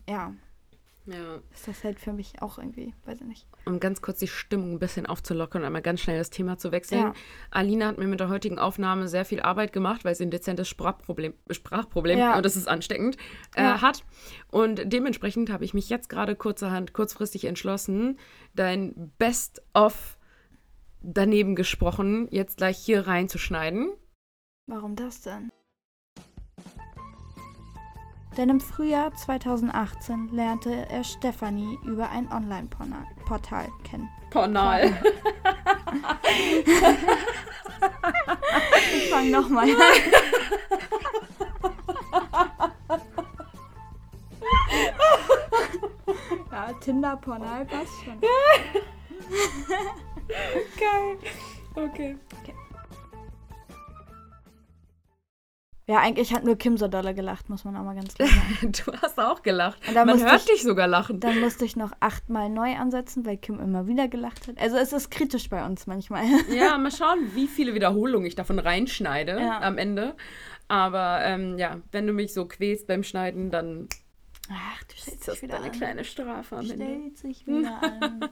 ja, 0.08 0.34
Ja. 1.04 1.40
ist 1.52 1.66
das 1.66 1.82
halt 1.82 1.98
für 1.98 2.12
mich 2.12 2.40
auch 2.42 2.58
irgendwie, 2.58 2.94
weiß 3.06 3.20
ich 3.20 3.26
nicht. 3.26 3.46
Um 3.64 3.80
ganz 3.80 4.00
kurz 4.02 4.20
die 4.20 4.28
Stimmung 4.28 4.72
ein 4.74 4.78
bisschen 4.78 5.06
aufzulockern 5.06 5.62
und 5.62 5.66
einmal 5.66 5.82
ganz 5.82 6.00
schnell 6.00 6.18
das 6.18 6.30
Thema 6.30 6.58
zu 6.58 6.70
wechseln. 6.72 7.00
Ja. 7.00 7.12
Alina 7.50 7.88
hat 7.88 7.98
mir 7.98 8.06
mit 8.06 8.20
der 8.20 8.28
heutigen 8.28 8.58
Aufnahme 8.58 9.08
sehr 9.08 9.24
viel 9.24 9.40
Arbeit 9.40 9.72
gemacht, 9.72 10.04
weil 10.04 10.14
sie 10.14 10.24
ein 10.24 10.30
dezentes 10.30 10.68
Sprachproblem, 10.68 11.34
Sprachproblem 11.50 12.18
Ja. 12.18 12.36
und 12.36 12.44
das 12.44 12.54
ist 12.56 12.68
ansteckend, 12.68 13.16
äh, 13.56 13.62
Ja. 13.62 13.80
hat. 13.82 14.04
Und 14.48 14.80
dementsprechend 14.92 15.50
habe 15.50 15.64
ich 15.64 15.74
mich 15.74 15.88
jetzt 15.88 16.08
gerade 16.08 16.36
kurzerhand, 16.36 16.92
kurzfristig 16.92 17.44
entschlossen, 17.46 18.18
dein 18.54 19.12
Best-of 19.18 20.18
daneben 21.02 21.56
gesprochen, 21.56 22.28
jetzt 22.30 22.56
gleich 22.58 22.78
hier 22.78 23.06
reinzuschneiden. 23.06 23.92
Warum 24.68 24.94
das 24.96 25.20
denn? 25.22 25.50
Denn 28.36 28.48
im 28.48 28.60
Frühjahr 28.60 29.14
2018 29.14 30.30
lernte 30.32 30.88
er 30.88 31.04
Stefanie 31.04 31.78
über 31.84 32.08
ein 32.10 32.30
Online-Portal 32.32 33.68
kennen. 33.84 34.08
Pornal. 34.30 34.94
Ich 38.94 39.10
fang 39.10 39.30
nochmal 39.30 39.70
an. 39.70 39.76
ja, 46.50 46.72
Tinder, 46.80 47.16
Pornal 47.16 47.66
passt 47.66 47.92
schon. 48.04 48.20
Geil. 50.78 51.18
Okay. 51.74 52.16
Ja, 55.88 55.98
eigentlich 55.98 56.32
hat 56.32 56.44
nur 56.44 56.56
Kim 56.56 56.76
so 56.76 56.86
dolle 56.86 57.12
gelacht, 57.12 57.50
muss 57.50 57.64
man 57.64 57.76
auch 57.76 57.82
mal 57.82 57.94
ganz 57.96 58.14
klar 58.14 58.28
sagen. 58.60 58.72
Du 58.72 58.92
hast 59.02 59.18
auch 59.18 59.42
gelacht. 59.42 59.78
Man 59.92 60.20
hört 60.22 60.40
ich- 60.42 60.44
dich 60.46 60.62
sogar 60.62 60.86
lachen. 60.86 61.18
Dann 61.18 61.40
musste 61.40 61.64
ich 61.64 61.74
noch 61.74 61.90
achtmal 61.98 62.48
neu 62.48 62.76
ansetzen, 62.76 63.26
weil 63.26 63.36
Kim 63.36 63.58
immer 63.58 63.86
wieder 63.88 64.06
gelacht 64.06 64.46
hat. 64.46 64.58
Also 64.60 64.76
es 64.76 64.92
ist 64.92 65.10
kritisch 65.10 65.48
bei 65.50 65.64
uns 65.66 65.86
manchmal. 65.88 66.24
Ja, 66.54 66.78
mal 66.78 66.92
schauen, 66.92 67.34
wie 67.34 67.48
viele 67.48 67.74
Wiederholungen 67.74 68.26
ich 68.26 68.36
davon 68.36 68.58
reinschneide 68.60 69.40
Ja. 69.40 69.60
am 69.60 69.76
Ende. 69.76 70.14
Aber 70.68 71.20
ähm, 71.24 71.58
ja, 71.58 71.80
wenn 71.90 72.06
du 72.06 72.12
mich 72.12 72.32
so 72.32 72.46
quälst 72.46 72.86
beim 72.86 73.02
Schneiden, 73.02 73.50
dann 73.50 73.88
Ach, 74.50 74.84
du 74.84 74.94
stellst 74.96 75.26
dich 75.28 75.42
wieder 75.42 75.56
eine 75.56 75.66
an. 75.66 75.72
kleine 75.72 76.04
Strafe 76.04 76.56
am 76.56 76.62
Ende. 76.70 76.74
Stellt 76.74 77.18
sich 77.18 77.46
wieder 77.46 77.82
an. 77.82 78.28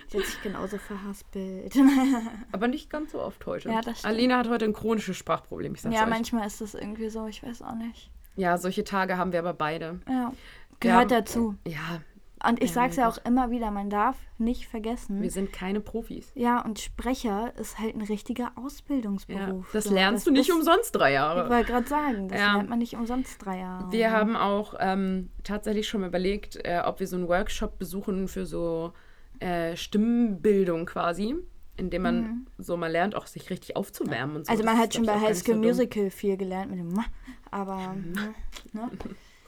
Sie 0.08 0.18
hat 0.18 0.26
sich 0.26 0.42
genauso 0.42 0.78
verhaspelt. 0.78 1.74
Aber 2.52 2.68
nicht 2.68 2.90
ganz 2.90 3.12
so 3.12 3.20
oft 3.20 3.44
heute. 3.46 3.68
Ja, 3.68 3.80
das 3.80 4.00
stimmt. 4.00 4.14
Alina 4.14 4.38
hat 4.38 4.48
heute 4.48 4.64
ein 4.64 4.72
chronisches 4.72 5.16
Sprachproblem, 5.16 5.74
ich 5.74 5.82
sag's 5.82 5.94
ja, 5.94 6.02
euch. 6.04 6.08
manchmal 6.10 6.46
ist 6.46 6.60
das 6.60 6.74
irgendwie 6.74 7.08
so, 7.08 7.26
ich 7.26 7.42
weiß 7.42 7.62
auch 7.62 7.74
nicht. 7.76 8.10
Ja, 8.36 8.58
solche 8.58 8.84
Tage 8.84 9.16
haben 9.16 9.32
wir 9.32 9.38
aber 9.38 9.54
beide. 9.54 10.00
Ja. 10.08 10.32
Gehört 10.80 11.10
Ja. 11.10 11.18
dazu. 11.20 11.54
Ja, 11.66 12.00
Und 12.46 12.62
ich 12.62 12.70
Ja, 12.70 12.74
sag's 12.74 12.96
mein 12.98 13.04
ja 13.06 13.10
auch 13.10 13.18
immer 13.24 13.50
wieder, 13.50 13.70
man 13.70 13.88
darf 13.88 14.16
nicht 14.36 14.66
vergessen. 14.68 15.22
wir 15.22 15.30
sind 15.30 15.50
keine 15.52 15.80
Profis. 15.80 16.30
Ja, 16.34 16.60
und 16.62 16.78
Sprecher 16.78 17.54
ist 17.56 17.78
halt 17.78 17.94
ein 17.94 18.02
richtiger 18.02 18.52
Ausbildungsberuf. 18.56 19.66
Ja, 19.66 19.72
das 19.72 19.84
So, 19.84 19.94
lernst 19.94 20.26
du 20.26 20.30
nicht 20.30 20.48
ist- 20.50 20.54
umsonst 20.54 20.94
drei 20.94 21.10
Ich 21.10 21.14
Jahre. 21.14 21.48
wollte 21.48 21.72
gerade 21.72 21.86
sagen, 21.88 22.28
das 22.28 22.38
lernt 22.38 22.68
man 22.68 22.78
nicht 22.80 22.94
umsonst 22.96 23.42
drei 23.44 23.60
Jahre. 23.60 23.90
Wir 23.92 24.10
haben 24.10 24.36
auch 24.36 24.74
ähm, 24.78 25.30
tatsächlich 25.42 25.88
schon 25.88 26.02
mal 26.02 26.08
überlegt, 26.08 26.56
äh, 26.66 26.82
ob 26.84 27.00
wir 27.00 27.06
so 27.06 27.16
einen 27.16 27.28
Workshop 27.28 27.78
besuchen 27.78 28.28
für 28.28 28.44
so 28.44 28.92
äh, 29.40 29.76
Stimmbildung 29.76 30.86
quasi, 30.86 31.36
in 31.76 31.90
dem 31.90 32.02
man 32.02 32.46
so 32.58 32.76
mal 32.76 32.90
lernt, 32.90 33.14
auch 33.14 33.26
sich 33.26 33.50
richtig 33.50 33.76
aufzuwärmen 33.76 34.36
und 34.36 34.46
so. 34.46 34.52
Mhm. 34.52 34.58
also 34.58 34.64
man 34.64 34.76
Das 34.76 34.84
hat 34.84 34.94
schon 34.94 35.06
bei 35.06 35.20
High 35.20 35.36
School 35.36 35.54
so. 35.54 35.60
Musical 35.60 36.10
viel 36.10 36.36
gelernt 36.36 36.70
mit 36.70 36.80
dem 36.80 36.92
Ma, 36.92 37.04
aber 37.50 37.78
ne, 38.14 38.34
ne? 38.72 38.90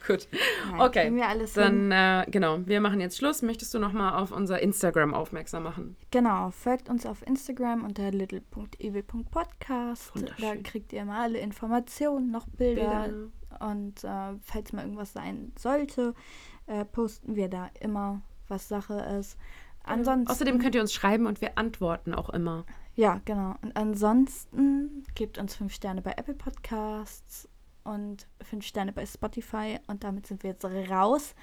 Gut. 0.06 0.28
Nein, 0.70 0.80
Okay. 0.80 1.12
Dann, 1.54 1.90
äh, 1.90 2.26
genau, 2.30 2.60
wir 2.64 2.80
machen 2.80 3.00
jetzt 3.00 3.18
Schluss. 3.18 3.42
Möchtest 3.42 3.74
du 3.74 3.80
nochmal 3.80 4.22
auf 4.22 4.30
unser 4.30 4.60
Instagram 4.60 5.12
aufmerksam 5.14 5.64
machen? 5.64 5.96
Genau, 6.12 6.52
folgt 6.52 6.88
uns 6.88 7.04
auf 7.06 7.26
Instagram 7.26 7.82
unter 7.84 8.12
little.evil.podcast. 8.12 10.12
Da 10.40 10.54
kriegt 10.56 10.92
ihr 10.92 11.04
mal 11.04 11.22
alle 11.22 11.38
Informationen, 11.38 12.30
noch 12.30 12.46
Bilder. 12.46 13.08
Und 13.58 14.04
äh, 14.04 14.34
falls 14.42 14.72
mal 14.72 14.82
irgendwas 14.82 15.12
sein 15.12 15.50
sollte, 15.58 16.14
äh, 16.66 16.84
posten 16.84 17.34
wir 17.36 17.48
da 17.48 17.70
immer, 17.80 18.20
was 18.48 18.68
Sache 18.68 18.94
ist. 19.18 19.38
Ansonsten, 19.86 20.30
Außerdem 20.30 20.58
könnt 20.58 20.74
ihr 20.74 20.80
uns 20.80 20.92
schreiben 20.92 21.26
und 21.26 21.40
wir 21.40 21.56
antworten 21.58 22.14
auch 22.14 22.28
immer. 22.30 22.64
ja, 22.94 23.20
genau. 23.24 23.54
Und 23.62 23.76
ansonsten 23.76 25.04
gebt 25.14 25.38
uns 25.38 25.54
fünf 25.56 25.72
Sterne 25.72 26.02
bei 26.02 26.12
Apple 26.16 26.34
Podcasts 26.34 27.48
und 27.84 28.26
fünf 28.42 28.64
Sterne 28.66 28.92
bei 28.92 29.06
Spotify. 29.06 29.78
Und 29.86 30.02
damit 30.04 30.26
sind 30.26 30.42
wir 30.42 30.50
jetzt 30.50 30.64
raus. 30.64 31.34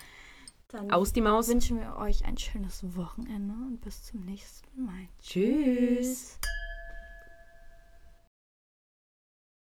Dann 0.67 0.91
Aus 0.91 1.13
die 1.13 1.21
Maus. 1.21 1.47
wünschen 1.47 1.79
wir 1.79 1.95
euch 1.97 2.25
ein 2.25 2.37
schönes 2.37 2.95
Wochenende 2.95 3.53
und 3.53 3.79
bis 3.81 4.03
zum 4.03 4.21
nächsten 4.21 4.83
Mal. 4.85 5.07
Tschüss. 5.21 5.97
Tschüss. 5.99 6.39